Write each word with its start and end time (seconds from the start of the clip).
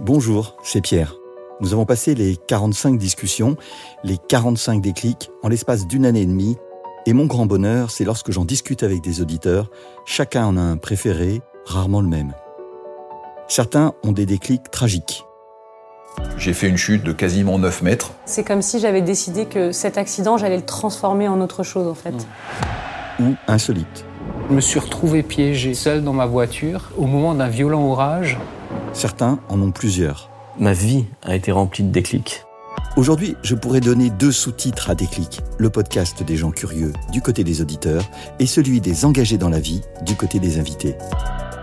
Bonjour, 0.00 0.56
c'est 0.64 0.80
Pierre. 0.80 1.14
Nous 1.60 1.72
avons 1.72 1.84
passé 1.84 2.16
les 2.16 2.36
45 2.36 2.98
discussions, 2.98 3.56
les 4.02 4.16
45 4.28 4.80
déclics 4.80 5.30
en 5.44 5.48
l'espace 5.48 5.86
d'une 5.86 6.04
année 6.04 6.22
et 6.22 6.26
demie. 6.26 6.56
Et 7.06 7.12
mon 7.12 7.26
grand 7.26 7.46
bonheur, 7.46 7.92
c'est 7.92 8.04
lorsque 8.04 8.32
j'en 8.32 8.44
discute 8.44 8.82
avec 8.82 9.02
des 9.02 9.20
auditeurs, 9.20 9.70
chacun 10.04 10.46
en 10.46 10.56
a 10.56 10.60
un 10.60 10.76
préféré, 10.76 11.42
rarement 11.64 12.00
le 12.00 12.08
même. 12.08 12.34
Certains 13.46 13.92
ont 14.02 14.10
des 14.10 14.26
déclics 14.26 14.68
tragiques. 14.72 15.24
J'ai 16.38 16.54
fait 16.54 16.68
une 16.68 16.76
chute 16.76 17.04
de 17.04 17.12
quasiment 17.12 17.60
9 17.60 17.82
mètres. 17.82 18.10
C'est 18.24 18.42
comme 18.42 18.62
si 18.62 18.80
j'avais 18.80 19.02
décidé 19.02 19.46
que 19.46 19.70
cet 19.70 19.96
accident, 19.96 20.38
j'allais 20.38 20.56
le 20.56 20.66
transformer 20.66 21.28
en 21.28 21.40
autre 21.40 21.62
chose 21.62 21.86
en 21.86 21.94
fait. 21.94 22.26
Ou 23.20 23.34
insolites. 23.46 24.04
Je 24.50 24.54
me 24.54 24.60
suis 24.60 24.80
retrouvé 24.80 25.22
piégé 25.22 25.72
seul 25.74 26.02
dans 26.02 26.12
ma 26.12 26.26
voiture 26.26 26.90
au 26.96 27.06
moment 27.06 27.34
d'un 27.34 27.48
violent 27.48 27.84
orage. 27.84 28.38
Certains 28.94 29.40
en 29.48 29.60
ont 29.60 29.72
plusieurs. 29.72 30.30
Ma 30.58 30.72
vie 30.72 31.04
a 31.22 31.34
été 31.34 31.50
remplie 31.50 31.82
de 31.82 31.90
déclics. 31.90 32.44
Aujourd'hui, 32.96 33.34
je 33.42 33.56
pourrais 33.56 33.80
donner 33.80 34.08
deux 34.08 34.30
sous-titres 34.30 34.88
à 34.88 34.94
Déclic, 34.94 35.40
le 35.58 35.68
podcast 35.68 36.22
des 36.22 36.36
gens 36.36 36.52
curieux 36.52 36.92
du 37.10 37.20
côté 37.20 37.42
des 37.42 37.60
auditeurs 37.60 38.04
et 38.38 38.46
celui 38.46 38.80
des 38.80 39.04
engagés 39.04 39.36
dans 39.36 39.48
la 39.48 39.58
vie 39.58 39.80
du 40.06 40.14
côté 40.14 40.38
des 40.38 40.60
invités. 40.60 40.94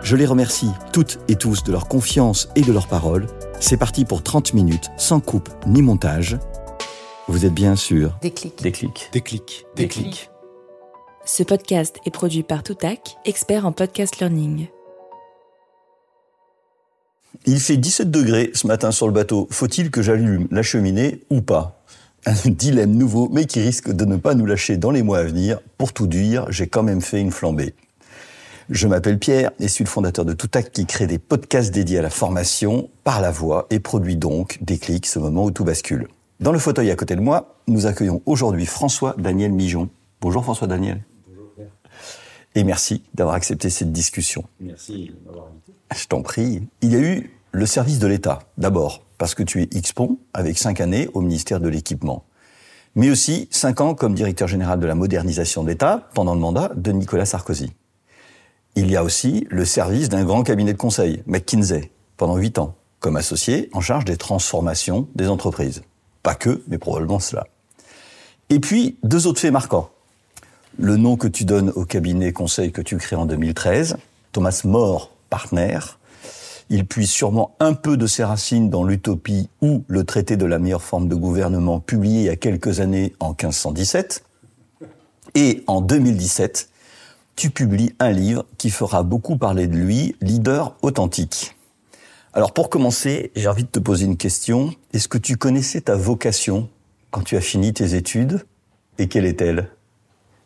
Je 0.03 0.17
les 0.17 0.25
remercie 0.25 0.71
toutes 0.91 1.19
et 1.29 1.37
tous 1.37 1.63
de 1.63 1.71
leur 1.71 1.87
confiance 1.87 2.49
et 2.57 2.61
de 2.61 2.73
leur 2.73 2.87
parole. 2.87 3.27
C'est 3.61 3.77
parti 3.77 4.03
pour 4.03 4.23
30 4.23 4.53
minutes, 4.53 4.89
sans 4.97 5.21
coupe 5.21 5.49
ni 5.67 5.81
montage. 5.81 6.37
Vous 7.29 7.45
êtes 7.45 7.53
bien 7.53 7.77
sûr 7.77 8.17
Déclic. 8.21 8.61
Déclic. 8.61 9.09
Déclic. 9.13 9.65
Déclic. 9.77 10.29
Ce 11.23 11.43
podcast 11.43 11.97
est 12.05 12.11
produit 12.11 12.43
par 12.43 12.61
Toutac, 12.61 13.15
expert 13.23 13.65
en 13.65 13.71
podcast 13.71 14.19
learning. 14.19 14.67
Il 17.45 17.59
fait 17.59 17.77
17 17.77 18.11
degrés 18.11 18.51
ce 18.53 18.67
matin 18.67 18.91
sur 18.91 19.07
le 19.07 19.13
bateau. 19.13 19.47
Faut-il 19.51 19.89
que 19.89 20.01
j'allume 20.01 20.47
la 20.51 20.61
cheminée 20.61 21.21
ou 21.29 21.41
pas? 21.41 21.83
Un 22.25 22.35
dilemme 22.49 22.91
nouveau, 22.91 23.29
mais 23.31 23.45
qui 23.45 23.61
risque 23.61 23.91
de 23.91 24.05
ne 24.05 24.15
pas 24.15 24.35
nous 24.35 24.45
lâcher 24.45 24.77
dans 24.77 24.91
les 24.91 25.01
mois 25.01 25.19
à 25.19 25.23
venir. 25.23 25.59
Pour 25.77 25.91
tout 25.91 26.05
dire, 26.07 26.45
j'ai 26.49 26.67
quand 26.67 26.83
même 26.83 27.01
fait 27.01 27.19
une 27.19 27.31
flambée. 27.31 27.73
Je 28.69 28.87
m'appelle 28.87 29.17
Pierre 29.17 29.51
et 29.59 29.67
suis 29.67 29.83
le 29.83 29.89
fondateur 29.89 30.23
de 30.23 30.33
Toutac 30.33 30.71
qui 30.71 30.85
crée 30.85 31.07
des 31.07 31.17
podcasts 31.17 31.73
dédiés 31.73 31.97
à 31.97 32.01
la 32.01 32.09
formation 32.09 32.89
par 33.03 33.21
la 33.21 33.31
voix 33.31 33.65
et 33.69 33.79
produit 33.79 34.15
donc 34.15 34.59
Déclic, 34.61 35.07
ce 35.07 35.19
moment 35.19 35.45
où 35.45 35.51
tout 35.51 35.65
bascule. 35.65 36.07
Dans 36.39 36.51
le 36.51 36.59
fauteuil 36.59 36.91
à 36.91 36.95
côté 36.95 37.15
de 37.15 37.21
moi, 37.21 37.55
nous 37.67 37.85
accueillons 37.85 38.21
aujourd'hui 38.25 38.65
François 38.65 39.15
Daniel 39.17 39.51
Mijon. 39.51 39.89
Bonjour 40.21 40.43
François 40.43 40.67
Daniel. 40.67 41.01
Et 42.55 42.63
merci 42.63 43.03
d'avoir 43.13 43.35
accepté 43.35 43.69
cette 43.69 43.91
discussion. 43.91 44.43
Merci 44.59 45.11
de 45.13 45.25
m'avoir 45.25 45.47
invité. 45.47 45.73
Je 45.95 46.07
t'en 46.07 46.21
prie. 46.21 46.67
Il 46.81 46.91
y 46.91 46.95
a 46.95 46.99
eu 46.99 47.31
le 47.51 47.65
service 47.65 47.99
de 47.99 48.07
l'État, 48.07 48.39
d'abord, 48.57 49.05
parce 49.17 49.35
que 49.35 49.43
tu 49.43 49.61
es 49.61 49.67
XPON, 49.67 50.17
avec 50.33 50.57
cinq 50.57 50.81
années 50.81 51.09
au 51.13 51.21
ministère 51.21 51.59
de 51.59 51.69
l'Équipement. 51.69 52.25
Mais 52.95 53.09
aussi 53.09 53.47
cinq 53.51 53.79
ans 53.79 53.93
comme 53.93 54.13
directeur 54.13 54.47
général 54.47 54.79
de 54.79 54.87
la 54.87 54.95
modernisation 54.95 55.63
de 55.63 55.69
l'État 55.69 56.09
pendant 56.13 56.33
le 56.33 56.41
mandat 56.41 56.71
de 56.75 56.91
Nicolas 56.91 57.25
Sarkozy. 57.25 57.71
Il 58.75 58.89
y 58.89 58.95
a 58.95 59.03
aussi 59.03 59.47
le 59.49 59.65
service 59.65 60.09
d'un 60.09 60.23
grand 60.23 60.43
cabinet 60.43 60.73
de 60.73 60.77
conseil, 60.77 61.23
McKinsey, 61.25 61.91
pendant 62.17 62.37
huit 62.37 62.57
ans, 62.57 62.75
comme 62.99 63.15
associé 63.15 63.69
en 63.73 63.81
charge 63.81 64.05
des 64.05 64.17
transformations 64.17 65.07
des 65.15 65.27
entreprises. 65.27 65.83
Pas 66.23 66.35
que, 66.35 66.63
mais 66.67 66.77
probablement 66.77 67.19
cela. 67.19 67.47
Et 68.49 68.59
puis, 68.59 68.97
deux 69.03 69.27
autres 69.27 69.39
faits 69.39 69.51
marquants. 69.53 69.89
Le 70.79 70.95
nom 70.95 71.17
que 71.17 71.27
tu 71.27 71.43
donnes 71.43 71.71
au 71.75 71.85
cabinet 71.85 72.31
conseil 72.31 72.71
que 72.71 72.81
tu 72.81 72.97
crées 72.97 73.17
en 73.17 73.25
2013, 73.25 73.97
Thomas 74.31 74.61
More 74.63 75.11
Partner. 75.29 75.79
Il 76.69 76.85
puise 76.85 77.09
sûrement 77.09 77.55
un 77.59 77.73
peu 77.73 77.97
de 77.97 78.07
ses 78.07 78.23
racines 78.23 78.69
dans 78.69 78.85
l'utopie 78.85 79.49
ou 79.61 79.83
le 79.87 80.05
traité 80.05 80.37
de 80.37 80.45
la 80.45 80.59
meilleure 80.59 80.81
forme 80.81 81.09
de 81.09 81.15
gouvernement 81.15 81.81
publié 81.81 82.21
il 82.21 82.25
y 82.25 82.29
a 82.29 82.37
quelques 82.37 82.79
années 82.79 83.13
en 83.19 83.29
1517. 83.29 84.23
Et 85.35 85.63
en 85.67 85.81
2017, 85.81 86.69
tu 87.35 87.49
publies 87.49 87.93
un 87.99 88.11
livre 88.11 88.45
qui 88.57 88.69
fera 88.69 89.03
beaucoup 89.03 89.37
parler 89.37 89.67
de 89.67 89.75
lui, 89.75 90.15
Leader 90.21 90.75
authentique. 90.81 91.57
Alors 92.33 92.53
pour 92.53 92.69
commencer, 92.69 93.31
j'ai 93.35 93.49
envie 93.49 93.65
de 93.65 93.69
te 93.69 93.79
poser 93.79 94.05
une 94.05 94.17
question. 94.17 94.73
Est-ce 94.93 95.09
que 95.09 95.17
tu 95.17 95.35
connaissais 95.35 95.81
ta 95.81 95.95
vocation 95.95 96.69
quand 97.11 97.23
tu 97.23 97.35
as 97.35 97.41
fini 97.41 97.73
tes 97.73 97.95
études 97.95 98.45
Et 98.97 99.09
quelle 99.09 99.25
est-elle? 99.25 99.69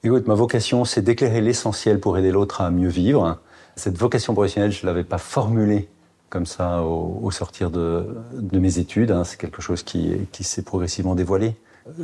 Écoute, 0.06 0.28
ma 0.28 0.36
vocation, 0.36 0.86
c'est 0.86 1.02
d'éclairer 1.02 1.42
l'essentiel 1.42 2.00
pour 2.00 2.16
aider 2.16 2.30
l'autre 2.30 2.62
à 2.62 2.70
mieux 2.70 2.90
vivre. 2.90 3.40
Cette 3.76 3.98
vocation 3.98 4.36
professionnelle, 4.36 4.72
je 4.72 4.84
ne 4.84 4.86
l'avais 4.86 5.04
pas 5.04 5.18
formulée 5.18 5.90
comme 6.30 6.46
ça 6.46 6.84
au, 6.84 7.32
sortir 7.32 7.72
de, 7.72 8.06
mes 8.54 8.78
études. 8.78 9.10
Hein. 9.10 9.24
C'est 9.24 9.40
quelque 9.40 9.64
chose 9.64 9.82
qui, 9.82 10.28
s'est 10.42 10.62
progressivement 10.62 11.16
dévoilé. 11.16 11.56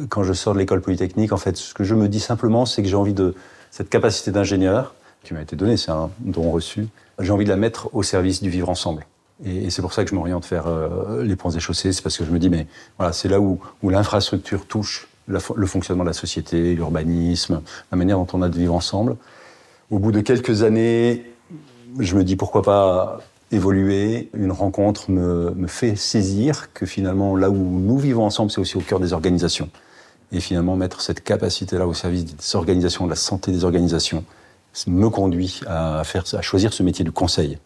Quand 0.09 0.23
je 0.23 0.34
sors 0.34 0.56
de 0.56 0.57
l'école 0.57 0.81
polytechnique, 0.81 1.31
en 1.31 1.38
fait, 1.38 1.56
ce 1.57 1.75
que 1.75 1.84
je 1.84 1.94
me 1.94 2.09
dis 2.09 2.19
simplement, 2.19 2.66
c'est 2.66 2.81
que 2.81 2.89
j'ai 2.89 2.95
envie 2.95 3.13
de 3.13 3.35
cette 3.69 3.89
capacité 3.89 4.31
d'ingénieur 4.31 4.95
qui 5.23 5.35
m'a 5.35 5.41
été 5.44 5.56
donnée, 5.56 5.78
c'est 5.78 5.91
un 5.91 6.09
don 6.22 6.50
reçu. 6.50 6.88
J'ai 7.19 7.31
envie 7.31 7.45
de 7.45 7.51
la 7.51 7.56
mettre 7.56 7.94
au 7.94 8.01
service 8.01 8.41
du 8.41 8.50
vivre 8.50 8.69
ensemble. 8.69 9.06
Et, 9.45 9.69
c'est 9.69 9.83
pour 9.83 9.94
ça 9.94 10.03
que 10.03 10.09
je 10.09 10.16
m'oriente 10.16 10.47
vers 10.47 10.66
euh, 10.66 11.23
les 11.23 11.35
ponts 11.35 11.51
et 11.51 11.59
chaussées. 11.59 11.94
C'est 11.94 12.01
parce 12.01 12.18
que 12.18 12.25
je 12.25 12.31
me 12.31 12.39
dis, 12.39 12.50
mais 12.50 12.66
voilà, 12.97 13.13
c'est 13.13 13.29
là 13.29 13.39
où 13.39 13.59
l'infrastructure 13.83 14.66
touche 14.66 15.07
le 15.31 15.68
fonctionnement 15.68 16.03
de 16.03 16.09
la 16.09 16.14
société, 16.14 16.75
l'urbanisme, 16.75 17.62
la 17.92 17.97
manière 17.97 18.18
dont 18.18 18.28
on 18.34 18.42
a 18.42 18.50
de 18.50 18.58
vivre 18.58 18.74
ensemble. 18.74 19.16
Au 19.90 20.00
bout 20.00 20.12
de 20.12 20.22
quelques 20.22 20.64
années, 20.64 21.25
je 22.00 22.16
me 22.16 22.24
dis 22.24 22.36
pourquoi 22.36 22.62
pas 22.62 23.19
évoluer. 23.52 24.30
Une 24.34 24.52
rencontre 24.52 25.12
me, 25.12 25.68
fait 25.68 25.96
saisir 25.96 26.74
que 26.74 26.86
finalement, 26.86 27.36
là 27.36 27.50
où 27.50 27.56
nous 27.56 27.97
vivons 27.97 28.25
ensemble, 28.25 28.52
c'est 28.52 28.62
aussi 28.62 28.78
au 28.78 28.81
cœur 28.81 29.00
des 29.00 29.14
organisations. 29.14 29.69
Et 30.31 30.40
finalement, 30.40 30.75
mettre 30.75 31.02
cette 31.02 31.24
capacité-là 31.24 31.86
au 31.88 31.94
service 31.94 32.25
des 32.25 32.56
organisations, 32.56 33.06
de 33.06 33.09
la 33.09 33.18
santé 33.18 33.52
des 33.52 33.66
organisations, 33.66 34.24
me 34.88 35.09
conduit 35.09 35.59
à, 35.68 36.03
faire, 36.06 36.24
à 36.34 36.42
choisir 36.42 36.72
ce 36.72 36.84
métier 36.84 37.03
de 37.03 37.09
conseil. 37.09 37.58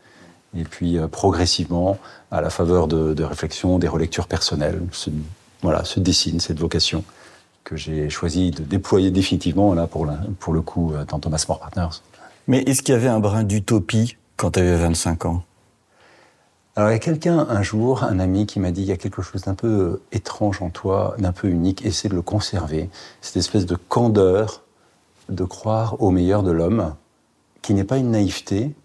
Et 0.57 0.63
puis, 0.63 0.97
euh, 0.97 1.07
progressivement, 1.07 1.99
à 2.31 2.41
la 2.41 2.49
faveur 2.49 2.87
de, 2.87 3.23
réflexions, 3.23 3.77
des 3.77 3.87
relectures 3.87 4.27
personnelles, 4.27 4.81
voilà, 5.61 5.83
se 5.85 5.99
dessine 5.99 6.39
cette 6.39 6.59
vocation 6.59 7.03
que 7.65 7.75
j'ai 7.75 8.09
choisi 8.09 8.51
de 8.51 8.63
déployer 8.63 9.11
définitivement, 9.11 9.73
là, 9.73 9.87
pour, 9.87 10.05
la, 10.05 10.17
pour 10.39 10.53
le 10.53 10.61
coup, 10.61 10.93
dans 11.09 11.19
Thomas 11.19 11.43
More 11.49 11.59
Partners. 11.59 12.01
Mais 12.47 12.59
est-ce 12.59 12.81
qu'il 12.81 12.93
y 12.93 12.97
avait 12.97 13.09
un 13.09 13.19
brin 13.19 13.43
d'utopie 13.43 14.15
quand 14.37 14.51
tu 14.51 14.59
avais 14.59 14.77
25 14.77 15.25
ans? 15.25 15.43
Alors 16.77 16.89
il 16.89 16.93
y 16.93 16.95
a 16.97 16.99
quelqu'un 16.99 17.47
un 17.49 17.61
jour, 17.63 18.03
un 18.03 18.19
ami 18.19 18.45
qui 18.45 18.59
m'a 18.59 18.71
dit 18.71 18.81
il 18.81 18.87
y 18.87 18.91
a 18.91 18.97
quelque 18.97 19.21
chose 19.21 19.43
d'un 19.43 19.55
peu 19.55 20.01
étrange 20.11 20.61
en 20.61 20.69
toi, 20.69 21.15
d'un 21.17 21.31
peu 21.31 21.47
unique, 21.47 21.85
essaie 21.85 22.09
de 22.09 22.15
le 22.15 22.21
conserver. 22.21 22.89
Cette 23.21 23.37
espèce 23.37 23.65
de 23.65 23.75
candeur 23.75 24.61
de 25.29 25.45
croire 25.45 26.01
au 26.01 26.11
meilleur 26.11 26.43
de 26.43 26.51
l'homme, 26.51 26.93
qui 27.61 27.73
n'est 27.73 27.85
pas 27.85 27.97
une 27.97 28.11
naïveté, 28.11 28.75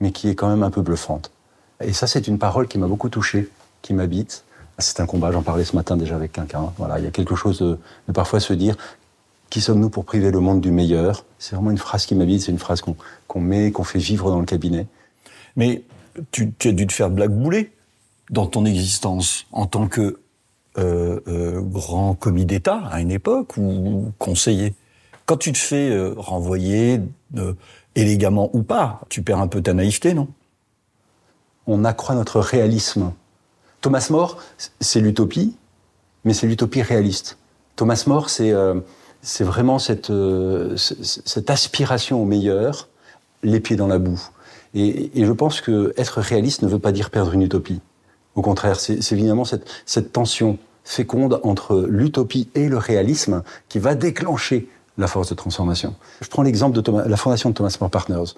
mais 0.00 0.12
qui 0.12 0.28
est 0.28 0.34
quand 0.34 0.48
même 0.48 0.62
un 0.62 0.70
peu 0.70 0.82
bluffante. 0.82 1.32
Et 1.80 1.94
ça 1.94 2.06
c'est 2.06 2.28
une 2.28 2.38
parole 2.38 2.68
qui 2.68 2.76
m'a 2.78 2.86
beaucoup 2.86 3.08
touché, 3.08 3.48
qui 3.80 3.94
m'habite. 3.94 4.44
C'est 4.78 5.00
un 5.00 5.06
combat, 5.06 5.32
j'en 5.32 5.42
parlais 5.42 5.64
ce 5.64 5.74
matin 5.74 5.96
déjà 5.96 6.14
avec 6.14 6.32
quelqu'un. 6.32 6.72
Voilà, 6.78 6.98
il 6.98 7.04
y 7.04 7.08
a 7.08 7.10
quelque 7.10 7.34
chose 7.34 7.58
de, 7.58 7.78
de 8.06 8.12
parfois 8.12 8.40
se 8.40 8.52
dire 8.52 8.76
qui 9.50 9.60
sommes-nous 9.60 9.90
pour 9.90 10.04
priver 10.04 10.30
le 10.30 10.40
monde 10.40 10.60
du 10.60 10.70
meilleur? 10.70 11.24
C'est 11.38 11.54
vraiment 11.54 11.70
une 11.70 11.78
phrase 11.78 12.06
qui 12.06 12.14
m'habite, 12.14 12.42
c'est 12.42 12.52
une 12.52 12.58
phrase 12.58 12.80
qu'on 12.80 12.96
qu 13.28 13.38
met, 13.38 13.72
qu'on 13.72 13.84
fait 13.84 13.98
vivre 13.98 14.30
dans 14.30 14.40
le 14.40 14.46
cabinet. 14.46 14.86
Mais 15.56 15.82
tu, 16.30 16.52
tu, 16.58 16.68
as 16.68 16.72
dû 16.72 16.86
te 16.86 16.92
faire 16.92 17.10
blackbouler 17.10 17.72
dans 18.30 18.46
ton 18.46 18.64
existence 18.64 19.46
en 19.52 19.66
tant 19.66 19.88
que 19.88 20.20
euh, 20.76 21.20
euh, 21.28 21.60
grand 21.60 22.14
commis 22.14 22.44
d'État 22.44 22.82
à 22.90 23.00
une 23.00 23.10
époque 23.10 23.56
ou 23.56 24.12
conseiller. 24.18 24.74
Quand 25.26 25.36
tu 25.36 25.52
te 25.52 25.58
fais 25.58 25.90
euh, 25.90 26.14
renvoyer 26.16 27.00
élégamment 27.94 28.50
ou 28.52 28.62
pas, 28.62 29.00
tu 29.08 29.22
perds 29.22 29.40
un 29.40 29.48
peu 29.48 29.62
ta 29.62 29.72
naïveté, 29.72 30.14
non? 30.14 30.28
On 31.66 31.84
accroît 31.84 32.14
notre 32.14 32.40
réalisme. 32.40 33.12
Thomas 33.80 34.08
More, 34.10 34.38
c'est 34.80 35.00
l'utopie, 35.00 35.56
mais 36.24 36.34
c'est 36.34 36.46
l'utopie 36.46 36.82
réaliste. 36.82 37.38
Thomas 37.76 38.04
More, 38.06 38.30
c'est 38.30 38.52
c'est 39.20 39.44
vraiment 39.44 39.78
cette, 39.78 40.12
cette 40.76 41.50
aspiration 41.50 42.22
au 42.22 42.24
meilleur, 42.24 42.88
les 43.42 43.60
pieds 43.60 43.76
dans 43.76 43.88
la 43.88 43.98
boue. 43.98 44.20
Et, 44.74 45.10
je 45.14 45.32
pense 45.32 45.60
que 45.60 45.92
être 45.96 46.20
réaliste 46.20 46.62
ne 46.62 46.68
veut 46.68 46.78
pas 46.78 46.92
dire 46.92 47.10
perdre 47.10 47.32
une 47.32 47.42
utopie. 47.42 47.80
Au 48.34 48.42
contraire, 48.42 48.78
c'est 48.78 49.12
évidemment 49.12 49.44
cette, 49.44 50.12
tension 50.12 50.58
féconde 50.84 51.40
entre 51.42 51.84
l'utopie 51.88 52.48
et 52.54 52.68
le 52.68 52.78
réalisme 52.78 53.42
qui 53.68 53.78
va 53.78 53.94
déclencher 53.94 54.68
la 54.96 55.06
force 55.06 55.28
de 55.28 55.34
transformation. 55.34 55.94
Je 56.20 56.28
prends 56.28 56.42
l'exemple 56.42 56.80
de 56.80 57.08
la 57.08 57.16
fondation 57.16 57.50
de 57.50 57.54
Thomas 57.54 57.76
More 57.80 57.90
Partners. 57.90 58.34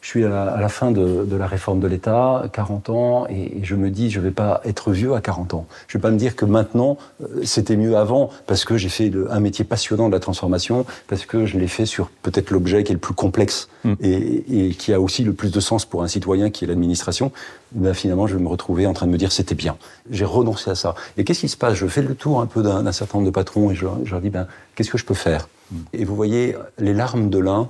Je 0.00 0.08
suis 0.08 0.24
à 0.24 0.28
la, 0.28 0.44
à 0.44 0.60
la 0.60 0.68
fin 0.68 0.92
de, 0.92 1.24
de, 1.24 1.36
la 1.36 1.46
réforme 1.46 1.80
de 1.80 1.86
l'État, 1.86 2.44
40 2.52 2.90
ans, 2.90 3.26
et, 3.28 3.58
et, 3.58 3.64
je 3.64 3.74
me 3.74 3.90
dis, 3.90 4.10
je 4.10 4.20
vais 4.20 4.30
pas 4.30 4.60
être 4.64 4.92
vieux 4.92 5.14
à 5.14 5.20
40 5.20 5.54
ans. 5.54 5.66
Je 5.88 5.98
vais 5.98 6.02
pas 6.02 6.10
me 6.10 6.16
dire 6.16 6.36
que 6.36 6.44
maintenant, 6.44 6.96
euh, 7.22 7.40
c'était 7.44 7.76
mieux 7.76 7.96
avant, 7.96 8.30
parce 8.46 8.64
que 8.64 8.76
j'ai 8.76 8.88
fait 8.88 9.10
de, 9.10 9.26
un 9.30 9.40
métier 9.40 9.64
passionnant 9.64 10.08
de 10.08 10.12
la 10.12 10.20
transformation, 10.20 10.86
parce 11.08 11.26
que 11.26 11.44
je 11.44 11.58
l'ai 11.58 11.66
fait 11.66 11.86
sur 11.86 12.10
peut-être 12.22 12.50
l'objet 12.50 12.84
qui 12.84 12.92
est 12.92 12.94
le 12.94 13.00
plus 13.00 13.14
complexe 13.14 13.68
mm. 13.84 13.94
et, 14.00 14.66
et, 14.68 14.70
qui 14.74 14.92
a 14.92 15.00
aussi 15.00 15.24
le 15.24 15.32
plus 15.32 15.50
de 15.50 15.60
sens 15.60 15.84
pour 15.84 16.02
un 16.02 16.08
citoyen 16.08 16.50
qui 16.50 16.64
est 16.64 16.68
l'administration. 16.68 17.32
Ben 17.72 17.92
finalement, 17.92 18.26
je 18.26 18.36
vais 18.36 18.42
me 18.42 18.48
retrouver 18.48 18.86
en 18.86 18.92
train 18.92 19.06
de 19.06 19.12
me 19.12 19.18
dire, 19.18 19.32
c'était 19.32 19.56
bien. 19.56 19.76
J'ai 20.10 20.24
renoncé 20.24 20.70
à 20.70 20.74
ça. 20.76 20.94
Et 21.16 21.24
qu'est-ce 21.24 21.40
qui 21.40 21.48
se 21.48 21.56
passe? 21.56 21.74
Je 21.74 21.86
fais 21.86 22.02
le 22.02 22.14
tour 22.14 22.40
un 22.40 22.46
peu 22.46 22.62
d'un 22.62 22.92
certain 22.92 23.18
nombre 23.18 23.26
de 23.26 23.34
patrons 23.34 23.70
et 23.70 23.74
je, 23.74 23.86
je 24.04 24.10
leur 24.12 24.20
dis, 24.20 24.30
ben, 24.30 24.46
qu'est-ce 24.74 24.90
que 24.90 24.98
je 24.98 25.04
peux 25.04 25.14
faire? 25.14 25.48
Mm. 25.72 25.76
Et 25.94 26.04
vous 26.04 26.14
voyez, 26.14 26.54
les 26.78 26.94
larmes 26.94 27.28
de 27.28 27.38
l'un 27.38 27.68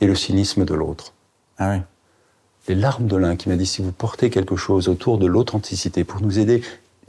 et 0.00 0.06
le 0.06 0.14
cynisme 0.14 0.64
de 0.64 0.74
l'autre. 0.74 1.14
Ah 1.58 1.70
oui. 1.70 1.82
Les 2.68 2.74
larmes 2.74 3.06
de 3.06 3.16
l'un 3.16 3.36
qui 3.36 3.48
m'a 3.48 3.56
dit 3.56 3.66
si 3.66 3.82
vous 3.82 3.92
portez 3.92 4.30
quelque 4.30 4.56
chose 4.56 4.88
autour 4.88 5.18
de 5.18 5.26
l'authenticité 5.26 6.04
pour 6.04 6.20
nous 6.20 6.38
aider 6.38 6.62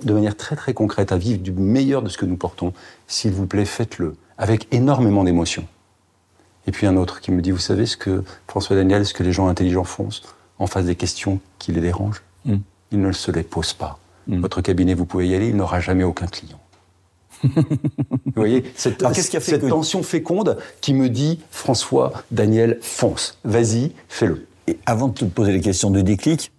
de 0.04 0.14
manière 0.14 0.38
très 0.38 0.56
très 0.56 0.74
concrète 0.74 1.12
à 1.12 1.18
vivre 1.18 1.42
du 1.42 1.52
meilleur 1.52 2.02
de 2.02 2.10
ce 2.10 2.18
que 2.18 2.26
nous 2.26 2.38
portons, 2.38 2.74
s'il 3.08 3.32
vous 3.32 3.46
plaît, 3.46 3.66
faites-le 3.66 4.16
avec 4.38 4.68
énormément 4.74 5.24
d'émotion. 5.24 5.68
Et 6.66 6.72
puis 6.72 6.88
un 6.88 6.96
autre 6.96 7.20
qui 7.20 7.32
me 7.32 7.42
dit 7.42 7.52
vous 7.52 7.58
savez 7.58 7.86
ce 7.86 7.98
que 7.98 8.24
François 8.48 8.76
Daniel, 8.76 9.06
ce 9.06 9.14
que 9.14 9.24
les 9.24 9.34
gens 9.34 9.48
intelligents 9.48 9.84
font 9.84 10.10
en 10.60 10.68
face 10.68 10.86
des 10.86 10.96
questions 10.96 11.40
qui 11.58 11.72
les 11.72 11.82
dérangent? 11.82 12.24
Mm. 12.46 12.58
Ils 12.92 13.02
ne 13.02 13.12
se 13.12 13.32
les 13.32 13.44
posent 13.44 13.74
pas. 13.74 14.00
Mm. 14.28 14.40
Votre 14.42 14.62
cabinet, 14.62 14.94
vous 14.94 15.06
pouvez 15.06 15.28
y 15.28 15.36
aller, 15.36 15.50
il 15.50 15.56
n'aura 15.56 15.80
jamais 15.80 16.04
aucun 16.04 16.28
client. 16.28 16.59
Vous 17.44 18.34
voyez, 18.36 18.64
cette, 18.76 19.02
Alors, 19.02 19.14
-ce 19.14 19.30
qui 19.30 19.38
a 19.38 19.40
fait 19.40 19.52
cette 19.52 19.62
que... 19.62 19.68
tension 19.68 20.04
féconde 20.04 20.58
qui 20.82 20.94
me 20.94 21.10
dit 21.10 21.40
François, 21.52 22.14
Daniel, 22.32 22.78
fonce, 22.82 23.38
vas-y, 23.44 23.92
fais-le. 24.08 24.48
Et 24.68 24.78
avant 24.86 25.08
de 25.08 25.14
te 25.14 25.26
poser 25.26 25.52
les 25.52 25.62
questions 25.62 25.90
de 25.90 26.02
déclic, 26.02 26.52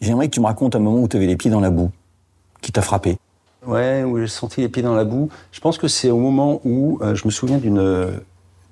j'aimerais 0.00 0.28
que 0.28 0.34
tu 0.34 0.40
me 0.40 0.46
racontes 0.46 0.76
un 0.76 0.80
moment 0.80 1.00
où 1.02 1.08
tu 1.08 1.16
avais 1.16 1.26
les 1.26 1.36
pieds 1.36 1.50
dans 1.50 1.60
la 1.60 1.70
boue, 1.70 1.90
qui 2.60 2.72
t'a 2.72 2.82
frappé. 2.82 3.18
Ouais, 3.66 4.04
où 4.04 4.18
j'ai 4.18 4.28
senti 4.28 4.60
les 4.60 4.68
pieds 4.68 4.82
dans 4.82 4.94
la 4.94 5.04
boue. 5.04 5.28
Je 5.52 5.60
pense 5.60 5.78
que 5.78 5.88
c'est 5.88 6.10
au 6.10 6.18
moment 6.18 6.60
où, 6.64 6.98
euh, 7.02 7.14
je 7.14 7.26
me 7.26 7.30
souviens 7.30 7.58
d'une 7.58 8.20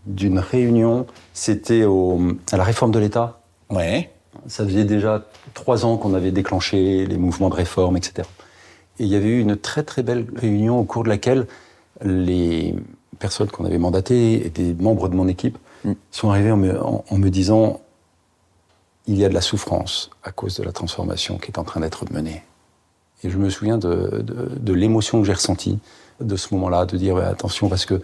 d'une 0.07 0.39
réunion, 0.39 1.07
c'était 1.35 1.85
à 2.53 2.57
la 2.57 2.65
réforme 2.65 2.93
de 2.93 2.99
l'État. 2.99 3.41
Ouais. 3.71 4.11
Ça 4.47 4.65
faisait 4.65 4.85
déjà 4.85 5.27
trois 5.55 5.85
ans 5.85 5.97
qu'on 5.97 6.15
avait 6.15 6.31
déclenché 6.31 7.07
les 7.07 7.17
mouvements 7.17 7.49
de 7.49 7.55
réforme, 7.55 7.97
etc. 7.97 8.29
Et 8.99 9.05
il 9.05 9.09
y 9.09 9.17
avait 9.17 9.29
eu 9.29 9.41
une 9.41 9.57
très 9.57 9.83
très 9.83 10.03
belle 10.03 10.27
réunion 10.35 10.79
au 10.79 10.85
cours 10.85 11.05
de 11.05 11.09
laquelle 11.09 11.47
les 12.03 12.75
personnes 13.19 13.49
qu'on 13.49 13.65
avait 13.65 13.79
mandatées 13.79 14.47
et 14.47 14.51
des 14.51 14.75
membres 14.75 15.09
de 15.09 15.15
mon 15.15 15.29
équipe 15.29 15.59
mm. 15.85 15.93
sont 16.11 16.31
arrivés 16.31 16.53
en 16.53 16.57
me, 16.57 16.81
en, 16.81 17.05
en 17.09 17.19
me, 17.19 17.31
disant 17.31 17.81
il 19.07 19.19
y 19.19 19.25
a 19.25 19.29
de 19.29 19.35
la 19.35 19.41
souffrance 19.41 20.11
à 20.23 20.33
cause 20.33 20.57
de 20.57 20.63
la 20.63 20.73
transformation 20.73 21.39
qui 21.39 21.51
est 21.51 21.59
en 21.59 21.65
train 21.65 21.81
d'être 21.81 22.11
menée. 22.13 22.43
Et 23.23 23.31
je 23.31 23.39
me 23.39 23.49
souviens 23.49 23.79
de, 23.79 24.23
de, 24.23 24.51
de 24.59 24.73
l'émotion 24.73 25.21
que 25.21 25.27
j'ai 25.27 25.33
ressentie 25.33 25.79
de 26.21 26.37
ce 26.37 26.55
moment-là, 26.55 26.85
de 26.87 26.97
dire 26.97 27.17
attention 27.17 27.69
parce 27.69 27.87
que 27.87 28.01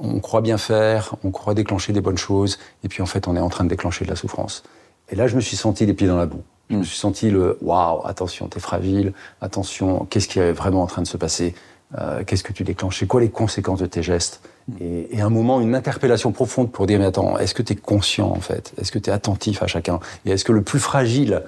on 0.00 0.20
croit 0.20 0.42
bien 0.42 0.58
faire, 0.58 1.14
on 1.24 1.30
croit 1.30 1.54
déclencher 1.54 1.92
des 1.92 2.02
bonnes 2.02 2.18
choses, 2.18 2.58
et 2.84 2.88
puis 2.88 3.02
en 3.02 3.06
fait 3.06 3.28
on 3.28 3.36
est 3.36 3.40
en 3.40 3.48
train 3.48 3.64
de 3.64 3.70
déclencher 3.70 4.04
de 4.04 4.10
la 4.10 4.16
souffrance. 4.16 4.62
Et 5.08 5.16
là 5.16 5.26
je 5.26 5.36
me 5.36 5.40
suis 5.40 5.56
senti 5.56 5.86
les 5.86 5.94
pieds 5.94 6.06
dans 6.06 6.18
la 6.18 6.26
boue. 6.26 6.42
Je 6.70 6.76
me 6.76 6.82
suis 6.82 6.98
senti 6.98 7.30
le 7.30 7.58
waouh, 7.60 8.04
attention, 8.06 8.48
t'es 8.48 8.60
fragile, 8.60 9.12
attention, 9.40 10.06
qu'est-ce 10.10 10.28
qui 10.28 10.40
est 10.40 10.52
vraiment 10.52 10.82
en 10.82 10.86
train 10.86 11.02
de 11.02 11.06
se 11.06 11.16
passer 11.16 11.54
euh, 11.96 12.24
Qu'est-ce 12.24 12.42
que 12.42 12.52
tu 12.52 12.64
déclenches 12.64 12.98
C'est 12.98 13.06
quoi 13.06 13.20
les 13.20 13.30
conséquences 13.30 13.78
de 13.78 13.86
tes 13.86 14.02
gestes 14.02 14.40
et, 14.80 15.16
et, 15.16 15.20
un 15.20 15.30
moment, 15.30 15.60
une 15.60 15.76
interpellation 15.76 16.32
profonde 16.32 16.72
pour 16.72 16.86
dire 16.88 16.98
mais 16.98 17.04
attends, 17.04 17.38
est-ce 17.38 17.54
que 17.54 17.62
tu 17.62 17.74
es 17.74 17.76
conscient 17.76 18.28
en 18.28 18.40
fait? 18.40 18.72
Est-ce 18.78 18.90
que 18.90 18.98
tu 18.98 19.10
es 19.10 19.12
attentif 19.12 19.62
à 19.62 19.68
chacun? 19.68 20.00
Et 20.24 20.32
est-ce 20.32 20.44
que 20.44 20.50
le 20.50 20.62
plus 20.62 20.80
fragile 20.80 21.44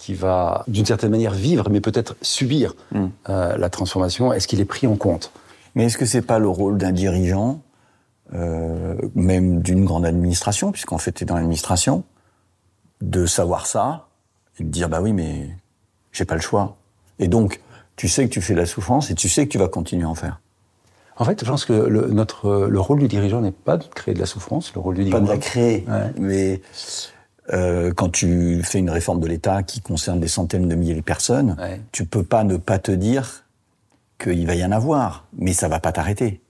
qui 0.00 0.14
va 0.14 0.64
d'une 0.66 0.86
certaine 0.86 1.10
manière 1.10 1.32
vivre, 1.32 1.68
mais 1.70 1.80
peut-être 1.80 2.16
subir 2.22 2.74
mm. 2.92 3.06
euh, 3.28 3.56
la 3.56 3.68
transformation, 3.68 4.32
est-ce 4.32 4.48
qu'il 4.48 4.60
est 4.60 4.64
pris 4.64 4.86
en 4.86 4.96
compte? 4.96 5.30
Mais 5.74 5.84
est-ce 5.84 5.98
que 5.98 6.06
c'est 6.06 6.22
pas 6.22 6.38
le 6.38 6.48
rôle 6.48 6.78
d'un 6.78 6.92
dirigeant, 6.92 7.60
euh, 8.34 8.94
même 9.14 9.60
d'une 9.60 9.84
grande 9.84 10.06
administration, 10.06 10.72
puisqu'en 10.72 10.98
fait 10.98 11.12
tu 11.12 11.24
es 11.24 11.26
dans 11.26 11.34
l'administration, 11.34 12.04
de 13.02 13.26
savoir 13.26 13.66
ça 13.66 14.08
et 14.60 14.64
de 14.64 14.68
dire 14.68 14.88
bah 14.88 15.00
oui 15.00 15.12
mais 15.12 15.50
j'ai 16.12 16.24
pas 16.24 16.34
le 16.34 16.40
choix. 16.40 16.76
Et 17.18 17.28
donc 17.28 17.60
tu 17.96 18.08
sais 18.08 18.24
que 18.24 18.32
tu 18.32 18.40
fais 18.40 18.54
de 18.54 18.58
la 18.58 18.66
souffrance 18.66 19.10
et 19.10 19.14
tu 19.14 19.28
sais 19.28 19.46
que 19.46 19.52
tu 19.52 19.58
vas 19.58 19.68
continuer 19.68 20.04
à 20.04 20.08
en 20.08 20.14
faire. 20.14 20.40
En 21.16 21.24
fait, 21.24 21.44
je 21.44 21.50
pense 21.50 21.66
que 21.66 21.74
le, 21.74 22.06
notre, 22.06 22.66
le 22.66 22.80
rôle 22.80 23.00
du 23.00 23.08
dirigeant 23.08 23.42
n'est 23.42 23.52
pas 23.52 23.76
de 23.76 23.84
créer 23.84 24.14
de 24.14 24.20
la 24.20 24.24
souffrance, 24.24 24.72
le 24.74 24.80
rôle 24.80 24.94
du 24.94 25.04
dirigeant. 25.04 25.18
Pas 25.18 25.26
de 25.26 25.30
la 25.30 25.36
créer, 25.36 25.84
ouais. 25.86 26.12
mais 26.18 26.62
euh, 27.52 27.92
quand 27.92 28.08
tu 28.08 28.62
fais 28.62 28.78
une 28.78 28.88
réforme 28.88 29.20
de 29.20 29.26
l'État 29.26 29.62
qui 29.62 29.82
concerne 29.82 30.18
des 30.18 30.28
centaines 30.28 30.66
de 30.66 30.74
milliers 30.74 30.94
de 30.94 31.02
personnes, 31.02 31.56
ouais. 31.58 31.80
tu 31.92 32.06
peux 32.06 32.22
pas 32.22 32.42
ne 32.42 32.56
pas 32.56 32.78
te 32.78 32.90
dire 32.90 33.44
qu'il 34.18 34.46
va 34.46 34.54
y 34.54 34.64
en 34.64 34.72
avoir, 34.72 35.26
mais 35.36 35.52
ça 35.52 35.68
va 35.68 35.78
pas 35.78 35.92
t'arrêter. 35.92 36.40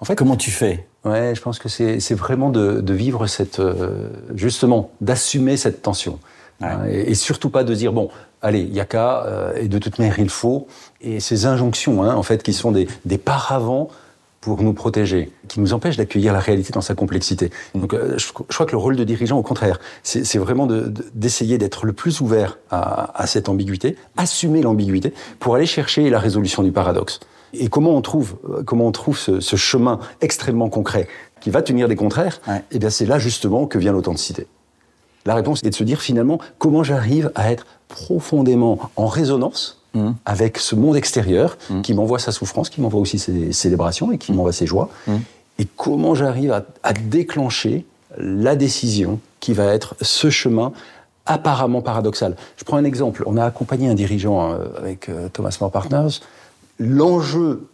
En 0.00 0.04
fait, 0.04 0.14
comment 0.14 0.36
tu 0.36 0.52
fais? 0.52 0.86
Ouais, 1.04 1.34
je 1.34 1.40
pense 1.40 1.58
que 1.58 1.68
c'est 1.68 2.14
vraiment 2.14 2.50
de, 2.50 2.80
de, 2.80 2.94
vivre 2.94 3.26
cette 3.26 3.58
euh, 3.58 4.10
justement 4.34 4.90
d'assumer 5.00 5.56
cette 5.56 5.82
tension. 5.82 6.20
Ouais. 6.60 6.66
Hein, 6.66 6.80
et, 6.88 7.10
et, 7.10 7.14
surtout 7.14 7.50
pas 7.50 7.64
de 7.64 7.74
dire 7.74 7.92
bon, 7.92 8.08
allez, 8.42 8.60
il 8.60 8.74
y 8.74 8.80
a 8.80 8.84
qu'à 8.84 9.24
euh, 9.24 9.52
et 9.56 9.68
de 9.68 9.78
toute 9.78 9.98
manière 9.98 10.18
il 10.18 10.30
faut 10.30 10.66
et 11.00 11.20
ces 11.20 11.46
injonctions 11.46 12.02
hein, 12.02 12.14
en 12.14 12.22
fait 12.22 12.42
qui 12.42 12.52
sont 12.52 12.72
des, 12.72 12.88
des 13.04 13.18
paravents 13.18 13.88
pour 14.40 14.62
nous 14.62 14.72
protéger, 14.72 15.30
qui 15.48 15.60
nous 15.60 15.72
empêchent 15.72 15.96
d'accueillir 15.96 16.32
la 16.32 16.38
réalité 16.38 16.72
dans 16.72 16.80
sa 16.80 16.94
complexité. 16.94 17.50
Donc, 17.74 17.92
euh, 17.92 18.14
je, 18.16 18.26
je, 18.26 18.32
crois 18.32 18.66
que 18.66 18.72
le 18.72 18.78
rôle 18.78 18.96
de 18.96 19.02
dirigeant, 19.02 19.36
au 19.36 19.42
contraire, 19.42 19.80
c'est 20.04 20.38
vraiment 20.38 20.66
d'essayer 20.66 21.58
de, 21.58 21.64
d'être 21.64 21.86
le 21.86 21.92
plus 21.92 22.20
ouvert 22.20 22.58
à, 22.70 23.20
à 23.20 23.26
cette 23.26 23.48
ambiguïté, 23.48 23.96
assumer 24.16 24.62
l'ambiguïté, 24.62 25.12
pour 25.40 25.56
aller 25.56 25.66
chercher 25.66 26.08
la 26.08 26.20
résolution 26.20 26.62
du 26.62 26.70
paradoxe. 26.70 27.18
Et 27.52 27.68
comment 27.68 27.96
on 27.96 28.00
trouve, 28.00 28.36
comment 28.64 28.86
on 28.86 28.92
trouve 28.92 29.18
ce, 29.18 29.40
ce 29.40 29.56
chemin 29.56 29.98
extrêmement 30.20 30.68
concret 30.68 31.08
qui 31.40 31.50
va 31.50 31.62
tenir 31.62 31.88
des 31.88 31.96
contraires 31.96 32.40
ouais. 32.46 32.62
Eh 32.70 32.78
bien, 32.78 32.90
c'est 32.90 33.06
là 33.06 33.18
justement 33.18 33.66
que 33.66 33.78
vient 33.78 33.92
l'authenticité. 33.92 34.46
La 35.26 35.34
réponse 35.34 35.62
est 35.62 35.70
de 35.70 35.74
se 35.74 35.84
dire 35.84 36.00
finalement 36.00 36.38
comment 36.58 36.82
j'arrive 36.82 37.30
à 37.34 37.52
être 37.52 37.66
profondément 37.88 38.90
en 38.96 39.06
résonance 39.06 39.82
mmh. 39.94 40.10
avec 40.24 40.58
ce 40.58 40.74
monde 40.74 40.96
extérieur 40.96 41.56
mmh. 41.70 41.82
qui 41.82 41.94
m'envoie 41.94 42.18
sa 42.18 42.32
souffrance, 42.32 42.70
qui 42.70 42.80
m'envoie 42.80 43.00
aussi 43.00 43.18
ses 43.18 43.52
célébrations 43.52 44.12
et 44.12 44.18
qui 44.18 44.32
mmh. 44.32 44.36
m'envoie 44.36 44.52
ses 44.52 44.66
joies, 44.66 44.88
et 45.58 45.66
comment 45.76 46.14
j'arrive 46.14 46.52
à, 46.52 46.64
à, 46.82 46.92
déclencher 46.92 47.84
la 48.16 48.56
décision 48.56 49.20
qui 49.40 49.52
va 49.52 49.66
être 49.66 49.96
ce 50.00 50.30
chemin 50.30 50.72
apparemment 51.26 51.82
paradoxal. 51.82 52.36
Je 52.56 52.64
prends 52.64 52.78
un 52.78 52.84
exemple. 52.84 53.22
On 53.26 53.36
a 53.36 53.44
accompagné 53.44 53.88
un 53.88 53.94
dirigeant 53.94 54.52
euh, 54.52 54.66
avec 54.78 55.08
euh, 55.08 55.28
Thomas 55.28 55.56
More 55.60 55.70
Partners. 55.70 56.20
L'enjeu 56.78 57.68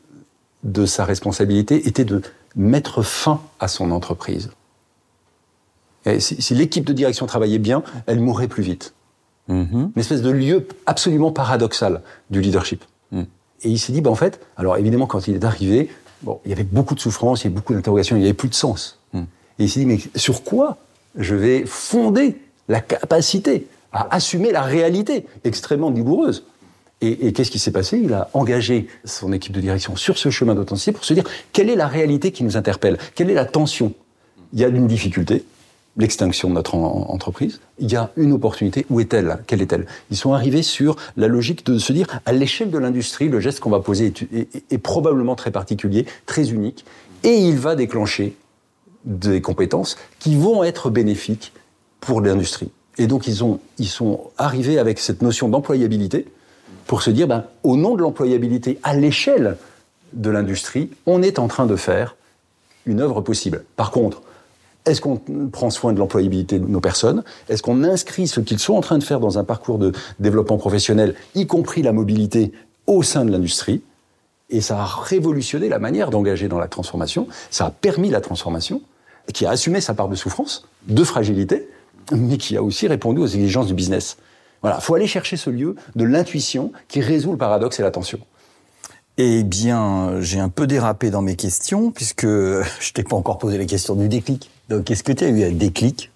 de 0.64 0.86
sa 0.86 1.04
responsabilité 1.04 1.86
était 1.86 2.04
de 2.04 2.22
mettre 2.56 3.02
fin 3.02 3.40
à 3.60 3.68
son 3.68 3.90
entreprise. 3.90 4.50
Et 6.06 6.20
si, 6.20 6.40
si 6.40 6.54
l'équipe 6.54 6.84
de 6.84 6.92
direction 6.92 7.26
travaillait 7.26 7.58
bien, 7.58 7.82
elle 8.06 8.20
mourrait 8.20 8.48
plus 8.48 8.62
vite. 8.62 8.94
Mm 9.48 9.62
-hmm. 9.62 9.84
Une 9.94 10.00
espèce 10.04 10.22
de 10.22 10.30
lieu 10.30 10.66
absolument 10.86 11.32
paradoxal 11.32 12.02
du 12.30 12.40
leadership. 12.40 12.82
Mm. 13.10 13.22
Et 13.62 13.68
il 13.68 13.78
s'est 13.78 13.92
dit, 13.92 14.00
ben 14.00 14.10
en 14.10 14.14
fait, 14.24 14.40
alors 14.56 14.76
évidemment, 14.76 15.06
quand 15.06 15.26
il 15.28 15.34
est 15.34 15.44
arrivé, 15.44 15.88
bon, 16.22 16.40
il 16.44 16.50
y 16.50 16.54
avait 16.54 16.70
beaucoup 16.78 16.94
de 16.94 17.00
souffrance, 17.00 17.36
il 17.40 17.44
y 17.44 17.46
avait 17.48 17.54
beaucoup 17.54 17.74
d'interrogations, 17.74 18.16
il 18.16 18.20
n'y 18.20 18.26
avait 18.30 18.40
plus 18.44 18.48
de 18.48 18.54
sens. 18.54 18.98
Mm. 19.12 19.18
Et 19.58 19.64
il 19.64 19.70
s'est 19.70 19.80
dit, 19.80 19.86
mais 19.86 20.00
sur 20.26 20.42
quoi 20.50 20.78
je 21.16 21.34
vais 21.34 21.64
fonder 21.66 22.36
la 22.68 22.80
capacité 22.80 23.54
à 23.92 24.00
assumer 24.18 24.50
la 24.58 24.62
réalité 24.62 25.26
extrêmement 25.44 25.90
douloureuse? 25.90 26.38
Et, 27.00 27.26
et 27.26 27.32
qu'est-ce 27.34 27.50
qui 27.50 27.58
s'est 27.58 27.76
passé? 27.80 27.94
Il 28.06 28.12
a 28.14 28.22
engagé 28.32 28.76
son 29.04 29.32
équipe 29.32 29.52
de 29.52 29.60
direction 29.60 29.92
sur 29.96 30.16
ce 30.16 30.30
chemin 30.30 30.54
d'authenticité 30.54 30.92
pour 30.92 31.04
se 31.04 31.14
dire 31.18 31.26
quelle 31.54 31.68
est 31.74 31.76
la 31.76 31.88
réalité 31.98 32.26
qui 32.34 32.42
nous 32.44 32.56
interpelle, 32.56 32.96
quelle 33.14 33.30
est 33.30 33.40
la 33.44 33.48
tension? 33.58 33.92
Il 34.52 34.60
y 34.60 34.64
a 34.64 34.68
une 34.68 34.86
difficulté, 34.86 35.44
l'extinction 35.96 36.48
de 36.48 36.54
notre 36.54 36.74
en 36.74 37.06
entreprise. 37.10 37.60
Il 37.78 37.90
y 37.90 37.96
a 37.96 38.10
une 38.16 38.32
opportunité. 38.32 38.84
Où 38.90 39.00
est-elle? 39.00 39.38
Quelle 39.46 39.62
est-elle? 39.62 39.86
Ils 40.10 40.16
sont 40.16 40.32
arrivés 40.32 40.62
sur 40.62 40.96
la 41.16 41.28
logique 41.28 41.64
de 41.66 41.78
se 41.78 41.92
dire, 41.92 42.06
à 42.26 42.32
l'échelle 42.32 42.70
de 42.70 42.78
l'industrie, 42.78 43.28
le 43.28 43.40
geste 43.40 43.60
qu'on 43.60 43.70
va 43.70 43.80
poser 43.80 44.12
est, 44.32 44.78
probablement 44.78 45.36
très 45.36 45.50
particulier, 45.50 46.06
très 46.26 46.50
unique, 46.50 46.84
et 47.22 47.36
il 47.36 47.56
va 47.56 47.76
déclencher 47.76 48.36
des 49.04 49.40
compétences 49.40 49.96
qui 50.18 50.36
vont 50.36 50.64
être 50.64 50.90
bénéfiques 50.90 51.52
pour 52.00 52.20
l'industrie. 52.20 52.70
Et 52.98 53.06
donc 53.06 53.26
ils, 53.26 53.44
ont, 53.44 53.60
ils 53.78 53.88
sont 53.88 54.30
arrivés 54.38 54.78
avec 54.78 54.98
cette 54.98 55.22
notion 55.22 55.48
d'employabilité 55.48 56.26
pour 56.86 57.02
se 57.02 57.10
dire, 57.10 57.26
ben, 57.26 57.44
au 57.62 57.76
nom 57.76 57.94
de 57.94 58.02
l'employabilité, 58.02 58.78
à 58.82 58.94
l'échelle 58.94 59.56
de 60.12 60.30
l'industrie, 60.30 60.90
on 61.06 61.22
est 61.22 61.38
en 61.38 61.48
train 61.48 61.66
de 61.66 61.76
faire 61.76 62.16
une 62.86 63.00
œuvre 63.00 63.20
possible. 63.20 63.64
Par 63.76 63.90
contre, 63.90 64.22
est-ce 64.86 65.00
qu'on 65.00 65.20
prend 65.50 65.70
soin 65.70 65.92
de 65.92 65.98
l'employabilité 65.98 66.58
de 66.58 66.66
nos 66.66 66.80
personnes? 66.80 67.24
Est-ce 67.48 67.62
qu'on 67.62 67.84
inscrit 67.84 68.28
ce 68.28 68.40
qu'ils 68.40 68.58
sont 68.58 68.74
en 68.74 68.80
train 68.80 68.98
de 68.98 69.04
faire 69.04 69.18
dans 69.18 69.38
un 69.38 69.44
parcours 69.44 69.78
de 69.78 69.92
développement 70.20 70.58
professionnel, 70.58 71.14
y 71.34 71.46
compris 71.46 71.82
la 71.82 71.92
mobilité 71.92 72.52
au 72.86 73.02
sein 73.02 73.24
de 73.24 73.30
l'industrie? 73.30 73.82
Et 74.50 74.60
ça 74.60 74.78
a 74.78 74.84
révolutionné 74.84 75.70
la 75.70 75.78
manière 75.78 76.10
d'engager 76.10 76.48
dans 76.48 76.58
la 76.58 76.68
transformation. 76.68 77.26
Ça 77.50 77.66
a 77.66 77.70
permis 77.70 78.10
la 78.10 78.20
transformation, 78.20 78.82
qui 79.32 79.46
a 79.46 79.50
assumé 79.50 79.80
sa 79.80 79.94
part 79.94 80.08
de 80.08 80.14
souffrance, 80.14 80.68
de 80.86 81.02
fragilité, 81.02 81.66
mais 82.12 82.36
qui 82.36 82.56
a 82.58 82.62
aussi 82.62 82.86
répondu 82.86 83.22
aux 83.22 83.26
exigences 83.26 83.68
du 83.68 83.74
business. 83.74 84.18
Voilà, 84.60 84.80
faut 84.80 84.94
aller 84.94 85.06
chercher 85.06 85.38
ce 85.38 85.48
lieu 85.48 85.76
de 85.96 86.04
l'intuition 86.04 86.72
qui 86.88 87.00
résout 87.00 87.32
le 87.32 87.38
paradoxe 87.38 87.80
et 87.80 87.82
la 87.82 87.90
tension. 87.90 88.18
Eh 89.16 89.44
bien, 89.44 90.20
j'ai 90.20 90.40
un 90.40 90.48
peu 90.48 90.66
dérapé 90.66 91.10
dans 91.10 91.22
mes 91.22 91.36
questions, 91.36 91.90
puisque 91.90 92.26
je 92.26 92.92
t'ai 92.92 93.02
pas 93.02 93.16
encore 93.16 93.38
posé 93.38 93.56
la 93.56 93.64
question 93.64 93.94
du 93.94 94.08
déclic. 94.08 94.50
Donc, 94.68 94.90
est-ce 94.90 95.02
que 95.02 95.12
tu 95.12 95.24
as 95.24 95.28
eu 95.28 95.44
un 95.44 95.52
déclic? 95.52 96.10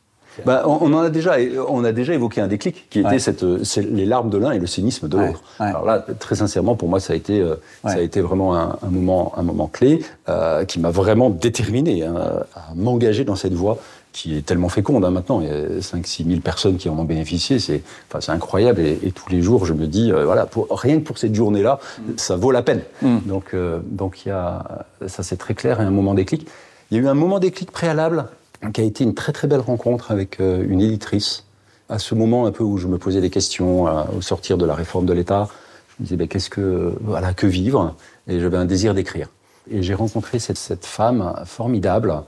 Bah, 0.47 0.63
on, 0.67 0.79
on 0.83 0.93
en 0.95 1.01
a 1.01 1.11
déjà, 1.11 1.33
on 1.69 1.83
a 1.83 1.91
déjà 1.91 2.15
évoqué 2.15 2.41
un 2.41 2.47
déclic 2.47 2.89
qui 2.91 3.01
était 3.01 3.09
Ouais. 3.09 3.19
cette, 3.19 3.43
euh, 3.43 3.61
les 3.91 4.07
larmes 4.07 4.31
de 4.31 4.39
l'un 4.39 4.53
et 4.53 4.61
le 4.61 4.69
cynisme 4.69 5.09
de 5.09 5.17
Ouais, 5.17 5.27
l'autre. 5.29 5.43
ouais. 5.59 5.67
Alors 5.67 5.85
là, 5.85 6.05
très 6.21 6.37
sincèrement, 6.37 6.77
pour 6.77 6.89
moi, 6.89 7.01
ça 7.01 7.13
a 7.13 7.17
été, 7.17 7.41
euh, 7.41 7.57
ça 7.85 7.95
a 7.95 8.01
été 8.01 8.21
vraiment 8.21 8.55
un, 8.57 8.79
un 8.81 8.89
moment, 8.89 9.33
un 9.37 9.43
moment 9.43 9.67
clé 9.67 10.01
euh, 10.29 10.65
qui 10.65 10.79
m'a 10.79 10.91
vraiment 10.91 11.29
déterminé 11.29 12.05
hein, 12.05 12.15
à 12.55 12.73
m'engager 12.77 13.25
dans 13.25 13.35
cette 13.35 13.55
voie 13.55 13.79
qui 14.13 14.37
est 14.37 14.43
tellement 14.47 14.69
féconde 14.69 15.05
hein, 15.05 15.11
maintenant. 15.11 15.41
Il 15.41 15.49
y 15.49 15.51
a 15.51 15.81
5-6 15.81 16.27
000 16.29 16.41
personnes 16.41 16.77
qui 16.77 16.89
en 16.89 16.97
ont 16.99 17.05
bénéficié. 17.05 17.59
C'est, 17.59 17.83
enfin, 18.09 18.21
c'est 18.21 18.33
incroyable. 18.33 18.81
Et, 18.81 18.97
et 19.03 19.11
tous 19.11 19.29
les 19.31 19.43
jours, 19.43 19.67
je 19.67 19.73
me 19.75 19.87
dis, 19.89 20.13
euh, 20.13 20.25
voilà, 20.25 20.47
pour, 20.47 20.69
rien 20.71 20.99
que 21.01 21.05
pour 21.05 21.19
cette 21.19 21.35
journée-là, 21.35 21.81
ça 22.17 22.37
vaut 22.37 22.53
la 22.53 22.63
peine. 22.63 22.83
Donc, 23.03 23.55
euh, 23.55 23.81
donc 23.85 24.25
il 24.25 24.29
y 24.29 24.33
a, 24.33 24.87
ça 25.09 25.25
c'est 25.25 25.37
très 25.37 25.55
clair. 25.55 25.81
Et 25.81 25.85
un 25.85 25.91
moment 25.91 26.15
déclic. 26.15 26.47
Il 26.91 26.97
y 26.97 27.01
a 27.01 27.03
eu 27.03 27.09
un 27.09 27.15
moment 27.15 27.39
déclic 27.41 27.71
préalable 27.73 28.27
qui 28.73 28.81
a 28.81 28.85
été 28.85 29.05
une 29.05 29.15
très 29.15 29.33
très 29.33 29.49
belle 29.49 29.61
rencontre 29.61 30.11
avec 30.11 30.41
euh, 30.41 30.65
une 30.69 30.81
éditrice. 30.81 31.45
À 31.89 31.99
ce 31.99 32.15
moment 32.15 32.47
un 32.47 32.53
peu 32.53 32.65
où 32.65 32.77
je 32.77 32.87
me 32.87 32.99
posais 32.99 33.21
des 33.21 33.31
questions 33.31 33.89
euh, 33.89 34.03
au 34.17 34.21
sortir 34.21 34.59
de 34.59 34.67
la 34.67 34.75
réforme 34.75 35.07
de 35.07 35.13
l'État, 35.13 35.49
je 35.89 36.03
me 36.03 36.05
disais 36.05 36.17
ben, 36.17 36.29
qu'est-ce 36.29 36.51
que 36.51 36.95
voilà 37.01 37.33
que 37.33 37.47
vivre? 37.47 37.95
Et 38.27 38.41
j'avais 38.41 38.57
un 38.57 38.67
désir 38.67 38.95
d'écrire. 38.95 39.29
Et 39.71 39.83
j'ai 39.83 39.95
rencontré 39.95 40.39
cette, 40.39 40.59
cette 40.59 40.87
femme 40.87 41.35
formidable 41.45 42.23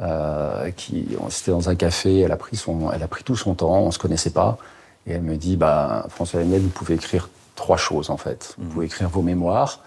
euh, 0.00 0.70
qui 0.72 1.06
c'était 1.28 1.52
dans 1.52 1.68
un 1.68 1.76
café, 1.76 2.20
elle 2.20 2.32
a 2.32 2.36
pris 2.36 2.56
son 2.56 2.90
elle 2.90 3.02
a 3.02 3.08
pris 3.08 3.22
tout 3.22 3.36
son 3.36 3.54
temps, 3.54 3.82
on 3.82 3.90
se 3.92 3.98
connaissait 3.98 4.30
pas 4.30 4.58
et 5.06 5.12
elle 5.12 5.22
me 5.22 5.36
dit 5.36 5.56
bah 5.56 6.06
François 6.08 6.40
Daniel, 6.40 6.62
vous 6.62 6.68
pouvez 6.68 6.94
écrire 6.94 7.28
trois 7.54 7.76
choses 7.76 8.10
en 8.10 8.16
fait. 8.16 8.54
Vous 8.58 8.68
pouvez 8.70 8.86
écrire 8.86 9.08
vos 9.08 9.22
mémoires, 9.22 9.80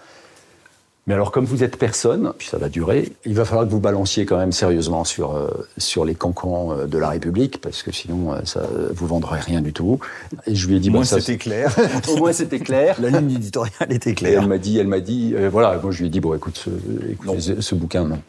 mais 1.08 1.14
alors, 1.14 1.32
comme 1.32 1.46
vous 1.46 1.64
êtes 1.64 1.78
personne, 1.78 2.34
puis 2.36 2.48
ça 2.48 2.58
va 2.58 2.68
durer, 2.68 3.10
il 3.24 3.32
va 3.32 3.46
falloir 3.46 3.66
que 3.66 3.72
vous 3.72 3.80
balanciez 3.80 4.26
quand 4.26 4.36
même 4.36 4.52
sérieusement 4.52 5.04
sur, 5.04 5.34
euh, 5.34 5.48
sur 5.78 6.04
les 6.04 6.14
cancans 6.14 6.72
euh, 6.72 6.84
de 6.84 6.98
la 6.98 7.08
République, 7.08 7.62
parce 7.62 7.82
que 7.82 7.90
sinon, 7.92 8.34
euh, 8.34 8.40
ça, 8.44 8.60
vous 8.94 9.06
vendrez 9.06 9.40
rien 9.40 9.62
du 9.62 9.72
tout. 9.72 10.00
Et 10.46 10.54
je 10.54 10.68
lui 10.68 10.76
ai 10.76 10.80
dit, 10.80 10.90
Au 10.90 10.92
moins, 10.92 11.00
bah, 11.00 11.06
ça, 11.06 11.20
c'était 11.20 11.38
clair. 11.38 11.74
au 12.08 12.18
moins 12.18 12.34
c'était 12.34 12.58
clair. 12.58 13.00
La 13.00 13.08
ligne 13.08 13.36
éditoriale 13.36 13.90
était 13.90 14.10
Et 14.10 14.14
claire. 14.14 14.42
elle 14.42 14.48
m'a 14.48 14.58
dit, 14.58 14.78
elle 14.78 14.86
m'a 14.86 15.00
dit, 15.00 15.32
euh, 15.34 15.48
voilà, 15.48 15.78
moi 15.82 15.92
je 15.92 16.00
lui 16.00 16.08
ai 16.08 16.10
dit, 16.10 16.20
bon, 16.20 16.34
écoute, 16.34 16.58
ce, 16.62 16.70
écoutez, 17.10 17.40
ce, 17.40 17.58
ce 17.62 17.74
bouquin, 17.74 18.04
non. 18.04 18.20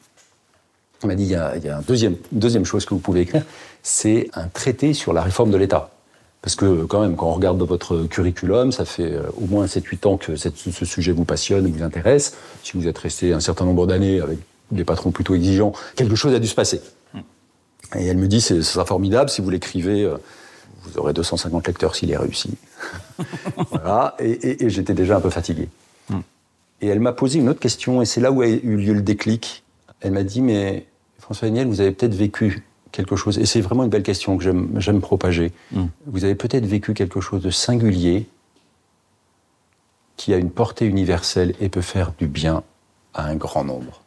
Elle 1.03 1.09
m'a 1.09 1.15
dit, 1.15 1.23
il 1.23 1.31
y 1.31 1.35
a, 1.35 1.57
il 1.57 1.65
y 1.65 1.67
a 1.67 1.79
un 1.79 1.81
deuxième, 1.81 2.15
une 2.31 2.39
deuxième 2.39 2.63
chose 2.63 2.85
que 2.85 2.93
vous 2.93 3.01
pouvez 3.01 3.19
écrire, 3.21 3.43
c'est 3.83 4.29
un 4.35 4.47
traité 4.47 4.93
sur 4.93 5.11
la 5.11 5.21
réforme 5.21 5.51
de 5.51 5.57
l'État. 5.57 5.89
Parce 6.41 6.55
que 6.55 6.83
quand 6.85 7.01
même, 7.01 7.15
quand 7.17 7.27
on 7.27 7.33
regarde 7.33 7.61
votre 7.61 8.03
curriculum, 8.03 8.71
ça 8.71 8.85
fait 8.85 9.11
euh, 9.11 9.23
au 9.41 9.45
moins 9.45 9.65
7-8 9.65 10.07
ans 10.07 10.17
que 10.17 10.35
ce 10.37 10.85
sujet 10.85 11.11
vous 11.11 11.25
passionne, 11.25 11.67
vous 11.69 11.83
intéresse. 11.83 12.35
Si 12.63 12.77
vous 12.77 12.87
êtes 12.87 12.97
resté 12.97 13.33
un 13.33 13.41
certain 13.41 13.65
nombre 13.65 13.85
d'années 13.87 14.21
avec 14.21 14.39
des 14.71 14.85
patrons 14.85 15.11
plutôt 15.11 15.35
exigeants, 15.35 15.73
quelque 15.95 16.15
chose 16.15 16.33
a 16.33 16.39
dû 16.39 16.47
se 16.47 16.55
passer. 16.55 16.81
Et 17.97 18.05
elle 18.05 18.17
me 18.17 18.27
dit, 18.27 18.39
ce 18.39 18.61
sera 18.61 18.85
formidable, 18.85 19.29
si 19.29 19.41
vous 19.41 19.49
l'écrivez, 19.49 20.03
euh, 20.03 20.15
vous 20.83 20.97
aurez 20.99 21.11
250 21.11 21.67
lecteurs 21.67 21.95
s'il 21.95 22.11
est 22.11 22.17
réussi. 22.17 22.51
voilà, 23.71 24.15
et, 24.19 24.29
et- 24.31 24.65
et 24.65 24.69
j'étais 24.69 24.93
déjà 24.93 25.17
un 25.17 25.21
peu 25.21 25.29
fatigué. 25.31 25.67
Et 26.81 26.87
elle 26.87 27.01
m'a 27.01 27.11
posé 27.11 27.39
une 27.39 27.49
autre 27.49 27.59
question, 27.59 28.01
et 28.01 28.05
c'est 28.05 28.21
là 28.21 28.31
où 28.31 28.41
a 28.41 28.47
eu 28.47 28.77
lieu 28.77 28.93
le 28.93 29.01
déclic. 29.01 29.63
Elle 29.99 30.13
m'a 30.13 30.23
dit, 30.23 30.39
mais 30.39 30.85
François 31.19 31.49
Daniel, 31.49 31.67
vous 31.67 31.81
avez 31.81 31.91
peut-être 31.91 32.13
vécu 32.15 32.63
quelque 32.91 33.15
chose, 33.15 33.37
et 33.37 33.45
c'est 33.45 33.61
vraiment 33.61 33.83
une 33.83 33.89
belle 33.89 34.03
question 34.03 34.37
que 34.37 34.43
j'aime 34.43 35.01
propager. 35.01 35.51
Vous 36.05 36.23
avez 36.23 36.35
peut-être 36.35 36.65
vécu 36.65 36.93
quelque 36.93 37.21
chose 37.21 37.41
de 37.41 37.49
singulier 37.49 38.27
qui 40.17 40.33
a 40.33 40.37
une 40.37 40.51
portée 40.51 40.85
universelle 40.85 41.55
et 41.61 41.69
peut 41.69 41.81
faire 41.81 42.11
du 42.17 42.27
bien 42.27 42.63
à 43.13 43.25
un 43.25 43.35
grand 43.35 43.63
nombre. 43.63 44.01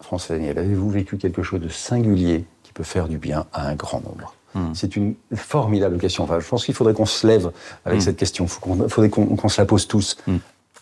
François 0.00 0.36
Daniel, 0.36 0.58
avez-vous 0.58 0.90
vécu 0.90 1.16
quelque 1.16 1.42
chose 1.42 1.60
de 1.60 1.68
singulier 1.68 2.44
qui 2.62 2.72
peut 2.72 2.84
faire 2.84 3.08
du 3.08 3.18
bien 3.18 3.46
à 3.52 3.68
un 3.68 3.74
grand 3.74 4.02
nombre? 4.02 4.34
C'est 4.72 4.94
une 4.94 5.16
formidable 5.34 5.98
question. 5.98 6.22
Enfin, 6.22 6.38
je 6.38 6.46
pense 6.46 6.64
qu'il 6.64 6.74
faudrait 6.74 6.94
qu'on 6.94 7.06
se 7.06 7.26
lève 7.26 7.50
avec 7.84 8.00
cette 8.02 8.16
question. 8.16 8.44
Il 8.44 8.88
faudrait 8.88 9.10
qu'on 9.10 9.26
qu'on 9.34 9.48
se 9.48 9.60
la 9.60 9.66
pose 9.66 9.88
tous. 9.88 10.16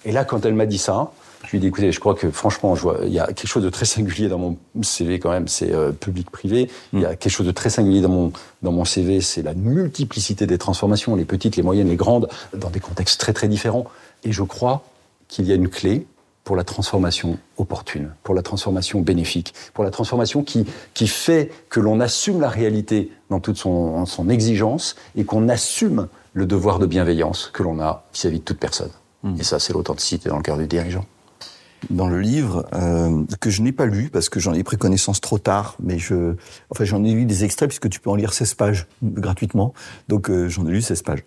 Et 0.05 0.13
là, 0.13 0.25
quand 0.27 0.45
elle 0.45 0.55
m'a 0.55 0.67
dit 0.67 0.79
ça, 0.79 1.11
je 1.45 1.51
lui 1.51 1.59
ai 1.59 1.61
dit, 1.61 1.67
écoutez, 1.69 1.91
je 1.93 2.01
crois 2.01 2.15
que 2.15 2.31
franchement, 2.31 2.75
je 2.75 2.83
vois, 2.83 2.99
il 3.05 3.13
y 3.13 3.19
a 3.19 3.27
quelque 3.27 3.47
chose 3.47 3.65
de 3.65 3.71
très 3.71 3.85
singulier 3.85 4.29
dans 4.29 4.39
mon 4.39 4.57
CV 4.83 5.19
quand 5.19 5.31
même, 5.31 5.49
c'est 5.49 5.73
euh, 5.73 5.91
public-privé. 5.93 6.71
Il 6.93 7.01
y 7.01 7.05
a 7.05 7.17
quelque 7.17 7.33
chose 7.33 7.47
de 7.47 7.53
très 7.53 7.71
singulier 7.71 8.01
dans 8.01 8.09
mon, 8.09 8.33
dans 8.63 8.73
mon 8.73 8.85
CV, 8.85 9.21
c'est 9.21 9.43
la 9.43 9.55
multiplicité 9.55 10.47
des 10.47 10.59
transformations, 10.59 11.17
les 11.17 11.25
petites, 11.25 11.57
les 11.57 11.63
moyennes, 11.63 11.89
les 11.89 11.97
grandes, 11.97 12.29
dans 12.55 12.71
des 12.71 12.81
contextes 12.81 13.21
très 13.21 13.33
très 13.33 13.49
différents. 13.49 13.87
Et 14.25 14.33
je 14.33 14.43
crois 14.43 14.85
qu'il 15.29 15.47
y 15.47 15.53
a 15.53 15.55
une 15.55 15.69
clé 15.69 16.07
pour 16.45 16.57
la 16.57 16.65
transformation 16.65 17.39
opportune, 17.57 18.15
pour 18.23 18.35
la 18.35 18.43
transformation 18.43 19.01
bénéfique, 19.01 19.55
pour 19.75 19.85
la 19.85 19.91
transformation 19.91 20.43
qui, 20.43 20.67
qui 20.95 21.07
fait 21.07 21.51
que 21.69 21.81
l'on 21.81 22.01
assume 22.01 22.41
la 22.41 22.49
réalité 22.49 23.11
dans 23.31 23.41
toute 23.41 23.57
son, 23.57 24.07
son 24.07 24.29
exigence 24.29 24.97
et 25.17 25.25
qu'on 25.25 25.49
assume 25.49 26.09
le 26.35 26.47
devoir 26.47 26.79
de 26.79 26.87
bienveillance 26.87 27.51
que 27.53 27.63
l'on 27.63 27.81
a 27.81 28.05
vis-à-vis 28.13 28.41
de 28.41 28.45
toute 28.45 28.59
personne. 28.59 28.91
Et 29.39 29.45
ça, 29.45 29.61
c'est 29.61 29.73
l'authenticité 29.73 30.29
dans 30.29 30.37
le 30.37 30.43
cœur 30.43 30.59
du 30.59 30.67
dirigeant. 30.67 31.05
Dans 31.91 32.09
le 32.09 32.21
livre 32.21 32.67
euh, 32.75 33.25
que 33.41 33.51
je 33.51 33.63
n'ai 33.63 33.73
pas 33.73 33.87
lu 33.87 34.11
parce 34.11 34.29
que 34.29 34.41
j'en 34.41 34.53
ai 34.55 34.63
pris 34.63 34.77
connaissance 34.77 35.21
trop 35.21 35.39
tard, 35.39 35.77
mais 35.83 35.99
je, 35.99 36.35
enfin 36.71 36.85
j'en 36.85 37.03
ai 37.05 37.13
lu 37.13 37.25
des 37.25 37.45
extraits 37.45 37.69
puisque 37.69 37.89
tu 37.89 38.01
peux 38.01 38.11
en 38.11 38.15
lire 38.15 38.33
16 38.33 38.55
pages 38.55 38.87
gratuitement, 39.03 39.75
donc 40.09 40.31
euh, 40.31 40.49
j'en 40.49 40.67
ai 40.67 40.71
lu 40.71 40.83
16 40.83 41.03
pages. 41.03 41.25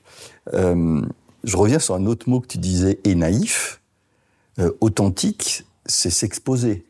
Euh, 0.54 1.02
je 1.44 1.58
reviens 1.58 1.80
sur 1.80 1.96
un 1.96 2.06
autre 2.06 2.30
mot 2.30 2.40
que 2.40 2.48
tu 2.48 2.58
disais 2.58 3.00
et 3.04 3.16
naïf. 3.16 3.82
Euh, 4.60 4.72
authentique, 4.82 5.66
c'est 5.86 6.10
s'exposer. 6.10 6.86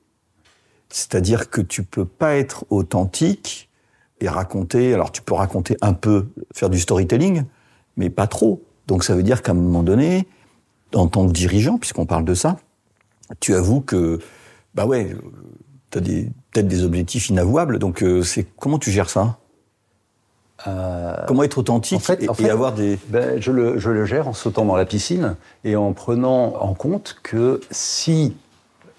C'est-à-dire 0.90 1.50
que 1.50 1.62
tu 1.62 1.84
peux 1.84 2.06
pas 2.06 2.36
être 2.36 2.66
authentique 2.70 3.70
et 4.22 4.30
raconter. 4.30 4.94
Alors 4.94 5.12
tu 5.12 5.22
peux 5.22 5.34
raconter 5.34 5.76
un 5.82 5.94
peu, 5.94 6.28
faire 6.54 6.70
du 6.70 6.80
storytelling, 6.80 7.44
mais 7.98 8.10
pas 8.10 8.28
trop. 8.28 8.64
Donc 8.88 9.04
ça 9.04 9.16
veut 9.16 9.24
dire 9.24 9.42
qu'à 9.42 9.52
un 9.52 9.56
moment 9.56 9.84
donné, 9.84 10.28
en 10.94 11.08
tant 11.08 11.28
que 11.28 11.34
dirigeant, 11.34 11.78
puisqu'on 11.78 12.06
parle 12.06 12.24
de 12.24 12.34
ça, 12.34 12.58
tu 13.40 13.56
avoues 13.56 13.82
que, 13.82 14.20
bah 14.74 14.86
ouais, 14.86 15.16
tu 15.92 15.98
as 15.98 16.02
des, 16.02 16.30
peut-être 16.52 16.68
des 16.68 16.84
objectifs 16.84 17.30
inavouables. 17.30 17.80
Donc, 17.80 18.04
euh, 18.04 18.24
c'est 18.24 18.44
comment 18.58 18.80
tu 18.80 18.92
gères 18.92 19.10
ça? 19.10 19.38
Comment 21.28 21.44
être 21.44 21.58
authentique 21.60 21.98
en 21.98 22.00
fait- 22.00 22.24
et, 22.24 22.30
en 22.30 22.34
et 22.34 22.36
fait- 22.38 22.50
avoir 22.50 22.74
des. 22.74 22.98
Ben, 23.10 23.40
je, 23.42 23.52
le, 23.52 23.78
je 23.78 23.90
le 23.92 24.06
gère 24.06 24.28
en 24.28 24.34
sautant 24.34 24.66
dans 24.66 24.76
la 24.76 24.86
piscine 24.86 25.36
et 25.64 25.76
en 25.76 25.94
prenant 25.94 26.56
en 26.56 26.74
compte 26.74 27.18
que 27.22 27.62
si 27.70 28.36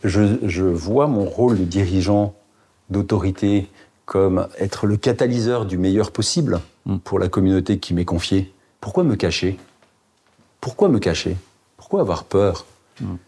je, 0.04 0.36
je 0.46 0.62
vois 0.64 1.08
mon 1.08 1.24
rôle 1.24 1.58
de 1.58 1.64
dirigeant 1.64 2.34
d'autorité 2.90 3.68
comme 4.04 4.46
être 4.58 4.86
le 4.86 4.96
catalyseur 4.96 5.66
du 5.66 5.78
meilleur 5.78 6.12
possible 6.12 6.60
pour 7.02 7.18
la 7.18 7.28
communauté 7.28 7.78
qui 7.78 7.94
m'est 7.94 8.04
confiée, 8.04 8.52
pourquoi 8.80 9.02
me 9.02 9.16
cacher? 9.16 9.58
Pourquoi 10.60 10.88
me 10.88 11.00
cacher? 11.00 11.36
Pourquoi 11.76 12.00
avoir 12.02 12.22
peur? 12.24 12.66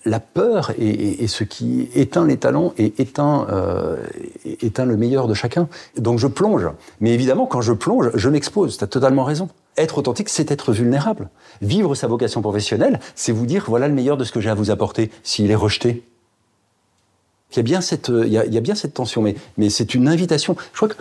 La 0.04 0.18
peur 0.18 0.72
est, 0.78 1.26
ce 1.26 1.44
qui 1.44 1.90
éteint 1.94 2.25
les 2.26 2.38
talents 2.38 2.72
et 2.78 2.94
éteint, 2.98 3.46
euh, 3.50 3.96
éteint 4.44 4.87
le 4.87 4.96
meilleur 4.96 5.28
de 5.28 5.34
chacun. 5.34 5.68
Donc 5.96 6.18
je 6.18 6.26
plonge. 6.26 6.68
Mais 7.00 7.12
évidemment, 7.12 7.46
quand 7.46 7.60
je 7.60 7.75
plonge, 7.75 8.10
je 8.14 8.28
m'expose. 8.30 8.78
Tu 8.78 8.84
as 8.84 8.87
totalement 8.87 9.25
raison. 9.25 9.48
Être 9.76 9.98
authentique, 9.98 10.30
c'est 10.30 10.50
être 10.50 10.72
vulnérable. 10.72 11.28
Vivre 11.60 11.94
sa 11.94 12.06
vocation 12.06 12.40
professionnelle, 12.40 12.98
c'est 13.14 13.32
vous 13.32 13.46
dire 13.46 13.66
voilà 13.68 13.88
le 13.88 13.94
meilleur 13.94 14.16
de 14.16 14.25
ce 14.25 14.32
que 14.32 14.40
j'ai 14.40 14.50
à 14.50 14.54
vous 14.54 14.70
apporter. 14.70 15.10
S'il 15.22 15.50
est 15.50 15.54
rejeté, 15.54 16.02
il 17.52 17.56
y 17.56 17.60
a 17.60 17.62
bien 17.62 17.80
cette, 17.80 18.10
euh, 18.10 18.26
il 18.26 18.32
y 18.32 18.58
a, 18.58 18.60
bien 18.60 18.75
cette 18.75 18.94
tension, 18.94 19.22
mais, 19.22 19.34
mais 19.56 19.70
c'est 19.70 19.94
une 19.94 20.08
invitation. 20.08 20.56
Je 20.72 20.76
crois 20.76 20.88
que 20.88 20.96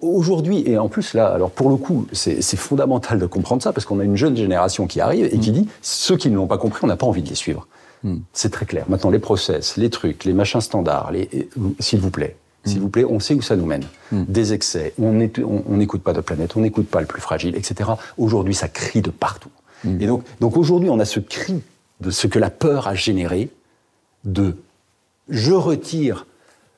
aujourd'hui, 0.00 0.62
et 0.68 0.78
en 0.78 0.88
plus 0.88 1.14
là, 1.14 1.28
alors 1.28 1.50
pour 1.50 1.68
le 1.70 1.76
coup, 1.76 2.06
c'est 2.12 2.40
fondamental 2.56 3.18
de 3.18 3.26
comprendre 3.26 3.62
ça 3.62 3.72
parce 3.72 3.84
qu'on 3.86 4.00
a 4.00 4.04
une 4.04 4.16
jeune 4.16 4.36
génération 4.36 4.86
qui 4.86 5.00
arrive 5.00 5.24
et 5.26 5.38
qui 5.38 5.50
dit 5.50 5.68
ceux 5.80 6.16
qui 6.16 6.30
ne 6.30 6.36
l'ont 6.36 6.46
pas 6.46 6.58
compris, 6.58 6.80
on 6.84 6.86
n'a 6.86 6.96
pas 6.96 7.06
envie 7.06 7.22
de 7.22 7.28
les 7.28 7.34
suivre. 7.34 7.66
C'est 8.32 8.50
très 8.50 8.66
clair. 8.66 8.84
Maintenant, 8.88 9.10
les 9.10 9.20
process, 9.20 9.76
les 9.76 9.88
trucs, 9.88 10.24
les 10.24 10.32
machins 10.32 10.60
standards, 10.60 11.12
les, 11.12 11.28
et- 11.32 11.48
s'il 11.78 12.00
vous 12.00 12.10
plaît. 12.10 12.36
S'il 12.64 12.80
vous 12.80 12.88
plaît, 12.88 13.04
on 13.04 13.18
sait 13.18 13.34
où 13.34 13.42
ça 13.42 13.56
nous 13.56 13.66
mène. 13.66 13.84
Des 14.12 14.52
excès, 14.52 14.92
on 15.00 15.12
n'écoute 15.12 16.02
pas 16.02 16.12
de 16.12 16.20
planète, 16.20 16.56
on 16.56 16.60
n'écoute 16.60 16.86
pas 16.88 17.00
le 17.00 17.06
plus 17.06 17.20
fragile, 17.20 17.56
etc. 17.56 17.90
Aujourd'hui, 18.18 18.54
ça 18.54 18.68
crie 18.68 19.02
de 19.02 19.10
partout. 19.10 19.50
Et 19.84 20.06
donc, 20.06 20.22
donc 20.40 20.56
aujourd'hui, 20.56 20.90
on 20.90 21.00
a 21.00 21.04
ce 21.04 21.18
cri 21.18 21.60
de 22.00 22.10
ce 22.10 22.28
que 22.28 22.38
la 22.38 22.50
peur 22.50 22.86
a 22.86 22.94
généré, 22.94 23.50
de 24.24 24.56
je 25.28 25.52
retire 25.52 26.26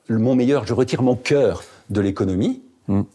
mon 0.09 0.33
meilleur, 0.35 0.65
je 0.65 0.73
retire 0.73 1.01
mon 1.03 1.15
cœur 1.15 1.63
de 1.91 2.01
l'économie, 2.01 2.61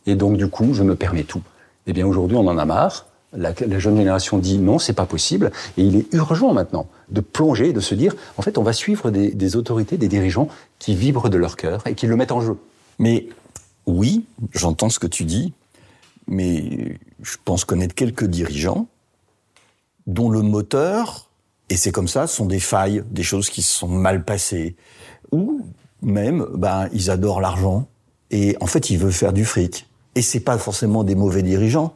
et 0.06 0.14
donc 0.14 0.36
du 0.36 0.48
coup, 0.48 0.74
je 0.74 0.82
me 0.82 0.96
permets 0.96 1.24
tout. 1.24 1.42
Eh 1.86 1.92
bien, 1.92 2.06
aujourd'hui, 2.06 2.36
on 2.36 2.46
en 2.46 2.58
a 2.58 2.64
marre. 2.64 3.06
La, 3.32 3.52
la 3.64 3.78
jeune 3.78 3.96
génération 3.96 4.38
dit 4.38 4.58
non, 4.58 4.80
c'est 4.80 4.92
pas 4.92 5.06
possible, 5.06 5.52
et 5.76 5.82
il 5.82 5.94
est 5.94 6.12
urgent 6.14 6.52
maintenant 6.52 6.88
de 7.10 7.20
plonger, 7.20 7.72
de 7.72 7.78
se 7.78 7.94
dire, 7.94 8.14
en 8.36 8.42
fait, 8.42 8.58
on 8.58 8.64
va 8.64 8.72
suivre 8.72 9.10
des, 9.12 9.30
des 9.30 9.54
autorités, 9.54 9.96
des 9.96 10.08
dirigeants 10.08 10.48
qui 10.80 10.96
vibrent 10.96 11.30
de 11.30 11.38
leur 11.38 11.56
cœur 11.56 11.86
et 11.86 11.94
qui 11.94 12.08
le 12.08 12.16
mettent 12.16 12.32
en 12.32 12.40
jeu. 12.40 12.56
Mais 12.98 13.28
oui, 13.86 14.24
j'entends 14.52 14.88
ce 14.88 14.98
que 14.98 15.06
tu 15.06 15.24
dis. 15.24 15.52
mais 16.30 16.96
je 17.22 17.36
pense 17.44 17.64
connaître 17.64 17.94
quelques 17.94 18.24
dirigeants 18.24 18.86
dont 20.06 20.30
le 20.30 20.42
moteur, 20.42 21.28
et 21.68 21.76
c'est 21.76 21.92
comme 21.92 22.08
ça, 22.08 22.26
sont 22.26 22.46
des 22.46 22.60
failles, 22.60 23.04
des 23.10 23.22
choses 23.22 23.50
qui 23.50 23.62
se 23.62 23.72
sont 23.72 23.88
mal 23.88 24.24
passées, 24.24 24.76
ou 25.32 25.66
même, 26.02 26.46
ben, 26.54 26.88
ils 26.92 27.10
adorent 27.10 27.40
l'argent, 27.40 27.86
et 28.30 28.56
en 28.60 28.66
fait, 28.66 28.90
ils 28.90 28.99
veulent 28.99 29.12
faire 29.12 29.32
du 29.32 29.44
fric. 29.44 29.88
Et 30.14 30.22
c'est 30.22 30.40
pas 30.40 30.58
forcément 30.58 31.04
des 31.04 31.14
mauvais 31.14 31.42
dirigeants. 31.42 31.94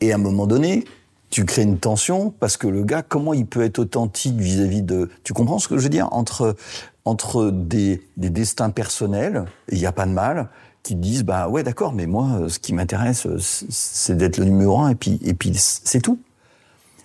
Et 0.00 0.12
à 0.12 0.14
un 0.14 0.18
moment 0.18 0.46
donné, 0.46 0.84
tu 1.30 1.44
crées 1.44 1.62
une 1.62 1.78
tension 1.78 2.32
parce 2.38 2.56
que 2.56 2.66
le 2.66 2.84
gars, 2.84 3.02
comment 3.02 3.34
il 3.34 3.46
peut 3.46 3.62
être 3.62 3.80
authentique 3.80 4.38
vis-à-vis 4.38 4.82
de... 4.82 5.10
Tu 5.24 5.32
comprends 5.32 5.58
ce 5.58 5.68
que 5.68 5.76
je 5.76 5.82
veux 5.82 5.88
dire? 5.88 6.08
Entre, 6.12 6.56
entre 7.04 7.50
des, 7.50 8.02
des 8.16 8.30
destins 8.30 8.70
personnels, 8.70 9.44
il 9.70 9.78
n'y 9.78 9.86
a 9.86 9.92
pas 9.92 10.06
de 10.06 10.12
mal, 10.12 10.48
qui 10.84 10.94
disent, 10.94 11.24
bah 11.24 11.48
ouais 11.48 11.62
d'accord, 11.62 11.92
mais 11.92 12.06
moi, 12.06 12.48
ce 12.48 12.58
qui 12.58 12.72
m'intéresse, 12.72 13.26
c'est 13.38 14.16
d'être 14.16 14.38
le 14.38 14.44
numéro 14.44 14.78
un, 14.78 14.90
et 14.90 14.94
puis, 14.94 15.18
et 15.24 15.34
puis 15.34 15.52
c'est 15.54 16.00
tout. 16.00 16.18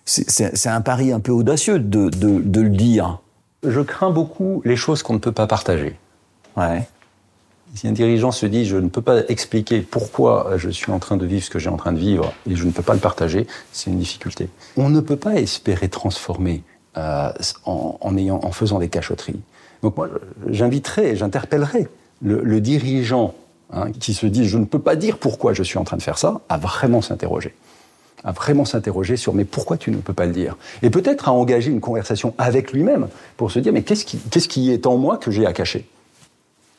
C'est 0.06 0.68
un 0.68 0.82
pari 0.82 1.12
un 1.12 1.20
peu 1.20 1.32
audacieux 1.32 1.80
de, 1.80 2.10
de, 2.10 2.40
de 2.40 2.62
le 2.62 2.70
dire. 2.70 3.20
Je 3.66 3.80
crains 3.82 4.12
beaucoup 4.12 4.62
les 4.66 4.76
choses 4.76 5.02
qu'on 5.02 5.14
ne 5.14 5.20
peut 5.20 5.32
pas 5.32 5.48
partager. 5.48 5.98
Ouais. 6.56 6.88
Si 7.76 7.88
un 7.88 7.92
dirigeant 7.92 8.32
se 8.32 8.46
dit 8.46 8.66
je 8.66 8.78
ne 8.78 8.88
peux 8.88 9.02
pas 9.02 9.22
expliquer 9.30 9.82
pourquoi 9.82 10.52
je 10.58 10.70
suis 10.70 10.92
en 10.92 11.00
train 11.00 11.18
de 11.18 11.26
vivre 11.26 11.44
ce 11.44 11.50
que 11.50 11.58
j'ai 11.58 11.70
en 11.70 11.78
train 11.78 11.92
de 11.92 11.98
vivre 11.98 12.32
et 12.48 12.56
je 12.56 12.66
ne 12.66 12.72
peux 12.72 12.84
pas 12.84 12.94
le 12.94 13.00
partager, 13.00 13.48
c'est 13.72 13.90
une 13.90 13.98
difficulté. 13.98 14.50
On 14.78 14.90
ne 14.90 15.00
peut 15.00 15.18
pas 15.18 15.36
espérer 15.36 15.90
transformer 15.90 16.62
euh, 16.98 17.32
en, 17.66 18.52
faisant 18.52 18.78
des 18.78 18.90
cachotteries. 18.90 19.40
Donc 19.82 19.98
moi, 19.98 20.08
j'inviterai, 20.48 21.16
j'interpellerai 21.16 21.88
le, 22.22 22.42
le, 22.44 22.62
dirigeant 22.62 23.34
hein, 23.72 23.92
qui 23.92 24.14
se 24.14 24.28
dit 24.28 24.48
je 24.48 24.60
ne 24.60 24.66
peux 24.66 24.80
pas 24.80 24.96
dire 24.96 25.18
pourquoi 25.18 25.54
je 25.54 25.64
suis 25.64 25.80
en 25.80 25.84
train 25.84 25.98
de 25.98 26.04
faire 26.04 26.20
ça, 26.20 26.42
à 26.50 26.58
vraiment 26.58 27.02
s'interroger 27.02 27.56
à 28.26 28.32
vraiment 28.32 28.64
s'interroger 28.64 29.18
sur 29.18 29.34
mais 29.34 29.44
pourquoi 29.44 29.76
tu 29.76 29.92
ne 29.92 29.98
peux 29.98 30.14
pas 30.14 30.26
le 30.26 30.32
dire? 30.32 30.56
Et 30.82 30.90
peut-être 30.90 31.28
à 31.28 31.34
engager 31.34 31.72
une 31.72 31.82
conversation 31.82 32.34
avec 32.38 32.72
lui-même 32.72 33.10
pour 33.36 33.52
se 33.52 33.60
dire 33.60 33.74
mais 33.74 33.84
qu'est-ce 33.84 34.48
qui 34.48 34.72
est 34.72 34.88
en 34.88 34.96
moi 34.96 35.18
que 35.18 35.30
j'ai 35.30 35.46
à 35.46 35.52
cacher? 35.52 35.86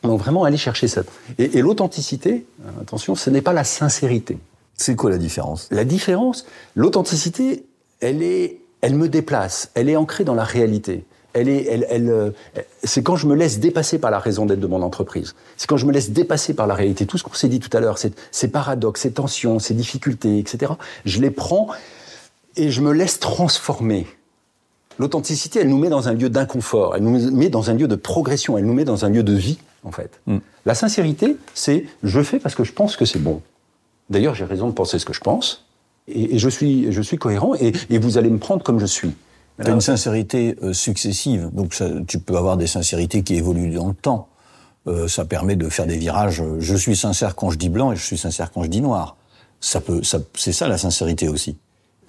Donc 0.09 0.21
vraiment 0.21 0.45
aller 0.45 0.57
chercher 0.57 0.89
ça. 0.89 1.03
Et, 1.39 1.59
et 1.59 1.63
l'authenticité, 1.63 2.47
attention, 2.81 3.15
ce 3.15 3.31
n'est 3.31 3.43
pas 3.43 3.53
la 3.53 3.65
sincérité. 3.65 4.39
C'est 4.77 4.97
quoi 4.97 5.11
la 5.11 5.19
différence? 5.19 5.69
La 5.71 5.85
différence, 5.85 6.47
l'authenticité, 6.75 7.65
elle 8.01 8.23
est, 8.23 8.61
elle 8.81 8.95
me 8.95 9.09
déplace, 9.09 9.71
elle 9.75 9.89
est 9.89 9.97
ancrée 9.97 10.25
dans 10.25 10.35
la 10.35 10.45
réalité. 10.45 11.05
Elle 11.33 11.49
est, 11.49 11.65
elle, 11.65 11.87
elle, 11.91 12.33
c'est 12.85 13.03
quand 13.03 13.17
je 13.17 13.27
me 13.27 13.35
laisse 13.35 13.59
dépasser 13.59 13.99
par 13.99 14.13
la 14.13 14.21
raison 14.21 14.47
d'être 14.47 14.61
de 14.61 14.67
mon 14.69 14.83
entreprise. 14.83 15.35
C'est 15.57 15.67
quand 15.67 15.77
je 15.77 15.85
me 15.85 15.91
laisse 15.93 16.11
dépasser 16.11 16.55
par 16.55 16.69
la 16.69 16.75
réalité. 16.75 17.07
Tout 17.07 17.19
ce 17.19 17.25
qu'on 17.25 17.35
s'est 17.35 17.49
dit 17.49 17.59
tout 17.59 17.77
à 17.77 17.81
l'heure, 17.81 17.99
ces 17.99 18.49
paradoxes, 18.49 19.01
ces 19.01 19.13
tensions, 19.13 19.59
ces 19.59 19.75
difficultés, 19.75 20.39
etc. 20.39 20.75
Je 21.05 21.21
les 21.21 21.31
prends 21.31 21.69
et 22.55 22.71
je 22.71 22.81
me 22.81 22.93
laisse 22.93 23.19
transformer. 23.19 24.07
L'authenticité, 25.01 25.59
elle 25.59 25.69
nous 25.69 25.79
met 25.79 25.89
dans 25.89 26.09
un 26.09 26.13
lieu 26.13 26.31
d'inconfort, 26.31 26.95
elle 26.95 27.03
nous 27.03 27.33
met 27.33 27.49
dans 27.49 27.69
un 27.69 27.75
lieu 27.75 27.89
de 27.89 27.97
progression, 27.97 28.57
elle 28.57 28.65
nous 28.65 28.75
met 28.75 28.85
dans 28.85 29.05
un 29.05 29.09
lieu 29.09 29.25
de 29.25 29.33
vie, 29.33 29.59
en 29.85 29.93
fait. 29.93 30.21
Mm. 30.27 30.39
La 30.67 30.75
sincérité, 30.75 31.37
c'est 31.55 31.85
je 32.03 32.23
fais 32.23 32.39
parce 32.39 32.55
que 32.55 32.65
je 32.65 32.73
pense 32.73 32.97
que 32.97 33.05
c'est 33.05 33.19
bon. 33.19 33.43
D'ailleurs, 34.11 34.35
j'ai 34.35 34.45
raison 34.45 34.69
de 34.69 34.73
penser 34.73 34.99
ce 34.99 35.07
que 35.07 35.13
je 35.13 35.21
pense, 35.21 35.67
et, 36.09 36.35
et 36.35 36.39
je, 36.39 36.49
suis, 36.49 36.93
je 36.93 37.03
suis 37.03 37.17
cohérent, 37.17 37.55
et, 37.55 37.73
et, 37.91 37.99
vous 37.99 38.19
allez 38.19 38.29
me 38.29 38.39
prendre 38.39 38.63
comme 38.63 38.79
je 38.79 38.87
suis. 38.87 39.15
Tu 39.63 39.71
as 39.71 39.73
une 39.73 39.81
sincérité 39.81 40.57
euh, 40.63 40.73
successive, 40.73 41.49
donc 41.53 41.75
ça, 41.75 41.89
tu 42.07 42.19
peux 42.19 42.37
avoir 42.37 42.57
des 42.57 42.67
sincérités 42.67 43.23
qui 43.23 43.37
évoluent 43.37 43.73
dans 43.73 43.89
le 43.89 43.95
temps. 43.95 44.29
Euh, 44.87 45.09
ça 45.09 45.25
permet 45.25 45.57
de 45.57 45.69
faire 45.69 45.87
des 45.87 45.97
virages. 45.97 46.43
Je 46.59 46.77
suis 46.77 46.97
sincère 46.97 47.37
quand 47.37 47.51
je 47.51 47.57
dis 47.57 47.71
blanc 47.71 47.93
et 47.93 47.97
je 47.97 48.05
suis 48.05 48.19
sincère 48.19 48.51
quand 48.51 48.63
je 48.65 48.69
dis 48.69 48.81
noir. 48.81 49.17
Ça 49.61 49.81
peut, 49.81 50.03
ça, 50.03 50.19
c'est 50.35 50.53
ça 50.53 50.69
la 50.69 50.77
sincérité 50.77 51.29
aussi. 51.29 51.57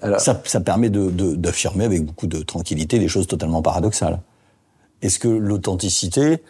Alors, 0.02 0.20
ça, 0.20 0.42
ça, 0.44 0.60
permet 0.60 0.90
d'affirmer 0.90 1.86
de, 1.86 1.90
de, 1.90 1.96
avec 1.96 2.06
beaucoup 2.06 2.28
de 2.28 2.42
tranquillité 2.42 3.00
des 3.00 3.08
choses 3.08 3.28
totalement 3.28 3.62
paradoxales. 3.62 4.20
Est-ce 5.02 5.20
que 5.20 5.30
l'authenticité, 5.30 6.44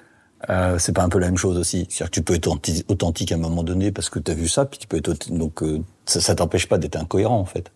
euh, 0.49 0.77
c'est 0.79 0.93
pas 0.93 1.03
un 1.03 1.09
peu 1.09 1.19
la 1.19 1.27
même 1.27 1.37
chose 1.37 1.57
aussi 1.57 1.87
C'est-à-dire 1.89 2.11
que 2.11 2.15
tu 2.15 2.21
peux 2.21 2.35
être 2.35 2.47
authentique 2.87 3.31
à 3.31 3.35
un 3.35 3.39
moment 3.39 3.63
donné 3.63 3.91
parce 3.91 4.09
que 4.09 4.19
tu 4.19 4.31
as 4.31 4.35
vu 4.35 4.47
ça, 4.47 4.65
puis 4.65 4.79
tu 4.79 4.87
peux 4.87 4.97
être 4.97 5.31
donc 5.31 5.63
euh, 5.63 5.81
ça, 6.05 6.21
ça 6.21 6.35
t'empêche 6.35 6.67
pas 6.67 6.77
d'être 6.77 6.97
incohérent 6.97 7.39
en 7.39 7.45
fait. 7.45 7.71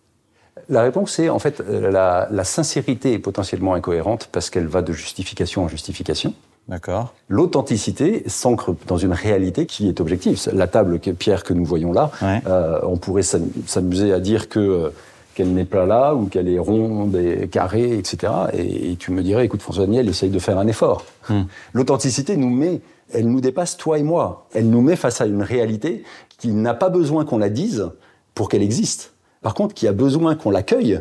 La 0.68 0.82
réponse 0.82 1.18
est 1.18 1.30
en 1.30 1.38
fait 1.38 1.60
la, 1.60 2.28
la 2.30 2.44
sincérité 2.44 3.12
est 3.12 3.18
potentiellement 3.18 3.74
incohérente 3.74 4.28
parce 4.30 4.50
qu'elle 4.50 4.66
va 4.66 4.82
de 4.82 4.92
justification 4.92 5.64
en 5.64 5.68
justification. 5.68 6.34
D'accord. 6.68 7.14
L'authenticité 7.28 8.22
s'ancre 8.28 8.76
dans 8.86 8.96
une 8.96 9.12
réalité 9.12 9.66
qui 9.66 9.88
est 9.88 10.00
objective. 10.00 10.40
La 10.52 10.68
table 10.68 11.00
Pierre 11.00 11.42
que 11.42 11.52
nous 11.52 11.64
voyons 11.64 11.92
là, 11.92 12.12
ouais. 12.22 12.40
euh, 12.46 12.78
on 12.84 12.96
pourrait 12.96 13.24
s'amuser 13.24 14.12
à 14.12 14.20
dire 14.20 14.48
que 14.48 14.92
qu'elle 15.40 15.54
n'est 15.54 15.64
pas 15.64 15.86
là 15.86 16.14
ou 16.14 16.26
qu'elle 16.26 16.48
est 16.48 16.58
ronde 16.58 17.16
et 17.16 17.48
carrée, 17.48 17.96
etc. 17.96 18.30
Et, 18.52 18.92
et, 18.92 18.96
tu 18.96 19.10
me 19.10 19.22
dirais, 19.22 19.46
écoute, 19.46 19.62
François 19.62 19.86
Daniel, 19.86 20.06
essaye 20.06 20.28
de 20.28 20.38
faire 20.38 20.58
un 20.58 20.66
effort. 20.66 21.06
Hmm. 21.30 21.44
L'authenticité 21.72 22.36
nous 22.36 22.50
met, 22.50 22.82
elle 23.14 23.26
nous 23.26 23.40
dépasse 23.40 23.78
toi 23.78 23.98
et 23.98 24.02
moi. 24.02 24.46
Elle 24.52 24.68
nous 24.68 24.82
met 24.82 24.96
face 24.96 25.22
à 25.22 25.26
une 25.26 25.42
réalité 25.42 26.04
qui 26.36 26.48
n'a 26.48 26.74
pas 26.74 26.90
besoin 26.90 27.24
qu'on 27.24 27.38
la 27.38 27.48
dise 27.48 27.90
pour 28.34 28.50
qu'elle 28.50 28.62
existe. 28.62 29.14
Par 29.40 29.54
contre, 29.54 29.74
qui 29.74 29.88
a 29.88 29.92
besoin 29.92 30.34
qu'on 30.34 30.50
l'accueille 30.50 31.00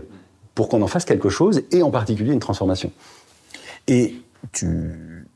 pour 0.56 0.70
qu'on 0.70 0.82
en 0.82 0.88
fasse 0.88 1.04
quelque 1.04 1.30
chose 1.30 1.64
et 1.72 1.84
en 1.84 1.92
particulier 1.92 2.32
une 2.32 2.40
transformation. 2.40 2.92
Et 3.88 4.16
tu 4.54 5.28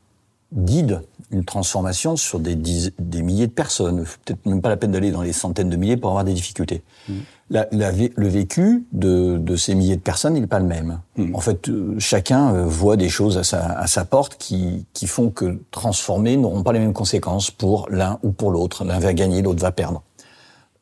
guides 0.54 1.02
une 1.30 1.44
transformation 1.44 2.16
sur 2.16 2.38
des, 2.38 2.54
des 2.54 3.22
milliers 3.22 3.48
de 3.48 3.52
personnes. 3.52 4.06
Peut-être 4.24 4.46
même 4.46 4.62
pas 4.62 4.70
la 4.70 4.78
peine 4.78 4.92
d'aller 4.92 5.10
dans 5.10 5.22
les 5.22 5.34
centaines 5.34 5.68
de 5.68 5.76
milliers 5.76 5.98
pour 5.98 6.08
avoir 6.08 6.24
des 6.24 6.32
difficultés. 6.32 6.82
Hmm. 7.06 7.12
Mmh. 7.12 7.20
La, 7.50 7.66
la, 7.72 7.92
le 7.92 8.28
vécu 8.28 8.86
de, 8.92 9.36
de, 9.36 9.56
ces 9.56 9.74
milliers 9.74 9.96
de 9.96 10.00
personnes, 10.00 10.34
il 10.34 10.40
n'est 10.40 10.46
pas 10.46 10.60
le 10.60 10.64
même. 10.64 11.00
Mmh. 11.16 11.34
En 11.34 11.40
fait, 11.40 11.68
euh, 11.68 11.94
chacun 11.98 12.54
euh, 12.54 12.64
voit 12.64 12.96
des 12.96 13.10
choses 13.10 13.36
à 13.36 13.44
sa, 13.44 13.78
à 13.78 13.86
sa 13.86 14.06
porte 14.06 14.36
qui, 14.38 14.86
qui 14.94 15.06
font 15.06 15.28
que 15.28 15.60
transformer 15.70 16.38
n'auront 16.38 16.62
pas 16.62 16.72
les 16.72 16.78
mêmes 16.78 16.94
conséquences 16.94 17.50
pour 17.50 17.86
l'un 17.90 18.18
ou 18.22 18.30
pour 18.30 18.50
l'autre. 18.50 18.84
L'un 18.84 18.98
va 18.98 19.12
gagner, 19.12 19.42
l'autre 19.42 19.60
va 19.60 19.72
perdre. 19.72 20.02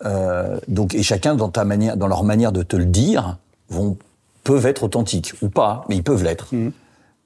Euh, 0.05 0.59
donc, 0.69 0.95
et 0.95 1.03
chacun, 1.03 1.35
dans, 1.35 1.49
ta 1.49 1.65
manière, 1.65 1.97
dans 1.97 2.07
leur 2.07 2.25
manière 2.25 2.53
de 2.53 2.63
te 2.63 2.77
le 2.77 2.85
dire, 2.85 3.39
vont, 3.69 3.97
peuvent 4.45 4.67
être 4.67 4.85
authentiques 4.85 5.35
ou 5.43 5.49
pas, 5.49 5.85
mais 5.89 5.97
ils 5.97 6.05
peuvent 6.05 6.23
l'être. 6.23 6.55
Mmh. 6.55 6.71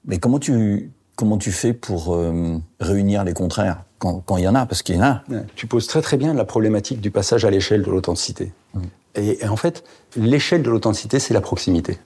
Mais 0.06 0.18
comment 0.18 0.38
tu, 0.38 0.90
comment 1.14 1.38
tu 1.38 1.52
fais 1.52 1.72
pour 1.72 2.14
euh, 2.14 2.58
réunir 2.80 3.24
les 3.24 3.34
contraires 3.34 3.82
quand, 3.98 4.22
quand 4.24 4.36
il 4.38 4.44
y 4.44 4.48
en 4.48 4.54
a? 4.54 4.66
Parce 4.66 4.82
qu'il 4.82 4.96
y 4.96 4.98
en 4.98 5.02
a. 5.02 5.22
Ouais, 5.28 5.44
tu 5.56 5.66
poses 5.66 5.86
très 5.86 6.00
très 6.00 6.16
bien 6.16 6.32
la 6.32 6.44
problématique 6.44 7.00
du 7.00 7.10
passage 7.10 7.44
à 7.44 7.50
l'échelle 7.50 7.82
de 7.82 7.90
l'authenticité. 7.90 8.52
Mmh. 8.74 8.80
Et, 9.16 9.46
en 9.46 9.56
fait, 9.56 9.84
l'échelle 10.16 10.62
de 10.62 10.70
l'authenticité, 10.70 11.18
c'est 11.18 11.34
la 11.34 11.40
proximité. 11.40 11.98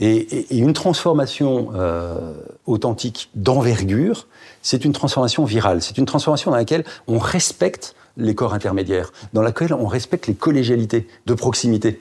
Et, 0.00 0.56
une 0.56 0.72
transformation 0.72 1.70
euh, 1.74 2.34
authentique 2.66 3.30
d'envergure, 3.34 4.26
c'est 4.62 4.84
une 4.84 4.92
transformation 4.92 5.44
virale. 5.44 5.82
C'est 5.82 5.98
une 5.98 6.06
transformation 6.06 6.50
dans 6.50 6.56
laquelle 6.56 6.84
on 7.06 7.18
respecte 7.18 7.94
les 8.16 8.34
corps 8.34 8.54
intermédiaires, 8.54 9.12
dans 9.32 9.42
laquelle 9.42 9.74
on 9.74 9.86
respecte 9.86 10.26
les 10.26 10.34
collégialités 10.34 11.06
de 11.26 11.34
proximité, 11.34 12.00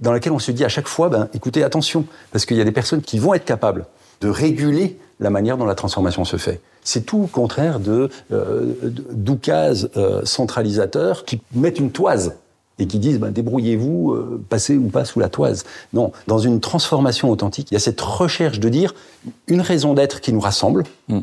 dans 0.00 0.12
laquelle 0.12 0.32
on 0.32 0.38
se 0.38 0.52
dit 0.52 0.64
à 0.64 0.68
chaque 0.68 0.88
fois, 0.88 1.08
ben, 1.08 1.28
écoutez, 1.34 1.62
attention, 1.62 2.06
parce 2.32 2.46
qu'il 2.46 2.56
y 2.56 2.60
a 2.60 2.64
des 2.64 2.72
personnes 2.72 3.02
qui 3.02 3.18
vont 3.18 3.34
être 3.34 3.44
capables 3.44 3.86
de 4.20 4.28
réguler 4.28 4.98
la 5.18 5.30
manière 5.30 5.56
dont 5.56 5.66
la 5.66 5.74
transformation 5.74 6.24
se 6.24 6.36
fait. 6.36 6.60
C'est 6.82 7.04
tout 7.04 7.22
le 7.22 7.26
contraire 7.26 7.78
de 7.78 8.08
euh, 8.32 8.74
euh, 9.96 10.24
centralisateurs 10.24 11.24
qui 11.24 11.40
mettent 11.52 11.78
une 11.78 11.92
toise 11.92 12.36
et 12.80 12.86
qui 12.86 12.98
disent 12.98 13.18
ben, 13.18 13.30
débrouillez-vous, 13.30 14.12
euh, 14.12 14.42
passez 14.48 14.76
ou 14.76 14.88
pas 14.88 15.04
sous 15.04 15.20
la 15.20 15.28
toise. 15.28 15.64
Non, 15.92 16.12
dans 16.26 16.38
une 16.38 16.60
transformation 16.60 17.30
authentique, 17.30 17.68
il 17.70 17.74
y 17.74 17.76
a 17.76 17.80
cette 17.80 18.00
recherche 18.00 18.58
de 18.58 18.68
dire 18.68 18.94
une 19.46 19.60
raison 19.60 19.94
d'être 19.94 20.20
qui 20.20 20.32
nous 20.32 20.40
rassemble. 20.40 20.84
Mm. 21.08 21.20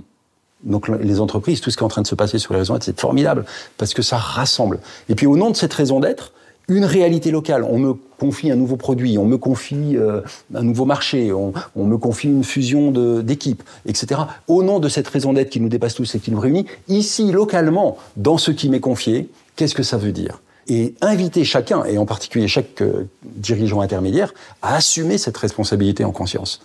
Donc 0.63 0.87
les 0.87 1.19
entreprises, 1.19 1.61
tout 1.61 1.69
ce 1.69 1.77
qui 1.77 1.83
est 1.83 1.85
en 1.85 1.89
train 1.89 2.01
de 2.01 2.07
se 2.07 2.15
passer 2.15 2.39
sur 2.39 2.53
les 2.53 2.59
raisons 2.59 2.73
d'être, 2.73 2.83
c'est 2.83 2.99
formidable 2.99 3.45
parce 3.77 3.93
que 3.93 4.01
ça 4.01 4.17
rassemble. 4.17 4.79
Et 5.07 5.15
puis 5.15 5.27
au 5.27 5.37
nom 5.37 5.51
de 5.51 5.55
cette 5.55 5.73
raison 5.73 5.99
d'être, 5.99 6.31
une 6.69 6.85
réalité 6.85 7.31
locale. 7.31 7.63
On 7.63 7.77
me 7.77 7.93
confie 8.19 8.51
un 8.51 8.55
nouveau 8.55 8.75
produit, 8.75 9.17
on 9.17 9.25
me 9.25 9.37
confie 9.37 9.95
euh, 9.95 10.21
un 10.53 10.63
nouveau 10.63 10.85
marché, 10.85 11.31
on, 11.31 11.53
on 11.75 11.85
me 11.85 11.97
confie 11.97 12.27
une 12.27 12.43
fusion 12.43 12.91
d'équipes, 13.21 13.63
etc. 13.85 14.21
Au 14.47 14.63
nom 14.63 14.79
de 14.79 14.89
cette 14.89 15.07
raison 15.07 15.33
d'être 15.33 15.49
qui 15.49 15.61
nous 15.61 15.69
dépasse 15.69 15.95
tous 15.95 16.15
et 16.15 16.19
qui 16.19 16.31
nous 16.31 16.39
réunit, 16.39 16.65
ici, 16.89 17.31
localement, 17.31 17.97
dans 18.17 18.37
ce 18.37 18.51
qui 18.51 18.69
m'est 18.69 18.79
confié, 18.79 19.29
qu'est-ce 19.55 19.75
que 19.75 19.83
ça 19.83 19.97
veut 19.97 20.11
dire? 20.11 20.41
Et 20.67 20.95
inviter 21.01 21.43
chacun, 21.43 21.83
et 21.85 21.97
en 21.97 22.05
particulier 22.05 22.47
chaque 22.47 22.81
euh, 22.81 23.07
dirigeant 23.23 23.81
intermédiaire, 23.81 24.33
à 24.61 24.75
assumer 24.75 25.17
cette 25.17 25.37
responsabilité 25.37 26.03
en 26.03 26.11
conscience. 26.11 26.61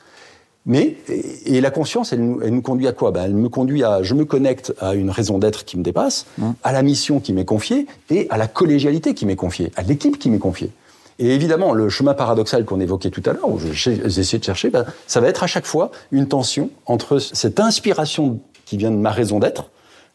Mais, 0.65 0.97
et, 1.09 1.57
et 1.57 1.61
la 1.61 1.71
conscience, 1.71 2.13
elle 2.13 2.25
nous, 2.25 2.41
elle 2.43 2.55
nous, 2.55 2.63
conduit 2.63 2.87
à 2.87 2.93
quoi? 2.93 3.11
Ben, 3.11 3.25
Elle 3.25 3.35
me 3.35 3.49
conduit 3.49 3.83
à, 3.83 4.03
je 4.03 4.15
me 4.15 4.25
connecte 4.25 4.73
à 4.81 4.95
une 4.95 5.11
raison 5.11 5.39
d'être 5.39 5.65
qui 5.65 5.77
me 5.77 5.83
dépasse, 5.83 6.27
mmh. 6.39 6.51
à 6.63 6.73
la 6.73 6.83
mission 6.83 7.21
qui 7.21 7.33
m'est 7.33 7.45
confiée, 7.45 7.87
et 8.11 8.29
à 8.31 8.37
la 8.37 8.47
collégialité 8.47 9.15
qui 9.15 9.27
m'est 9.27 9.37
confiée, 9.37 9.73
à 9.77 9.83
l'équipe 9.83 10.19
qui 10.19 10.31
m'est 10.31 10.39
confiée. 10.39 10.71
Et 11.19 11.35
évidemment, 11.35 11.73
le 11.73 11.89
chemin 11.89 12.15
paradoxal 12.15 12.65
qu'on 12.65 12.81
évoquait 12.81 13.11
tout 13.11 13.23
à 13.27 13.33
l'heure, 13.33 13.49
où 13.49 13.59
j'ai 13.59 13.93
essayé 14.07 14.39
de 14.39 14.45
chercher, 14.45 14.71
ben, 14.71 14.85
ça 15.07 15.21
va 15.21 15.29
être 15.29 15.43
à 15.43 15.47
chaque 15.47 15.67
fois 15.67 15.91
une 16.11 16.29
tension 16.29 16.71
entre 16.87 17.19
cette 17.19 17.61
inspiration 17.61 18.41
qui 18.65 18.77
vient 18.77 18.91
de 18.91 18.97
ma 18.97 19.11
raison 19.11 19.39
d'être, 19.39 19.71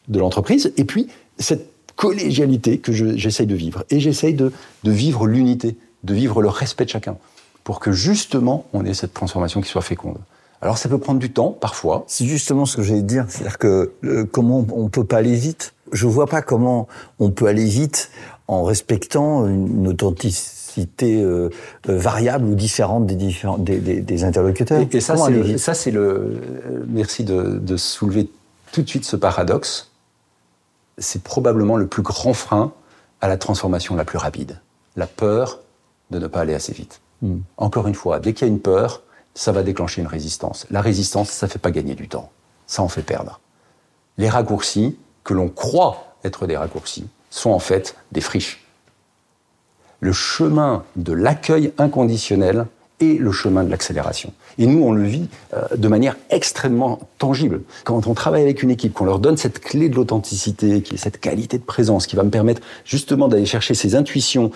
de 0.08 0.18
l'entreprise, 0.18 0.72
et 0.76 0.84
puis 0.84 1.08
cette 1.38 1.77
collégialité 1.98 2.78
que 2.78 2.92
je- 2.92 3.16
j'essaye 3.16 3.46
de 3.46 3.54
vivre. 3.56 3.84
Et 3.90 3.98
j'essaye 4.00 4.32
de, 4.34 4.52
de 4.84 4.90
vivre 4.90 5.26
l'unité, 5.26 5.76
de 6.04 6.14
vivre 6.14 6.40
le 6.40 6.48
respect 6.48 6.84
de 6.86 6.90
chacun, 6.90 7.16
pour 7.64 7.80
que 7.80 7.90
justement 7.92 8.64
on 8.72 8.84
ait 8.86 8.94
cette 8.94 9.12
transformation 9.12 9.60
qui 9.60 9.68
soit 9.68 9.82
féconde. 9.82 10.16
Alors 10.62 10.78
ça 10.78 10.88
peut 10.88 10.98
prendre 10.98 11.18
du 11.20 11.30
temps, 11.32 11.50
parfois. 11.50 12.04
C'est 12.06 12.24
justement 12.24 12.64
ce 12.66 12.76
que 12.76 12.82
j'allais 12.82 13.02
dire, 13.02 13.26
c'est-à-dire 13.28 13.58
que 13.58 13.92
euh, 14.04 14.24
comment 14.24 14.64
on 14.72 14.88
peut 14.88 15.04
pas 15.04 15.18
aller 15.18 15.34
vite. 15.34 15.74
Je 15.92 16.06
vois 16.06 16.26
pas 16.26 16.40
comment 16.42 16.86
on 17.18 17.30
peut 17.30 17.46
aller 17.46 17.64
vite 17.64 18.10
en 18.46 18.62
respectant 18.62 19.46
une, 19.46 19.66
une 19.80 19.88
authenticité 19.88 21.20
euh, 21.22 21.48
euh, 21.88 21.98
variable 21.98 22.44
ou 22.46 22.54
différente 22.54 23.06
des, 23.06 23.14
différents, 23.16 23.58
des, 23.58 23.78
des, 23.78 24.00
des 24.00 24.24
interlocuteurs. 24.24 24.80
Et, 24.80 24.88
et 24.96 25.00
ça, 25.00 25.16
c'est 25.16 25.30
le, 25.30 25.40
vite? 25.42 25.58
ça, 25.58 25.74
c'est 25.74 25.90
le. 25.90 26.40
Merci 26.88 27.24
de, 27.24 27.58
de 27.60 27.76
soulever 27.76 28.28
tout 28.72 28.82
de 28.82 28.88
suite 28.88 29.04
ce 29.04 29.16
paradoxe. 29.16 29.90
C'est 30.98 31.22
probablement 31.22 31.76
le 31.76 31.86
plus 31.86 32.02
grand 32.02 32.34
frein 32.34 32.72
à 33.20 33.28
la 33.28 33.36
transformation 33.36 33.96
la 33.96 34.04
plus 34.04 34.18
rapide. 34.18 34.60
La 34.96 35.06
peur 35.06 35.60
de 36.10 36.18
ne 36.18 36.26
pas 36.26 36.40
aller 36.40 36.54
assez 36.54 36.72
vite. 36.72 37.00
Hmm. 37.22 37.38
Encore 37.56 37.86
une 37.86 37.94
fois, 37.94 38.20
dès 38.20 38.32
qu'il 38.32 38.46
y 38.46 38.50
a 38.50 38.52
une 38.52 38.60
peur, 38.60 39.02
ça 39.34 39.52
va 39.52 39.62
déclencher 39.62 40.00
une 40.00 40.08
résistance. 40.08 40.66
La 40.70 40.80
résistance, 40.80 41.30
ça 41.30 41.48
fait 41.48 41.58
pas 41.58 41.70
gagner 41.70 41.94
du 41.94 42.08
temps. 42.08 42.30
Ça 42.66 42.82
en 42.82 42.88
fait 42.88 43.02
perdre. 43.02 43.40
Les 44.16 44.28
raccourcis, 44.28 44.98
que 45.24 45.34
l'on 45.34 45.48
croit 45.48 46.16
être 46.24 46.46
des 46.46 46.56
raccourcis, 46.56 47.06
sont 47.30 47.50
en 47.50 47.58
fait 47.58 47.96
des 48.12 48.20
friches. 48.20 48.64
Le 50.00 50.12
chemin 50.12 50.84
de 50.96 51.12
l'accueil 51.12 51.72
inconditionnel 51.78 52.66
est 53.00 53.18
le 53.18 53.32
chemin 53.32 53.64
de 53.64 53.70
l'accélération. 53.70 54.32
Et 54.58 54.66
nous, 54.66 54.82
on 54.82 54.92
le 54.92 55.04
vit 55.04 55.28
euh, 55.54 55.62
de 55.76 55.88
manière 55.88 56.16
extrêmement 56.30 56.98
tangible. 57.18 57.62
Quand 57.84 58.06
on 58.06 58.14
travaille 58.14 58.42
avec 58.42 58.62
une 58.62 58.70
équipe, 58.70 58.92
qu'on 58.92 59.04
leur 59.04 59.18
donne 59.18 59.36
cette 59.36 59.60
clé 59.60 59.88
de 59.88 59.94
l'authenticité, 59.94 60.82
qui 60.82 60.94
est 60.94 60.98
cette 60.98 61.20
qualité 61.20 61.58
de 61.58 61.62
présence, 61.62 62.06
qui 62.06 62.16
va 62.16 62.24
me 62.24 62.30
permettre 62.30 62.60
justement 62.84 63.28
d'aller 63.28 63.46
chercher 63.46 63.74
ces 63.74 63.94
intuitions 63.94 64.50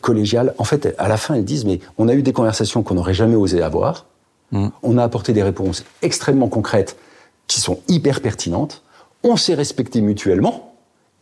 collégiales, 0.00 0.54
en 0.58 0.64
fait, 0.64 0.94
à 0.98 1.08
la 1.08 1.16
fin, 1.16 1.34
elles 1.34 1.44
disent, 1.44 1.64
mais 1.64 1.80
on 1.98 2.08
a 2.08 2.14
eu 2.14 2.22
des 2.22 2.32
conversations 2.32 2.82
qu'on 2.82 2.94
n'aurait 2.94 3.14
jamais 3.14 3.34
osé 3.34 3.62
avoir, 3.62 4.06
on 4.52 4.96
a 4.96 5.02
apporté 5.02 5.32
des 5.34 5.42
réponses 5.42 5.84
extrêmement 6.00 6.48
concrètes 6.48 6.96
qui 7.48 7.60
sont 7.60 7.80
hyper 7.88 8.20
pertinentes, 8.20 8.82
on 9.24 9.36
s'est 9.36 9.54
respecté 9.54 10.00
mutuellement, 10.00 10.72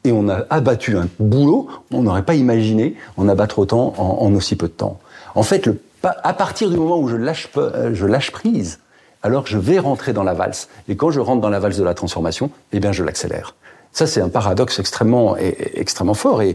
et 0.04 0.12
on 0.12 0.28
a 0.28 0.44
abattu 0.50 0.96
un 0.96 1.08
boulot, 1.18 1.68
on 1.90 2.02
n'aurait 2.02 2.24
pas 2.24 2.34
imaginé 2.34 2.94
en 3.16 3.28
abattre 3.28 3.58
autant 3.58 3.94
en, 3.96 4.24
en 4.24 4.34
aussi 4.34 4.54
peu 4.54 4.68
de 4.68 4.72
temps. 4.72 5.00
En 5.34 5.42
fait, 5.42 5.66
le, 5.66 5.80
à 6.02 6.32
partir 6.34 6.70
du 6.70 6.76
moment 6.76 6.98
où 6.98 7.08
je 7.08 7.16
lâche, 7.16 7.48
pe- 7.48 7.58
euh, 7.58 7.94
je 7.94 8.06
lâche 8.06 8.30
prise, 8.30 8.78
alors 9.22 9.46
je 9.46 9.58
vais 9.58 9.78
rentrer 9.78 10.12
dans 10.12 10.22
la 10.22 10.34
valse. 10.34 10.68
Et 10.88 10.96
quand 10.96 11.10
je 11.10 11.20
rentre 11.20 11.40
dans 11.40 11.50
la 11.50 11.58
valse 11.58 11.76
de 11.78 11.84
la 11.84 11.94
transformation, 11.94 12.50
eh 12.72 12.80
bien, 12.80 12.92
je 12.92 13.02
l'accélère. 13.02 13.54
Ça, 13.92 14.06
c'est 14.06 14.20
un 14.20 14.28
paradoxe 14.28 14.78
extrêmement, 14.78 15.36
extrêmement 15.36 16.14
fort. 16.14 16.42
Et, 16.42 16.54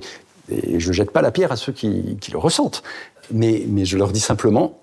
et 0.49 0.79
je 0.79 0.91
jette 0.93 1.11
pas 1.11 1.21
la 1.21 1.31
pierre 1.31 1.51
à 1.51 1.55
ceux 1.57 1.71
qui, 1.73 2.17
qui 2.21 2.31
le 2.31 2.37
ressentent. 2.37 2.83
Mais, 3.31 3.63
mais 3.67 3.83
je 3.85 3.97
leur 3.97 4.11
dis 4.11 4.19
simplement, 4.19 4.77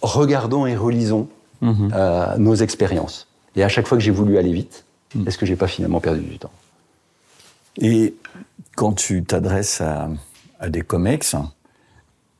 regardons 0.00 0.66
et 0.66 0.76
relisons 0.76 1.28
euh, 1.62 2.36
nos 2.38 2.54
expériences. 2.54 3.26
Et 3.56 3.64
à 3.64 3.68
chaque 3.68 3.86
fois 3.86 3.98
que 3.98 4.04
j'ai 4.04 4.10
voulu 4.12 4.38
aller 4.38 4.52
vite, 4.52 4.84
est-ce 5.26 5.36
que 5.36 5.44
j'ai 5.44 5.56
pas 5.56 5.66
finalement 5.66 6.00
perdu 6.00 6.20
du 6.20 6.38
temps? 6.38 6.52
Et 7.80 8.14
quand 8.76 8.92
tu 8.92 9.24
t'adresses 9.24 9.80
à, 9.80 10.08
à 10.60 10.68
des 10.68 10.82
comex, 10.82 11.34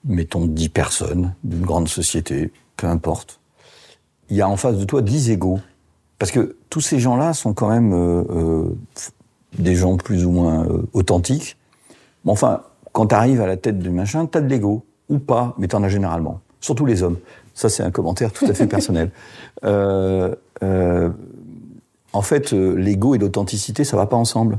mettons 0.04 0.46
10 0.46 0.68
personnes 0.70 1.34
d'une 1.44 1.62
grande 1.62 1.88
société, 1.88 2.52
peu 2.76 2.86
importe, 2.86 3.40
il 4.28 4.36
y 4.36 4.42
a 4.42 4.48
en 4.48 4.56
face 4.56 4.76
de 4.76 4.84
toi 4.84 5.02
10 5.02 5.30
égaux. 5.30 5.60
Parce 6.18 6.32
que 6.32 6.56
tous 6.68 6.80
ces 6.80 7.00
gens-là 7.00 7.32
sont 7.32 7.54
quand 7.54 7.68
même 7.68 7.92
euh, 7.94 8.22
euh, 8.30 8.78
des 9.58 9.74
gens 9.74 9.96
plus 9.96 10.26
ou 10.26 10.30
moins 10.30 10.66
euh, 10.66 10.82
authentiques. 10.92 11.56
Mais 12.24 12.32
enfin, 12.32 12.62
quand 12.92 13.06
tu 13.06 13.14
arrives 13.14 13.40
à 13.40 13.46
la 13.46 13.56
tête 13.56 13.78
du 13.78 13.90
machin, 13.90 14.26
tu 14.26 14.38
as 14.38 14.40
de 14.40 14.46
l'ego. 14.46 14.84
Ou 15.08 15.18
pas, 15.18 15.54
mais 15.58 15.66
tu 15.66 15.76
en 15.76 15.82
as 15.82 15.88
généralement. 15.88 16.40
Surtout 16.60 16.86
les 16.86 17.02
hommes. 17.02 17.16
Ça, 17.54 17.68
c'est 17.68 17.82
un 17.82 17.90
commentaire 17.90 18.32
tout 18.32 18.46
à 18.46 18.54
fait 18.54 18.66
personnel. 18.66 19.10
Euh, 19.62 20.34
euh, 20.62 21.10
en 22.14 22.22
fait, 22.22 22.52
l'ego 22.52 23.14
et 23.14 23.18
l'authenticité, 23.18 23.84
ça 23.84 23.98
va 23.98 24.06
pas 24.06 24.16
ensemble. 24.16 24.58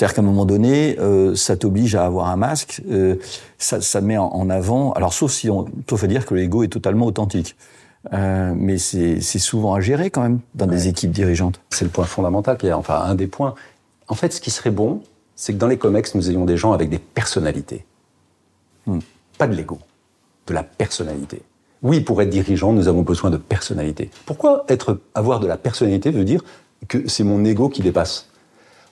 C'est-à-dire 0.00 0.14
qu'à 0.14 0.22
un 0.22 0.24
moment 0.24 0.46
donné, 0.46 0.98
euh, 0.98 1.34
ça 1.34 1.58
t'oblige 1.58 1.94
à 1.94 2.06
avoir 2.06 2.30
un 2.30 2.36
masque, 2.36 2.80
euh, 2.90 3.16
ça, 3.58 3.82
ça 3.82 4.00
met 4.00 4.16
en, 4.16 4.28
en 4.28 4.48
avant. 4.48 4.92
Alors, 4.94 5.12
sauf 5.12 5.30
si 5.30 5.50
on, 5.50 5.66
sauf 5.86 6.02
à 6.02 6.06
dire 6.06 6.24
que 6.24 6.34
l'ego 6.34 6.62
est 6.62 6.68
totalement 6.68 7.04
authentique, 7.04 7.54
Euh, 8.14 8.54
mais 8.56 8.78
c'est 8.78 9.20
c'est 9.20 9.38
souvent 9.38 9.74
à 9.74 9.80
gérer 9.82 10.08
quand 10.08 10.22
même 10.22 10.40
dans 10.54 10.66
des 10.66 10.88
équipes 10.88 11.10
dirigeantes. 11.10 11.60
C'est 11.68 11.84
le 11.84 11.90
point 11.90 12.06
fondamental, 12.06 12.56
Pierre. 12.56 12.78
Enfin, 12.78 12.98
un 13.04 13.14
des 13.14 13.26
points. 13.26 13.54
En 14.08 14.14
fait, 14.14 14.32
ce 14.32 14.40
qui 14.40 14.50
serait 14.50 14.70
bon, 14.70 15.02
c'est 15.36 15.52
que 15.52 15.58
dans 15.58 15.66
les 15.66 15.76
COMEX, 15.76 16.14
nous 16.14 16.30
ayons 16.30 16.46
des 16.46 16.56
gens 16.56 16.72
avec 16.72 16.88
des 16.88 16.98
personnalités. 16.98 17.84
Hmm. 18.86 19.00
Pas 19.36 19.46
de 19.48 19.54
l'ego, 19.54 19.80
de 20.46 20.54
la 20.54 20.62
personnalité. 20.62 21.42
Oui, 21.82 22.00
pour 22.00 22.22
être 22.22 22.30
dirigeant, 22.30 22.72
nous 22.72 22.88
avons 22.88 23.02
besoin 23.02 23.28
de 23.28 23.36
personnalité. 23.36 24.08
Pourquoi 24.24 24.64
être, 24.70 24.98
avoir 25.14 25.38
de 25.38 25.46
la 25.46 25.58
personnalité 25.58 26.10
veut 26.10 26.24
dire 26.24 26.42
que 26.88 27.06
c'est 27.06 27.22
mon 27.22 27.44
ego 27.44 27.68
qui 27.68 27.82
dépasse 27.82 28.29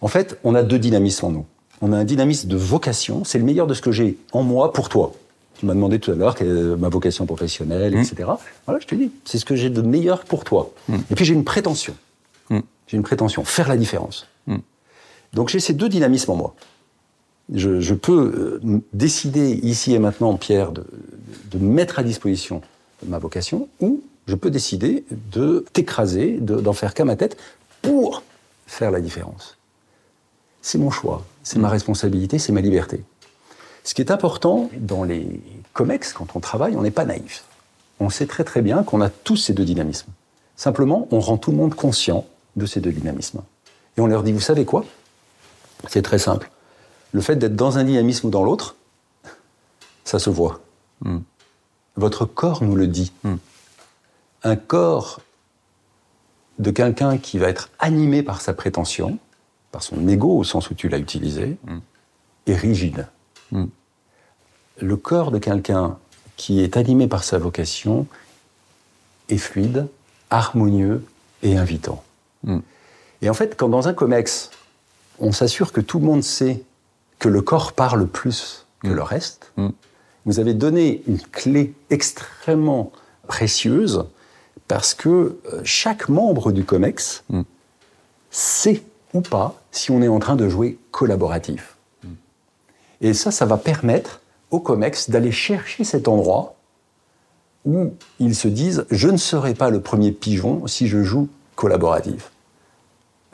En 0.00 0.08
fait, 0.08 0.38
on 0.44 0.54
a 0.54 0.62
deux 0.62 0.78
dynamismes 0.78 1.26
en 1.26 1.30
nous. 1.30 1.46
On 1.80 1.92
a 1.92 1.96
un 1.96 2.04
dynamisme 2.04 2.48
de 2.48 2.56
vocation, 2.56 3.24
c'est 3.24 3.38
le 3.38 3.44
meilleur 3.44 3.66
de 3.66 3.74
ce 3.74 3.82
que 3.82 3.92
j'ai 3.92 4.18
en 4.32 4.42
moi 4.42 4.72
pour 4.72 4.88
toi. 4.88 5.12
Tu 5.58 5.66
m'as 5.66 5.74
demandé 5.74 5.98
tout 5.98 6.12
à 6.12 6.14
l'heure 6.14 6.34
quelle 6.36 6.48
est 6.48 6.76
ma 6.76 6.88
vocation 6.88 7.26
professionnelle, 7.26 7.94
etc. 8.00 8.30
Voilà, 8.66 8.80
je 8.80 8.86
te 8.86 8.94
dis, 8.94 9.10
c'est 9.24 9.38
ce 9.38 9.44
que 9.44 9.56
j'ai 9.56 9.70
de 9.70 9.82
meilleur 9.82 10.24
pour 10.24 10.44
toi. 10.44 10.70
Et 11.10 11.14
puis 11.14 11.24
j'ai 11.24 11.34
une 11.34 11.44
prétention. 11.44 11.94
J'ai 12.86 12.96
une 12.96 13.02
prétention, 13.02 13.44
faire 13.44 13.68
la 13.68 13.76
différence. 13.76 14.26
Donc 15.34 15.50
j'ai 15.50 15.60
ces 15.60 15.74
deux 15.74 15.88
dynamismes 15.90 16.30
en 16.30 16.36
moi. 16.36 16.54
Je, 17.52 17.80
je 17.80 17.92
peux 17.94 18.60
euh, 18.64 18.80
décider 18.94 19.50
ici 19.62 19.92
et 19.94 19.98
maintenant, 19.98 20.34
Pierre, 20.36 20.72
de, 20.72 20.84
de 21.50 21.58
mettre 21.58 21.98
à 21.98 22.02
disposition 22.02 22.62
ma 23.06 23.18
vocation, 23.18 23.68
ou 23.80 24.00
je 24.26 24.34
peux 24.36 24.50
décider 24.50 25.04
de 25.32 25.64
t'écraser, 25.74 26.38
de- 26.40 26.60
d'en 26.60 26.72
faire 26.72 26.94
qu'à 26.94 27.04
ma 27.04 27.16
tête 27.16 27.36
pour 27.82 28.22
faire 28.66 28.90
la 28.90 29.00
différence. 29.00 29.57
C'est 30.62 30.78
mon 30.78 30.90
choix, 30.90 31.24
c'est 31.42 31.58
ma 31.58 31.68
responsabilité, 31.68 32.38
c'est 32.38 32.52
ma 32.52 32.60
liberté. 32.60 33.04
Ce 33.84 33.94
qui 33.94 34.02
est 34.02 34.10
important 34.10 34.70
dans 34.76 35.04
les 35.04 35.40
COMEX, 35.72 36.12
quand 36.12 36.36
on 36.36 36.40
travaille, 36.40 36.76
on 36.76 36.82
n'est 36.82 36.90
pas 36.90 37.04
naïf. 37.04 37.44
On 38.00 38.10
sait 38.10 38.26
très 38.26 38.44
très 38.44 38.60
bien 38.62 38.82
qu'on 38.82 39.00
a 39.00 39.08
tous 39.08 39.36
ces 39.36 39.52
deux 39.54 39.64
dynamismes. 39.64 40.12
Simplement, 40.56 41.08
on 41.10 41.20
rend 41.20 41.38
tout 41.38 41.52
le 41.52 41.56
monde 41.56 41.74
conscient 41.74 42.26
de 42.56 42.66
ces 42.66 42.80
deux 42.80 42.92
dynamismes. 42.92 43.42
Et 43.96 44.00
on 44.00 44.06
leur 44.06 44.22
dit, 44.22 44.32
vous 44.32 44.40
savez 44.40 44.64
quoi? 44.64 44.84
C'est 45.88 46.02
très 46.02 46.18
simple. 46.18 46.50
Le 47.12 47.20
fait 47.20 47.36
d'être 47.36 47.56
dans 47.56 47.78
un 47.78 47.84
dynamisme 47.84 48.26
ou 48.26 48.30
dans 48.30 48.44
l'autre, 48.44 48.76
ça 50.04 50.18
se 50.18 50.30
voit. 50.30 50.60
Votre 51.96 52.24
corps 52.26 52.62
nous 52.62 52.76
le 52.76 52.86
dit. 52.86 53.12
Un 54.42 54.56
corps 54.56 55.20
de 56.58 56.70
quelqu'un 56.70 57.18
qui 57.18 57.38
va 57.38 57.48
être 57.48 57.70
animé 57.78 58.22
par 58.22 58.40
sa 58.40 58.52
prétention, 58.52 59.18
par 59.72 59.82
son 59.82 60.06
ego 60.08 60.38
au 60.38 60.44
sens 60.44 60.70
où 60.70 60.74
tu 60.74 60.88
l'as 60.88 60.98
utilisé, 60.98 61.56
est 62.46 62.54
rigide. 62.54 63.06
Le 64.80 64.96
corps 64.96 65.30
de 65.30 65.38
quelqu'un 65.38 65.98
qui 66.36 66.60
est 66.62 66.76
animé 66.76 67.08
par 67.08 67.24
sa 67.24 67.38
vocation 67.38 68.06
est 69.28 69.38
fluide, 69.38 69.88
harmonieux 70.30 71.04
et 71.42 71.56
invitant. 71.56 72.02
Et 73.22 73.28
en 73.28 73.34
fait, 73.34 73.56
quand 73.56 73.68
dans 73.68 73.88
un 73.88 73.94
COMEX, 73.94 74.50
on 75.18 75.32
s'assure 75.32 75.72
que 75.72 75.80
tout 75.80 75.98
le 75.98 76.06
monde 76.06 76.22
sait 76.22 76.62
que 77.18 77.28
le 77.28 77.42
corps 77.42 77.72
parle 77.72 78.06
plus 78.06 78.66
que 78.82 78.88
le 78.88 79.02
reste, 79.02 79.52
vous 80.24 80.40
avez 80.40 80.54
donné 80.54 81.02
une 81.06 81.20
clé 81.20 81.74
extrêmement 81.90 82.92
précieuse 83.26 84.04
parce 84.68 84.92
que 84.94 85.08
euh, 85.08 85.60
chaque 85.64 86.08
membre 86.08 86.52
du 86.52 86.64
COMEX 86.64 87.24
sait 88.30 88.82
ou 89.14 89.20
pas 89.20 89.60
si 89.70 89.90
on 89.90 90.02
est 90.02 90.08
en 90.08 90.18
train 90.18 90.36
de 90.36 90.48
jouer 90.48 90.78
collaboratif. 90.90 91.76
Et 93.00 93.14
ça, 93.14 93.30
ça 93.30 93.46
va 93.46 93.56
permettre 93.56 94.20
au 94.50 94.60
COMEX 94.60 95.10
d'aller 95.10 95.32
chercher 95.32 95.84
cet 95.84 96.08
endroit 96.08 96.56
où 97.64 97.92
ils 98.18 98.34
se 98.34 98.48
disent 98.48 98.86
je 98.90 99.08
ne 99.08 99.16
serai 99.16 99.54
pas 99.54 99.70
le 99.70 99.80
premier 99.80 100.12
pigeon 100.12 100.66
si 100.66 100.88
je 100.88 101.02
joue 101.02 101.28
collaboratif. 101.54 102.30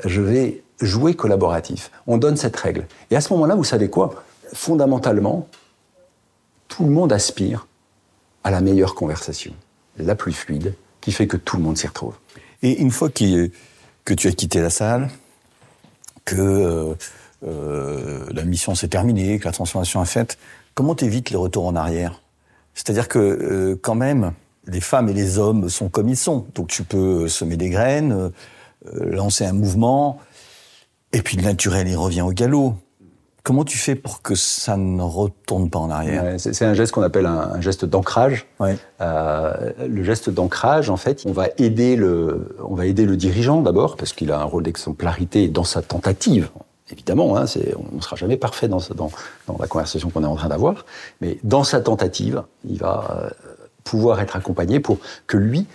Je 0.05 0.21
vais 0.21 0.63
jouer 0.81 1.15
collaboratif. 1.15 1.91
On 2.07 2.19
donne 2.19 2.37
cette 2.37 2.57
règle. 2.57 2.87
Et 3.11 3.17
à 3.17 3.21
ce 3.21 3.33
moment-là, 3.33 3.55
vous 3.55 3.65
savez 3.65 3.89
quoi? 3.89 4.25
Fondamentalement, 4.53 5.49
tout 6.69 6.85
le 6.85 6.91
monde 6.91 7.13
aspire 7.13 7.67
à 8.43 8.51
la 8.51 8.61
meilleure 8.61 8.95
conversation, 8.95 9.55
la 9.97 10.15
plus 10.15 10.33
fluide, 10.33 10.75
qui 11.01 11.13
fait 11.13 11.27
que 11.27 11.37
tout 11.37 11.57
le 11.57 11.63
monde 11.63 11.79
s'y 11.79 11.87
retrouve. 11.87 12.15
Et 12.63 12.81
une 12.81 12.91
fois 12.91 13.09
que 13.09 14.15
tu 14.15 14.29
as 14.29 14.33
quitté 14.33 14.61
la 14.61 14.71
salle, 14.71 15.11
que 16.25 16.37
euh, 16.37 16.95
euh, 17.47 18.27
la 18.33 18.45
mission 18.45 18.75
s'est 18.75 18.89
terminée, 18.89 19.39
que 19.39 19.45
la 19.45 19.53
transformation 19.53 20.03
est 20.03 20.07
faite, 20.07 20.39
comment 20.75 20.95
t'évites 20.95 21.31
les 21.31 21.37
retours 21.37 21.67
en 21.67 21.77
arrière? 21.77 22.21
C'est-à-dire 22.75 23.09
que 23.09 23.19
euh, 23.19 23.79
quand 23.81 23.95
même, 23.95 24.33
les 24.67 24.81
femmes 24.81 25.09
et 25.09 25.13
les 25.13 25.39
hommes 25.39 25.69
sont 25.69 25.89
comme 25.89 26.09
ils 26.09 26.17
sont. 26.17 26.47
Donc 26.55 26.69
tu 26.69 26.85
peux 26.85 27.29
semer 27.29 27.57
des 27.57 27.69
graines, 27.69 28.31
lancer 28.95 29.45
un 29.45 29.53
mouvement, 29.53 30.19
et 31.13 31.21
puis 31.23 31.37
le 31.37 31.43
naturel, 31.43 31.87
il 31.87 31.97
revient 31.97 32.23
au 32.23 32.33
galop. 32.33 32.75
Comment 33.45 33.65
tu 33.65 33.77
fais 33.77 33.95
pour 33.95 34.23
que 34.23 34.35
ça 34.35 34.79
ne 34.79 35.03
retourne 35.03 35.69
pas 35.69 35.79
en 35.79 35.91
arrière? 35.91 36.25
Ouais, 36.25 36.39
c'est 36.39 36.65
un 36.65 36.73
geste 36.73 36.93
qu'on 36.93 37.03
appelle 37.03 37.27
un, 37.27 37.53
un 37.53 37.61
geste 37.61 37.85
d'ancrage. 37.85 38.47
Ouais. 38.59 38.79
Euh, 39.03 39.71
le 39.87 40.03
geste 40.03 40.31
d'ancrage, 40.31 40.89
en 40.89 40.97
fait, 40.97 41.23
on 41.27 41.33
va 41.33 41.49
aider 41.59 41.95
le, 41.95 42.57
on 42.67 42.75
va 42.75 42.87
aider 42.87 43.05
le 43.05 43.19
dirigeant 43.19 43.61
d'abord 43.61 43.97
parce 43.99 44.15
qu'il 44.15 44.33
a 44.33 44.41
un 44.41 44.45
rôle 44.45 44.63
d'exemplarité 44.63 45.49
dans 45.49 45.63
sa 45.65 45.83
tentative. 45.83 46.49
Évidemment, 46.91 47.37
hein, 47.37 47.45
on 47.93 47.97
ne 47.97 48.01
sera 48.01 48.17
jamais 48.17 48.39
parfait 48.39 48.67
dans, 48.67 48.79
ce- 48.81 48.95
dans, 48.95 49.11
dans 49.47 49.59
la 49.61 49.67
conversation 49.67 50.09
qu'on 50.09 50.25
est 50.25 50.27
en 50.27 50.37
train 50.37 50.49
d'avoir, 50.49 50.87
mais 51.21 51.39
dans 51.45 51.65
sa 51.65 51.83
tentative, 51.83 52.45
il 52.67 52.79
va 52.79 53.11
euh, 53.11 53.31
pouvoir 53.85 54.21
être 54.21 54.37
accompagné 54.37 54.81
pour 54.81 54.97
que 55.27 55.37
lui 55.37 55.67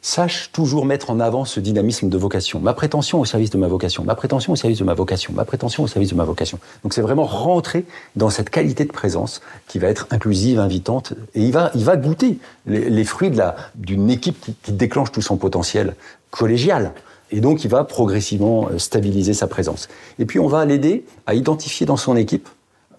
sache 0.00 0.52
toujours 0.52 0.86
mettre 0.86 1.10
en 1.10 1.18
avant 1.20 1.44
ce 1.44 1.60
dynamisme 1.60 2.08
de 2.08 2.16
vocation. 2.16 2.60
Ma 2.60 2.72
prétention 2.72 3.20
au 3.20 3.24
service 3.24 3.50
de 3.50 3.58
ma 3.58 3.66
vocation, 3.66 4.04
ma 4.04 4.14
prétention 4.14 4.52
au 4.52 4.56
service 4.56 4.78
de 4.78 4.84
ma 4.84 4.94
vocation, 4.94 5.32
ma 5.32 5.44
prétention 5.44 5.82
au 5.82 5.86
service 5.86 6.10
de 6.10 6.14
ma 6.14 6.24
vocation. 6.24 6.58
Donc 6.82 6.94
c'est 6.94 7.00
vraiment 7.00 7.24
rentrer 7.24 7.84
dans 8.14 8.30
cette 8.30 8.50
qualité 8.50 8.84
de 8.84 8.92
présence 8.92 9.40
qui 9.66 9.78
va 9.78 9.88
être 9.88 10.06
inclusive, 10.10 10.60
invitante, 10.60 11.14
et 11.34 11.42
il 11.42 11.52
va, 11.52 11.96
goûter 11.96 12.38
les, 12.66 13.04
fruits 13.04 13.32
d'une 13.74 14.10
équipe 14.10 14.40
qui, 14.40 14.54
qui 14.62 14.72
déclenche 14.72 15.10
tout 15.10 15.22
son 15.22 15.36
potentiel 15.36 15.96
collégial. 16.30 16.92
Et 17.30 17.40
donc 17.40 17.64
il 17.64 17.70
va 17.70 17.84
progressivement 17.84 18.68
euh, 18.68 18.78
stabiliser 18.78 19.34
sa 19.34 19.46
présence. 19.46 19.88
Et 20.18 20.26
puis 20.26 20.38
on 20.38 20.48
va 20.48 20.64
l'aider 20.64 21.04
à 21.26 21.34
identifier 21.34 21.86
dans 21.86 21.96
son 21.96 22.16
équipe 22.16 22.48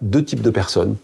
deux 0.02 0.24
types 0.24 0.42
de 0.42 0.50
personnes, 0.50 0.96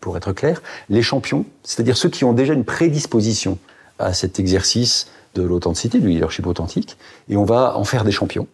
pour 0.00 0.16
être 0.16 0.32
clair, 0.32 0.60
les 0.90 1.00
champions, 1.00 1.46
c'est-à-dire 1.62 1.96
ceux 1.96 2.10
qui 2.10 2.24
ont 2.24 2.32
déjà 2.32 2.52
une 2.52 2.64
prédisposition 2.64 3.58
à 3.98 4.12
cet 4.12 4.38
exercice 4.40 5.06
de 5.34 5.42
l'authenticité, 5.42 5.98
du 5.98 6.08
leadership 6.08 6.46
authentique, 6.46 6.96
et 7.28 7.36
on 7.36 7.44
va 7.44 7.76
en 7.76 7.84
faire 7.84 8.04
des 8.04 8.12
champions, 8.12 8.46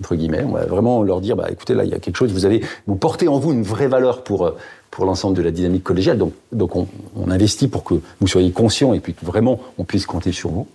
entre 0.00 0.14
guillemets. 0.14 0.44
On 0.44 0.52
va 0.52 0.66
vraiment 0.66 1.02
leur 1.02 1.20
dire, 1.20 1.36
bah, 1.36 1.48
écoutez, 1.50 1.74
là, 1.74 1.84
il 1.84 1.90
y 1.90 1.94
a 1.94 1.98
quelque 1.98 2.16
chose, 2.16 2.32
vous 2.32 2.44
avez, 2.44 2.62
vous 2.86 2.96
portez 2.96 3.28
en 3.28 3.38
vous 3.38 3.52
une 3.52 3.62
vraie 3.62 3.88
valeur 3.88 4.24
pour, 4.24 4.46
euh, 4.46 4.56
pour 4.90 5.04
l'ensemble 5.04 5.36
de 5.36 5.42
la 5.42 5.50
dynamique 5.50 5.84
collégiale, 5.84 6.18
donc, 6.18 6.32
donc 6.52 6.76
on, 6.76 6.86
investit 7.30 7.68
pour 7.68 7.84
que 7.84 7.94
vous 8.20 8.26
soyez 8.26 8.50
conscients 8.50 8.94
et 8.94 9.00
puis 9.00 9.14
que 9.14 9.24
vraiment 9.24 9.60
on 9.78 9.84
puisse 9.84 10.06
compter 10.06 10.32
sur 10.32 10.50
vous. 10.50 10.66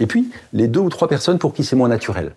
Et 0.00 0.06
puis, 0.06 0.30
les 0.52 0.68
deux 0.68 0.80
ou 0.80 0.88
trois 0.88 1.08
personnes 1.08 1.38
pour 1.38 1.54
qui 1.54 1.64
c'est 1.64 1.76
moins 1.76 1.88
naturel 1.88 2.34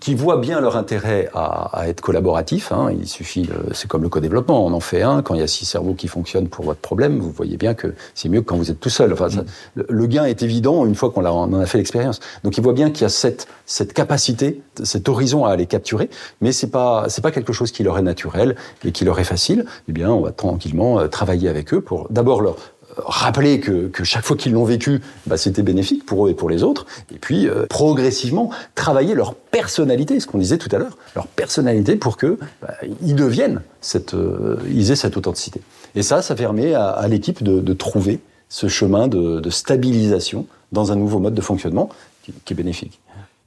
qui 0.00 0.14
voient 0.14 0.38
bien 0.38 0.60
leur 0.60 0.76
intérêt 0.76 1.28
à, 1.34 1.78
à 1.78 1.88
être 1.88 2.00
collaboratifs. 2.00 2.72
Hein. 2.72 2.90
Il 2.98 3.06
suffit, 3.06 3.48
c'est 3.72 3.88
comme 3.88 4.02
le 4.02 4.08
co-développement, 4.08 4.64
on 4.64 4.72
en 4.72 4.80
fait 4.80 5.02
un. 5.02 5.22
Quand 5.22 5.34
il 5.34 5.40
y 5.40 5.44
a 5.44 5.46
six 5.46 5.64
cerveaux 5.66 5.94
qui 5.94 6.08
fonctionnent 6.08 6.48
pour 6.48 6.64
votre 6.64 6.80
problème, 6.80 7.18
vous 7.18 7.30
voyez 7.30 7.56
bien 7.56 7.74
que 7.74 7.94
c'est 8.14 8.28
mieux 8.28 8.40
que 8.40 8.46
quand 8.46 8.56
vous 8.56 8.70
êtes 8.70 8.80
tout 8.80 8.88
seul. 8.88 9.12
Enfin, 9.12 9.28
ça- 9.28 9.44
le, 9.74 10.06
gain 10.06 10.24
est 10.24 10.42
évident 10.42 10.86
une 10.86 10.94
fois 10.94 11.10
qu'on 11.10 11.24
en 11.24 11.52
a 11.52 11.66
fait 11.66 11.78
l'expérience. 11.78 12.20
Donc 12.44 12.56
ils 12.56 12.62
voient 12.62 12.72
bien 12.72 12.90
qu'il 12.90 13.02
y 13.02 13.06
a 13.06 13.10
cette, 13.10 13.46
cette 13.66 13.92
capacité, 13.92 14.62
cet 14.84 15.08
horizon 15.08 15.44
à 15.44 15.54
les 15.56 15.66
capturer, 15.66 16.08
mais 16.40 16.52
c'est 16.52 16.70
pas 16.70 17.04
c'est 17.08 17.22
pas 17.22 17.30
quelque 17.30 17.52
chose 17.52 17.70
qui 17.70 17.82
leur 17.82 17.98
est 17.98 18.02
naturel 18.02 18.56
et 18.84 18.92
qui 18.92 19.04
leur 19.04 19.18
est 19.20 19.24
facile. 19.24 19.66
Eh 19.88 19.92
bien, 19.92 20.10
on 20.10 20.20
va 20.22 20.32
tranquillement 20.32 20.98
euh, 21.00 21.08
travailler 21.08 21.48
avec 21.48 21.74
eux 21.74 21.80
pour 21.80 22.06
d'abord 22.10 22.40
leur 22.40 22.56
rappeler 22.96 23.60
que, 23.60 23.88
que 23.88 24.04
chaque 24.04 24.24
fois 24.24 24.36
qu'ils 24.36 24.52
l'ont 24.52 24.64
vécu, 24.64 25.00
bah, 25.26 25.36
c'était 25.36 25.62
bénéfique 25.62 26.06
pour 26.06 26.26
eux 26.26 26.30
et 26.30 26.34
pour 26.34 26.50
les 26.50 26.62
autres, 26.62 26.86
et 27.14 27.18
puis 27.18 27.48
euh, 27.48 27.66
progressivement 27.66 28.50
travailler 28.74 29.14
leur 29.14 29.34
personnalité, 29.34 30.20
ce 30.20 30.26
qu'on 30.26 30.38
disait 30.38 30.58
tout 30.58 30.68
à 30.74 30.78
l'heure, 30.78 30.96
leur 31.14 31.26
personnalité 31.26 31.96
pour 31.96 32.16
que 32.16 32.38
bah, 32.62 32.74
ils 33.02 33.14
deviennent 33.14 33.62
cette, 33.80 34.14
euh, 34.14 34.56
ils 34.70 34.90
aient 34.90 34.96
cette 34.96 35.16
authenticité. 35.16 35.60
Et 35.94 36.02
ça, 36.02 36.22
ça 36.22 36.34
permet 36.34 36.74
à, 36.74 36.88
à 36.88 37.08
l'équipe 37.08 37.42
de, 37.42 37.60
de 37.60 37.72
trouver 37.72 38.20
ce 38.48 38.68
chemin 38.68 39.08
de, 39.08 39.40
de 39.40 39.50
stabilisation 39.50 40.46
dans 40.72 40.92
un 40.92 40.96
nouveau 40.96 41.18
mode 41.18 41.34
de 41.34 41.40
fonctionnement 41.40 41.90
qui, 42.22 42.32
qui 42.44 42.52
est 42.54 42.56
bénéfique. 42.56 43.00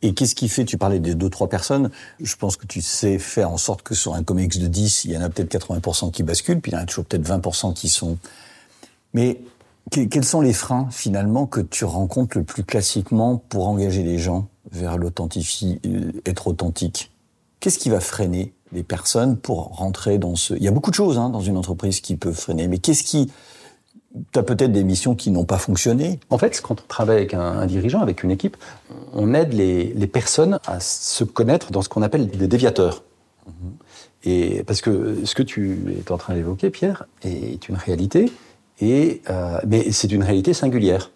Et 0.04 0.14
qu'est-ce 0.14 0.34
qui 0.34 0.50
fait, 0.50 0.66
tu 0.66 0.78
parlais 0.78 1.00
des 1.00 1.14
deux, 1.14 1.30
trois 1.30 1.48
personnes, 1.48 1.92
je 2.20 2.36
pense 2.36 2.58
que 2.58 2.66
tu 2.66 2.82
sais 2.82 3.20
faire 3.20 3.52
en 3.52 3.58
sorte 3.58 3.84
que 3.84 3.94
sur 3.94 4.16
un 4.16 4.24
comex 4.24 4.58
de 4.58 4.68
10, 4.68 5.06
il 5.06 5.12
y 5.12 5.18
en 5.18 5.22
a 5.22 5.30
peut-être 5.30 5.56
80% 5.56 6.12
qui 6.12 6.24
basculent, 6.24 6.60
puis 6.60 6.72
il 6.72 6.76
y 6.76 6.78
en 6.78 6.82
a 6.82 6.86
toujours 6.86 7.06
peut-être 7.06 7.28
20% 7.28 7.74
qui 7.74 7.90
sont... 7.90 8.18
Mais 9.14 9.42
que- 9.92 10.02
quels 10.06 10.26
sont 10.26 10.42
les 10.42 10.54
freins, 10.54 10.88
finalement, 10.92 11.46
que 11.48 11.62
tu 11.62 11.86
rencontres 11.86 12.38
le 12.38 12.44
plus 12.44 12.64
classiquement 12.64 13.38
pour 13.50 13.68
engager 13.68 14.04
les 14.04 14.18
gens 14.18 14.48
vers 14.72 14.98
l'authentifie, 14.98 15.80
euh, 15.86 16.12
être 16.26 16.48
authentique? 16.48 17.12
Qu'est-ce 17.60 17.78
qui 17.80 17.90
va 17.90 18.00
freiner 18.00 18.54
les 18.72 18.84
personnes 18.84 19.38
pour 19.38 19.76
rentrer 19.78 20.18
dans 20.18 20.36
ce... 20.36 20.54
Il 20.54 20.64
y 20.64 20.68
a 20.68 20.72
beaucoup 20.72 20.90
de 20.92 20.96
choses 20.96 21.18
hein, 21.18 21.30
dans 21.30 21.42
une 21.42 21.58
entreprise 21.58 22.00
qui 22.00 22.16
peuvent 22.16 22.34
freiner, 22.40 22.68
mais 22.68 22.78
qu'est-ce 22.78 23.04
qui... 23.04 23.32
Tu 24.34 24.40
as 24.40 24.44
peut-être 24.44 24.74
des 24.74 24.84
missions 24.84 25.16
qui 25.16 25.32
n'ont 25.32 25.46
pas 25.46 25.58
fonctionné, 25.58 26.20
En 26.30 26.38
fait, 26.38 26.60
quand 26.62 26.82
on 26.82 26.88
travaille 26.88 27.18
avec 27.18 27.34
un, 27.34 27.40
un 27.42 27.66
dirigeant, 27.66 28.02
avec 28.02 28.24
une 28.24 28.32
équipe, 28.32 28.58
on 29.14 29.34
aide 29.34 29.54
les, 29.54 29.94
les 29.94 30.08
personnes 30.08 30.60
à 30.68 30.82
se 30.82 31.24
connaître 31.24 31.72
dans 31.72 31.82
ce 31.82 31.88
qu'on 31.88 32.02
appelle 32.02 32.28
des 32.28 32.48
déviateurs. 32.48 33.04
Et 34.24 34.64
parce 34.66 34.82
que 34.82 35.20
ce 35.24 35.34
que 35.34 35.44
tu 35.44 35.96
es 35.98 36.12
en 36.12 36.18
train 36.18 36.34
d'évoquer, 36.36 36.70
Pierre, 36.70 37.06
est 37.24 37.70
une 37.70 37.76
réalité, 37.76 38.32
et, 38.82 39.22
euh, 39.30 39.60
mais 39.66 39.92
c'est 39.92 40.12
une 40.12 40.24
réalité 40.24 40.54
singulière. 40.54 41.12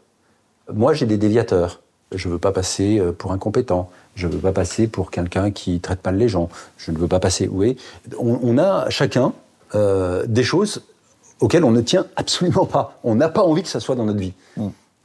Moi, 0.73 0.93
j'ai 0.93 1.05
des 1.05 1.17
déviateurs. 1.17 1.81
Je 2.13 2.27
ne 2.27 2.33
veux 2.33 2.39
pas 2.39 2.51
passer 2.51 2.99
euh, 2.99 3.11
pour 3.11 3.31
incompétent. 3.31 3.89
Je 4.15 4.27
ne 4.27 4.33
veux 4.33 4.39
pas 4.39 4.53
passer 4.53 4.87
pour 4.87 5.11
quelqu'un 5.11 5.51
qui 5.51 5.79
traite 5.81 6.05
mal 6.05 6.17
les 6.17 6.29
gens. 6.29 6.49
Je 6.77 6.91
ne 6.91 6.97
veux 6.97 7.07
pas 7.07 7.19
passer. 7.19 7.49
Oui, 7.51 7.75
on, 8.17 8.39
on 8.41 8.57
a 8.57 8.89
chacun 8.89 9.33
euh, 9.75 10.25
des 10.27 10.43
choses 10.43 10.83
auxquelles 11.39 11.65
on 11.65 11.71
ne 11.71 11.81
tient 11.81 12.05
absolument 12.15 12.65
pas. 12.65 12.99
On 13.03 13.15
n'a 13.15 13.29
pas 13.29 13.43
envie 13.43 13.63
que 13.63 13.69
ça 13.69 13.79
soit 13.79 13.95
dans 13.95 14.05
notre 14.05 14.19
vie. 14.19 14.33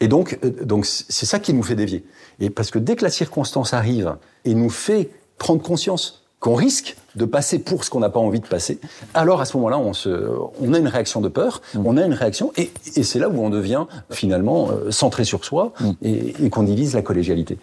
Et 0.00 0.08
donc, 0.08 0.38
euh, 0.44 0.64
donc 0.64 0.86
c'est 0.86 1.26
ça 1.26 1.38
qui 1.38 1.52
nous 1.54 1.62
fait 1.62 1.74
dévier. 1.74 2.04
Et 2.40 2.50
parce 2.50 2.70
que 2.70 2.78
dès 2.78 2.96
que 2.96 3.02
la 3.02 3.10
circonstance 3.10 3.74
arrive 3.74 4.16
et 4.44 4.54
nous 4.54 4.70
fait 4.70 5.10
prendre 5.38 5.62
conscience 5.62 6.19
qu'on 6.40 6.54
risque 6.54 6.96
de 7.14 7.24
passer 7.26 7.58
pour 7.58 7.84
ce 7.84 7.90
qu'on 7.90 8.00
n'a 8.00 8.08
pas 8.08 8.20
envie 8.20 8.40
de 8.40 8.46
passer, 8.46 8.80
alors 9.14 9.40
à 9.40 9.44
ce 9.44 9.56
moment-là, 9.58 9.78
on, 9.78 9.92
se, 9.92 10.08
on 10.60 10.74
a 10.74 10.78
une 10.78 10.88
réaction 10.88 11.20
de 11.20 11.28
peur, 11.28 11.60
on 11.76 11.96
a 11.96 12.04
une 12.04 12.14
réaction, 12.14 12.50
et, 12.56 12.70
et 12.96 13.02
c'est 13.02 13.18
là 13.18 13.28
où 13.28 13.38
on 13.40 13.50
devient 13.50 13.84
finalement 14.10 14.70
euh, 14.70 14.90
centré 14.90 15.24
sur 15.24 15.44
soi 15.44 15.72
et, 16.02 16.34
et 16.42 16.50
qu'on 16.50 16.62
divise 16.62 16.94
la 16.94 17.02
collégialité. 17.02 17.58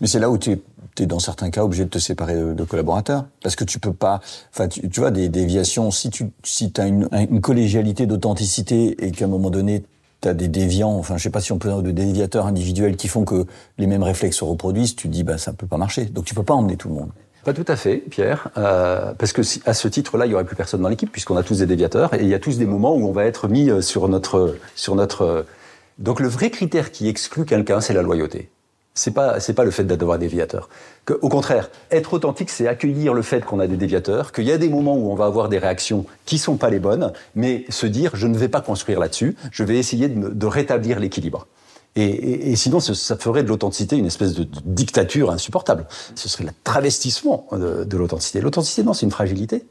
Mais 0.00 0.06
c'est 0.08 0.18
là 0.18 0.30
où 0.30 0.38
tu 0.38 0.52
es, 0.98 1.06
dans 1.06 1.20
certains 1.20 1.50
cas 1.50 1.62
obligé 1.62 1.84
de 1.84 1.90
te 1.90 1.98
séparer 1.98 2.34
de, 2.34 2.54
de 2.54 2.64
collaborateurs. 2.64 3.24
Parce 3.42 3.54
que 3.54 3.64
tu 3.64 3.78
peux 3.78 3.92
pas... 3.92 4.20
Enfin, 4.52 4.68
tu, 4.68 4.88
tu 4.88 5.00
vois, 5.00 5.10
des 5.10 5.28
déviations, 5.28 5.90
si 5.90 6.10
tu 6.10 6.30
si 6.42 6.72
as 6.76 6.86
une, 6.86 7.08
une 7.12 7.40
collégialité 7.40 8.06
d'authenticité 8.06 9.06
et 9.06 9.10
qu'à 9.10 9.26
un 9.26 9.28
moment 9.28 9.50
donné, 9.50 9.84
tu 10.20 10.28
as 10.28 10.34
des 10.34 10.48
déviants, 10.48 10.96
enfin, 10.96 11.16
je 11.16 11.22
sais 11.22 11.30
pas 11.30 11.40
si 11.40 11.52
on 11.52 11.58
peut 11.58 11.68
dire 11.68 11.82
de 11.82 11.90
déviateurs 11.92 12.46
individuels 12.46 12.96
qui 12.96 13.08
font 13.08 13.24
que 13.24 13.46
les 13.78 13.86
mêmes 13.86 14.02
réflexes 14.02 14.38
se 14.38 14.44
reproduisent, 14.44 14.96
tu 14.96 15.08
te 15.08 15.12
dis, 15.12 15.22
bah, 15.22 15.38
ça 15.38 15.52
peut 15.52 15.66
pas 15.66 15.78
marcher. 15.78 16.06
Donc 16.06 16.24
tu 16.24 16.34
peux 16.34 16.42
pas 16.42 16.54
emmener 16.54 16.76
tout 16.76 16.88
le 16.88 16.94
monde. 16.94 17.10
Pas 17.44 17.52
tout 17.52 17.64
à 17.66 17.74
fait, 17.74 17.96
Pierre, 17.96 18.48
euh, 18.56 19.12
parce 19.18 19.32
que 19.32 19.42
si, 19.42 19.60
à 19.66 19.74
ce 19.74 19.88
titre-là, 19.88 20.26
il 20.26 20.32
y 20.32 20.34
aurait 20.34 20.44
plus 20.44 20.54
personne 20.54 20.80
dans 20.80 20.88
l'équipe 20.88 21.10
puisqu'on 21.10 21.36
a 21.36 21.42
tous 21.42 21.58
des 21.58 21.66
déviateurs 21.66 22.14
et 22.14 22.18
il 22.22 22.28
y 22.28 22.34
a 22.34 22.38
tous 22.38 22.56
des 22.56 22.66
moments 22.66 22.94
où 22.94 23.08
on 23.08 23.12
va 23.12 23.24
être 23.24 23.48
mis 23.48 23.68
euh, 23.68 23.80
sur 23.80 24.06
notre 24.08 24.56
sur 24.76 24.94
notre. 24.94 25.22
euh, 25.22 25.42
Donc 25.98 26.20
le 26.20 26.28
vrai 26.28 26.50
critère 26.50 26.92
qui 26.92 27.08
exclut 27.08 27.44
quelqu'un, 27.44 27.80
c'est 27.80 27.94
la 27.94 28.02
loyauté. 28.02 28.48
C'est 28.94 29.10
pas 29.12 29.40
c'est 29.40 29.54
pas 29.54 29.64
le 29.64 29.72
fait 29.72 29.82
d'avoir 29.84 30.18
des 30.18 30.26
déviateurs. 30.26 30.68
Que, 31.04 31.14
au 31.20 31.28
contraire, 31.28 31.68
être 31.90 32.12
authentique, 32.12 32.50
c'est 32.50 32.68
accueillir 32.68 33.12
le 33.12 33.22
fait 33.22 33.44
qu'on 33.44 33.58
a 33.58 33.66
des 33.66 33.76
déviateurs, 33.76 34.30
qu'il 34.30 34.44
y 34.44 34.52
a 34.52 34.58
des 34.58 34.68
moments 34.68 34.94
où 34.96 35.10
on 35.10 35.16
va 35.16 35.24
avoir 35.24 35.48
des 35.48 35.58
réactions 35.58 36.04
qui 36.26 36.38
sont 36.38 36.56
pas 36.56 36.70
les 36.70 36.78
bonnes, 36.78 37.12
mais 37.34 37.64
se 37.70 37.86
dire 37.86 38.12
je 38.14 38.28
ne 38.28 38.36
vais 38.38 38.48
pas 38.48 38.60
construire 38.60 39.00
là-dessus, 39.00 39.34
je 39.50 39.64
vais 39.64 39.78
essayer 39.78 40.08
de, 40.08 40.16
me- 40.16 40.30
de 40.30 40.46
rétablir 40.46 41.00
l'équilibre. 41.00 41.48
Et, 41.94 42.04
et- 42.04 42.52
et 42.52 42.56
sinon, 42.56 42.80
ça 42.80 43.16
ferait 43.16 43.42
de 43.42 43.48
l'authenticité 43.48 43.96
une 43.96 44.06
espèce 44.06 44.32
de, 44.34 44.44
de 44.44 44.60
dictature 44.64 45.30
insupportable. 45.30 45.86
Ce 46.14 46.28
serait 46.28 46.44
le 46.44 46.50
travestissement 46.64 47.46
de, 47.52 47.84
de 47.84 47.96
l'authenticité. 47.96 48.40
L'authenticité, 48.40 48.82
non, 48.82 48.92
c'est 48.94 49.04
une 49.06 49.12
fragilité. 49.12 49.64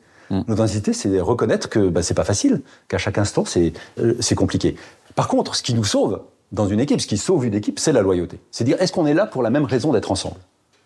L'authenticité, 0.48 0.94
c'est 0.94 1.20
reconnaître 1.20 1.68
que 1.68 1.90
bah, 1.90 2.02
c'est 2.04 2.14
pas 2.14 2.24
facile, 2.24 2.62
qu'à 2.88 2.98
chaque 2.98 3.18
instant, 3.18 3.44
c'est 3.44 3.74
euh, 4.00 4.14
c'est 4.22 4.36
compliqué. 4.36 4.78
Par 5.14 5.28
contre, 5.28 5.56
ce 5.56 5.62
qui 5.62 5.74
nous 5.74 5.84
sauve 5.84 6.22
dans 6.54 6.68
une 6.70 6.80
équipe, 6.80 7.02
ce 7.02 7.08
qui 7.08 7.18
sauve 7.18 7.46
une 7.46 7.54
équipe, 7.54 7.80
c'est 7.80 7.92
la 7.92 8.02
loyauté. 8.02 8.40
C'est 8.50 8.64
dire, 8.64 8.82
est-ce 8.82 8.94
qu'on 8.94 9.06
est 9.08 9.14
là 9.14 9.26
pour 9.26 9.42
la 9.44 9.50
même 9.50 9.66
raison 9.66 9.92
d'être 9.92 10.10
ensemble? 10.10 10.38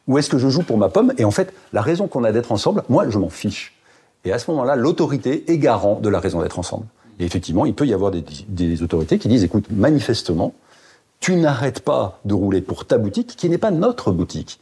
Ou 0.08 0.18
est-ce 0.18 0.30
que 0.32 0.40
je 0.40 0.50
joue 0.50 0.64
pour 0.64 0.80
ma 0.80 0.90
pomme? 0.90 1.14
Et 1.20 1.26
en 1.26 1.32
fait, 1.32 1.54
la 1.74 1.82
raison 1.84 2.08
qu'on 2.08 2.24
a 2.24 2.32
d'être 2.32 2.52
ensemble, 2.52 2.84
moi, 2.90 3.08
je 3.08 3.20
m'en 3.20 3.30
fiche. 3.30 3.76
Et 4.24 4.32
à 4.32 4.40
ce 4.40 4.50
moment-là, 4.50 4.76
l'autorité 4.76 5.44
est 5.52 5.60
garant 5.60 6.00
de 6.00 6.10
la 6.10 6.20
raison 6.20 6.42
d'être 6.42 6.58
ensemble. 6.58 6.86
Et 7.20 7.26
effectivement, 7.26 7.68
il 7.68 7.76
peut 7.76 7.86
y 7.86 7.94
avoir 7.94 8.10
des, 8.10 8.24
des 8.48 8.82
autorités 8.82 9.20
qui 9.20 9.28
disent, 9.28 9.44
écoute, 9.44 9.66
manifestement, 9.70 10.56
tu 11.20 11.36
n'arrêtes 11.36 11.80
pas 11.82 12.20
de 12.26 12.34
rouler 12.34 12.62
pour 12.62 12.86
ta 12.86 12.98
boutique, 12.98 13.36
qui 13.36 13.50
n'est 13.50 13.58
pas 13.58 13.72
notre 13.72 14.12
boutique. 14.12 14.60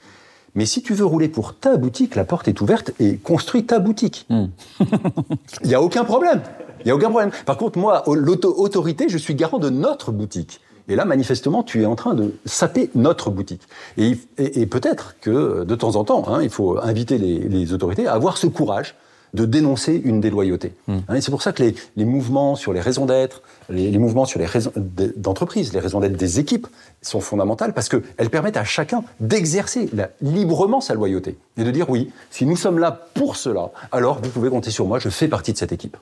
Mais 0.56 0.66
si 0.66 0.82
tu 0.84 0.94
veux 0.94 1.06
rouler 1.06 1.30
pour 1.30 1.56
ta 1.56 1.78
boutique, 1.78 2.16
la 2.16 2.26
porte 2.26 2.48
est 2.48 2.62
ouverte 2.62 2.92
et 3.00 3.18
construis 3.18 3.66
ta 3.66 3.80
boutique. 3.80 4.28
Il 5.64 5.68
n'y 5.68 5.74
a 5.76 5.82
aucun 5.82 6.04
problème. 6.04 6.42
Il 6.82 6.86
n'y 6.86 6.92
a 6.92 6.96
aucun 6.96 7.10
problème. 7.10 7.32
Par 7.46 7.58
contre, 7.58 7.80
moi, 7.80 8.04
l'autorité, 8.08 9.10
je 9.10 9.18
suis 9.18 9.36
garant 9.36 9.58
de 9.58 9.70
notre 9.70 10.12
boutique. 10.12 10.60
Et 10.90 10.96
là, 10.96 11.06
manifestement, 11.06 11.64
tu 11.64 11.82
es 11.82 11.86
en 11.86 11.96
train 11.96 12.14
de 12.14 12.34
saper 12.46 12.90
notre 12.94 13.30
boutique. 13.32 13.62
Et, 13.98 14.18
et- 14.38 14.62
et 14.62 14.66
peut-être 14.66 15.16
que, 15.22 15.64
de 15.64 15.76
temps 15.76 15.96
en 15.96 16.04
temps, 16.04 16.26
hein, 16.28 16.42
il 16.44 16.50
faut 16.50 16.78
inviter 16.78 17.18
les, 17.18 17.40
les 17.40 17.74
autorités 17.74 18.06
à 18.06 18.14
avoir 18.14 18.36
ce 18.38 18.48
courage 18.48 18.96
de 19.34 19.46
dénoncer 19.46 20.00
une 20.04 20.22
déloyauté. 20.22 20.74
Hein, 20.88 21.02
et 21.16 21.22
c'est 21.22 21.32
pour 21.32 21.42
ça 21.42 21.54
que 21.54 21.64
les, 21.64 21.76
les 21.96 22.06
mouvements 22.06 22.56
sur 22.56 22.74
les 22.74 22.82
raisons 22.82 23.06
d'être, 23.06 23.42
les, 23.70 23.90
les 23.90 23.98
mouvements 23.98 24.26
sur 24.26 24.40
les 24.40 24.46
raisons 24.46 24.72
d'entreprise, 24.76 25.74
les 25.74 25.80
raisons 25.80 26.00
d'être 26.00 26.18
des 26.18 26.40
équipes 26.40 26.68
sont 27.02 27.20
fondamentales 27.20 27.74
parce 27.74 27.90
qu'elles 27.90 28.30
permettent 28.30 28.58
à 28.58 28.64
chacun 28.64 29.04
d'exercer 29.20 29.90
librement 30.22 30.82
sa 30.82 30.94
loyauté 30.94 31.38
et 31.58 31.64
de 31.64 31.72
dire 31.72 31.90
oui, 31.90 32.12
si 32.30 32.46
nous 32.46 32.58
sommes 32.58 32.80
là 32.80 33.08
pour 33.14 33.36
cela, 33.36 33.72
alors 33.92 34.20
vous 34.22 34.30
pouvez 34.30 34.50
compter 34.50 34.72
sur 34.72 34.86
moi, 34.86 35.00
je 35.00 35.10
fais 35.10 35.28
partie 35.28 35.54
de 35.54 35.58
cette 35.58 35.72
équipe. 35.72 35.98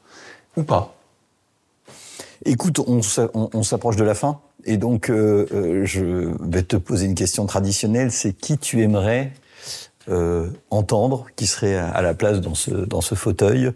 Ou 0.57 0.63
pas. 0.63 0.95
Écoute, 2.43 2.79
on, 2.79 3.63
s'approche 3.63 3.95
de 3.97 4.03
la 4.03 4.15
fin. 4.15 4.39
Et 4.65 4.77
donc, 4.77 5.09
euh, 5.09 5.45
euh, 5.53 5.85
je 5.85 6.31
vais 6.41 6.63
te 6.63 6.75
poser 6.75 7.05
une 7.05 7.13
question 7.13 7.45
traditionnelle. 7.45 8.11
C'est 8.11 8.33
qui 8.33 8.57
tu 8.57 8.81
aimerais 8.81 9.31
euh, 10.09 10.47
entendre, 10.69 11.27
qui 11.35 11.47
serait 11.47 11.75
à 11.75 12.01
la 12.01 12.13
place 12.13 12.41
dans 12.41 12.55
ce, 12.55 12.71
dans 12.71 13.01
ce 13.01 13.15
fauteuil 13.15 13.71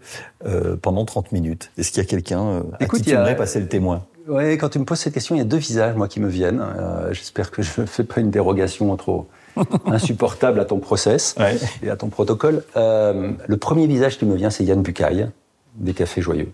pendant 0.82 1.04
30 1.04 1.32
minutes 1.32 1.70
Est-ce 1.78 1.90
qu'il 1.90 2.02
y 2.02 2.06
a 2.06 2.08
quelqu'un 2.08 2.62
à 2.78 2.86
qui 2.86 3.02
tu 3.02 3.10
aimerais 3.10 3.36
passer 3.36 3.60
le 3.60 3.66
témoin? 3.66 4.04
Ouais, 4.28 4.56
quand 4.58 4.68
tu 4.68 4.78
me 4.78 4.84
poses 4.84 5.00
cette 5.00 5.14
question, 5.14 5.34
il 5.34 5.38
y 5.38 5.42
a 5.42 5.44
deux 5.44 5.56
visages, 5.56 5.94
moi, 5.96 6.08
qui 6.08 6.20
me 6.20 6.28
viennent. 6.28 6.64
J'espère 7.12 7.50
que 7.50 7.62
je 7.62 7.80
ne 7.80 7.86
fais 7.86 8.04
pas 8.04 8.20
une 8.20 8.30
dérogation 8.30 8.94
trop 8.96 9.28
insupportable 9.86 10.60
à 10.60 10.64
ton 10.64 10.78
process 10.78 11.34
et 11.82 11.90
à 11.90 11.96
ton 11.96 12.08
protocole. 12.08 12.62
le 12.74 13.56
premier 13.56 13.86
visage 13.86 14.18
qui 14.18 14.24
me 14.24 14.36
vient, 14.36 14.50
c'est 14.50 14.64
Yann 14.64 14.82
Bucaille, 14.82 15.28
des 15.76 15.94
Cafés 15.94 16.22
Joyeux. 16.22 16.52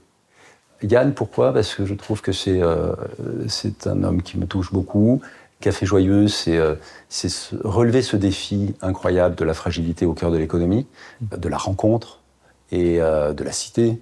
Yann, 0.83 1.15
pourquoi? 1.15 1.53
Parce 1.53 1.75
que 1.75 1.85
je 1.85 1.95
trouve 1.95 2.23
que 2.23 2.33
c'est 2.33 2.61
euh, 2.61 2.95
c'est 3.49 3.87
un 3.87 4.03
homme 4.03 4.23
qui 4.23 4.39
me 4.39 4.47
touche 4.47 4.73
beaucoup. 4.73 5.21
Café 5.63 5.87
Joyeux, 5.87 6.29
c'est 6.29 6.59
euh, 6.59 6.75
relever 7.65 8.03
ce 8.03 8.17
défi 8.17 8.75
incroyable 8.83 9.35
de 9.35 9.45
la 9.45 9.55
fragilité 9.55 10.05
au 10.05 10.13
cœur 10.13 10.31
de 10.31 10.37
l'économie, 10.37 10.87
de 11.23 11.49
la 11.49 11.57
rencontre 11.57 12.21
et 12.71 13.01
euh, 13.01 13.33
de 13.33 13.45
la 13.45 13.53
cité. 13.53 13.99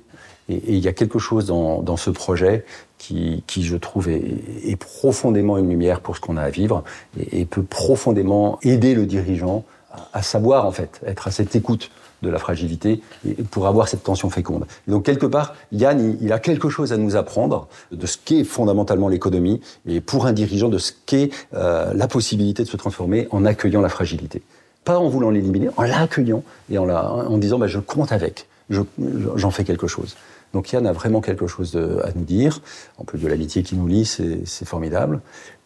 Et, 0.48 0.74
il 0.74 0.78
y 0.78 0.88
a 0.88 0.92
quelque 0.92 1.20
chose 1.20 1.46
dans, 1.46 1.82
dans 1.82 1.96
ce 1.96 2.10
projet 2.10 2.64
qui, 2.98 3.44
qui, 3.46 3.62
je 3.62 3.76
trouve, 3.76 4.08
est, 4.08 4.22
est, 4.64 4.76
profondément 4.76 5.58
une 5.58 5.68
lumière 5.68 6.00
pour 6.00 6.16
ce 6.16 6.20
qu'on 6.20 6.36
a 6.36 6.42
à 6.42 6.50
vivre 6.50 6.82
et, 7.18 7.40
et, 7.40 7.44
peut 7.44 7.62
profondément 7.62 8.58
aider 8.62 8.94
le 8.94 9.06
dirigeant 9.06 9.64
à, 9.92 10.08
à 10.14 10.22
savoir, 10.22 10.66
en 10.66 10.72
fait, 10.72 11.00
être 11.06 11.28
à 11.28 11.30
cette 11.30 11.54
écoute 11.54 11.90
de 12.22 12.28
la 12.28 12.38
fragilité 12.38 13.02
pour 13.50 13.66
avoir 13.66 13.88
cette 13.88 14.02
tension 14.02 14.30
féconde. 14.30 14.66
donc 14.88 15.04
quelque 15.04 15.26
part, 15.26 15.54
Yann, 15.72 16.16
il, 16.20 16.32
a 16.32 16.38
quelque 16.38 16.68
chose 16.68 16.92
à 16.92 16.96
nous 16.96 17.16
apprendre 17.16 17.68
de 17.92 18.06
ce 18.06 18.16
qu'est 18.22 18.44
fondamentalement 18.44 19.08
l'économie 19.08 19.60
et 19.86 20.00
pour 20.00 20.26
un 20.26 20.32
dirigeant 20.32 20.68
de 20.68 20.78
ce 20.78 20.92
qu'est 21.06 21.30
euh, 21.54 21.92
la 21.94 22.08
possibilité 22.08 22.62
de 22.62 22.68
se 22.68 22.76
transformer 22.76 23.28
en 23.30 23.44
accueillant 23.44 23.80
la 23.80 23.88
fragilité. 23.88 24.42
Pas 24.84 24.98
en 24.98 25.08
voulant 25.08 25.30
l'éliminer, 25.30 25.68
en 25.76 25.82
l'accueillant 25.82 26.42
et 26.70 26.78
en, 26.78 26.84
la, 26.84 27.10
en 27.12 27.38
disant 27.38 27.58
bah, 27.58 27.66
je 27.66 27.78
compte 27.78 28.12
avec, 28.12 28.46
j'en 28.68 29.50
fais 29.50 29.64
quelque 29.64 29.86
chose. 29.86 30.16
Donc 30.52 30.72
Yann 30.72 30.86
a 30.86 30.92
vraiment 30.92 31.20
quelque 31.20 31.46
chose 31.46 31.76
à 31.76 32.10
nous 32.14 32.24
dire. 32.24 32.60
En 32.98 33.04
plus 33.04 33.18
de 33.18 33.28
l'amitié 33.28 33.62
qui 33.62 33.76
nous 33.76 33.86
lie, 33.86 34.04
c'est 34.04 34.64
formidable. 34.64 35.20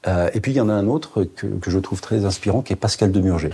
Euh, 0.07 0.29
et 0.35 0.41
puis 0.41 0.53
il 0.53 0.57
y 0.57 0.61
en 0.61 0.69
a 0.69 0.75
un 0.75 0.87
autre 0.87 1.25
que, 1.25 1.47
que 1.47 1.71
je 1.71 1.79
trouve 1.79 2.01
très 2.01 2.25
inspirant, 2.25 2.63
qui 2.63 2.73
est 2.73 2.77
Pascal 2.77 3.11
Demurger. 3.11 3.51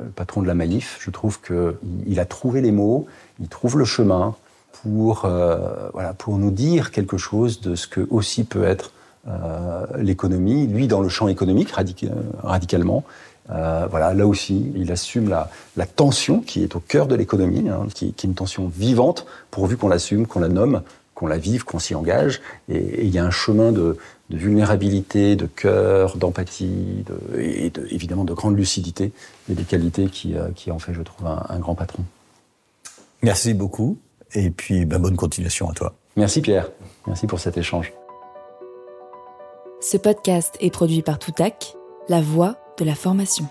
Euh, 0.00 0.04
patron 0.14 0.42
de 0.42 0.46
la 0.46 0.54
Maïf, 0.54 0.98
je 1.00 1.10
trouve 1.10 1.40
qu'il 1.40 2.20
a 2.20 2.24
trouvé 2.24 2.60
les 2.60 2.72
mots, 2.72 3.06
il 3.40 3.48
trouve 3.48 3.78
le 3.78 3.84
chemin 3.84 4.34
pour, 4.82 5.24
euh, 5.24 5.88
voilà, 5.92 6.12
pour 6.14 6.38
nous 6.38 6.50
dire 6.50 6.90
quelque 6.90 7.16
chose 7.16 7.60
de 7.60 7.74
ce 7.74 7.86
que 7.86 8.06
aussi 8.10 8.44
peut 8.44 8.64
être 8.64 8.92
euh, 9.26 9.84
l'économie, 9.98 10.66
lui 10.66 10.88
dans 10.88 11.00
le 11.00 11.08
champ 11.08 11.28
économique 11.28 11.70
radicalement. 12.42 13.04
voilà, 13.48 14.14
là 14.14 14.26
aussi, 14.26 14.72
il 14.76 14.92
assume 14.92 15.28
la, 15.28 15.86
tension 15.86 16.40
qui 16.40 16.62
est 16.62 16.76
au 16.76 16.80
cœur 16.80 17.06
de 17.06 17.14
l'économie, 17.14 17.68
hein, 17.68 17.86
qui, 17.92 18.06
est 18.06 18.24
une 18.24 18.34
tension 18.34 18.68
vivante, 18.68 19.26
pourvu 19.50 19.76
qu'on 19.76 19.88
l'assume, 19.88 20.26
qu'on 20.26 20.40
la 20.40 20.48
nomme, 20.48 20.82
qu'on 21.18 21.26
la 21.26 21.36
vive, 21.36 21.64
qu'on 21.64 21.80
s'y 21.80 21.96
engage. 21.96 22.40
Et, 22.68 23.04
il 23.04 23.10
y 23.10 23.18
a 23.18 23.24
un 23.24 23.30
chemin 23.30 23.72
de, 23.72 23.96
vulnérabilité, 24.30 25.34
de 25.34 25.46
cœur, 25.46 26.16
d'empathie, 26.16 27.04
et 27.36 27.72
évidemment 27.90 28.24
de 28.24 28.34
grande 28.34 28.56
lucidité, 28.56 29.10
et 29.50 29.54
des 29.54 29.64
qualités 29.64 30.06
qui, 30.06 30.36
euh, 30.36 30.48
qui 30.54 30.70
en 30.70 30.78
fait, 30.78 30.92
je 30.94 31.02
trouve, 31.02 31.26
un, 31.26 31.58
grand 31.58 31.74
patron. 31.74 32.04
Merci 33.22 33.52
beaucoup, 33.52 33.98
et 34.34 34.50
puis 34.50 34.84
bah, 34.84 34.98
bonne 34.98 35.16
continuation 35.16 35.68
à 35.68 35.72
toi. 35.72 35.94
Merci 36.16 36.40
Pierre, 36.40 36.70
merci 37.06 37.26
pour 37.26 37.40
cet 37.40 37.56
échange. 37.56 37.92
Ce 39.80 39.96
podcast 39.96 40.56
est 40.60 40.70
produit 40.70 41.02
par 41.02 41.18
Toutac, 41.18 41.74
la 42.08 42.20
voix 42.20 42.58
de 42.78 42.84
la 42.84 42.94
formation. 42.94 43.48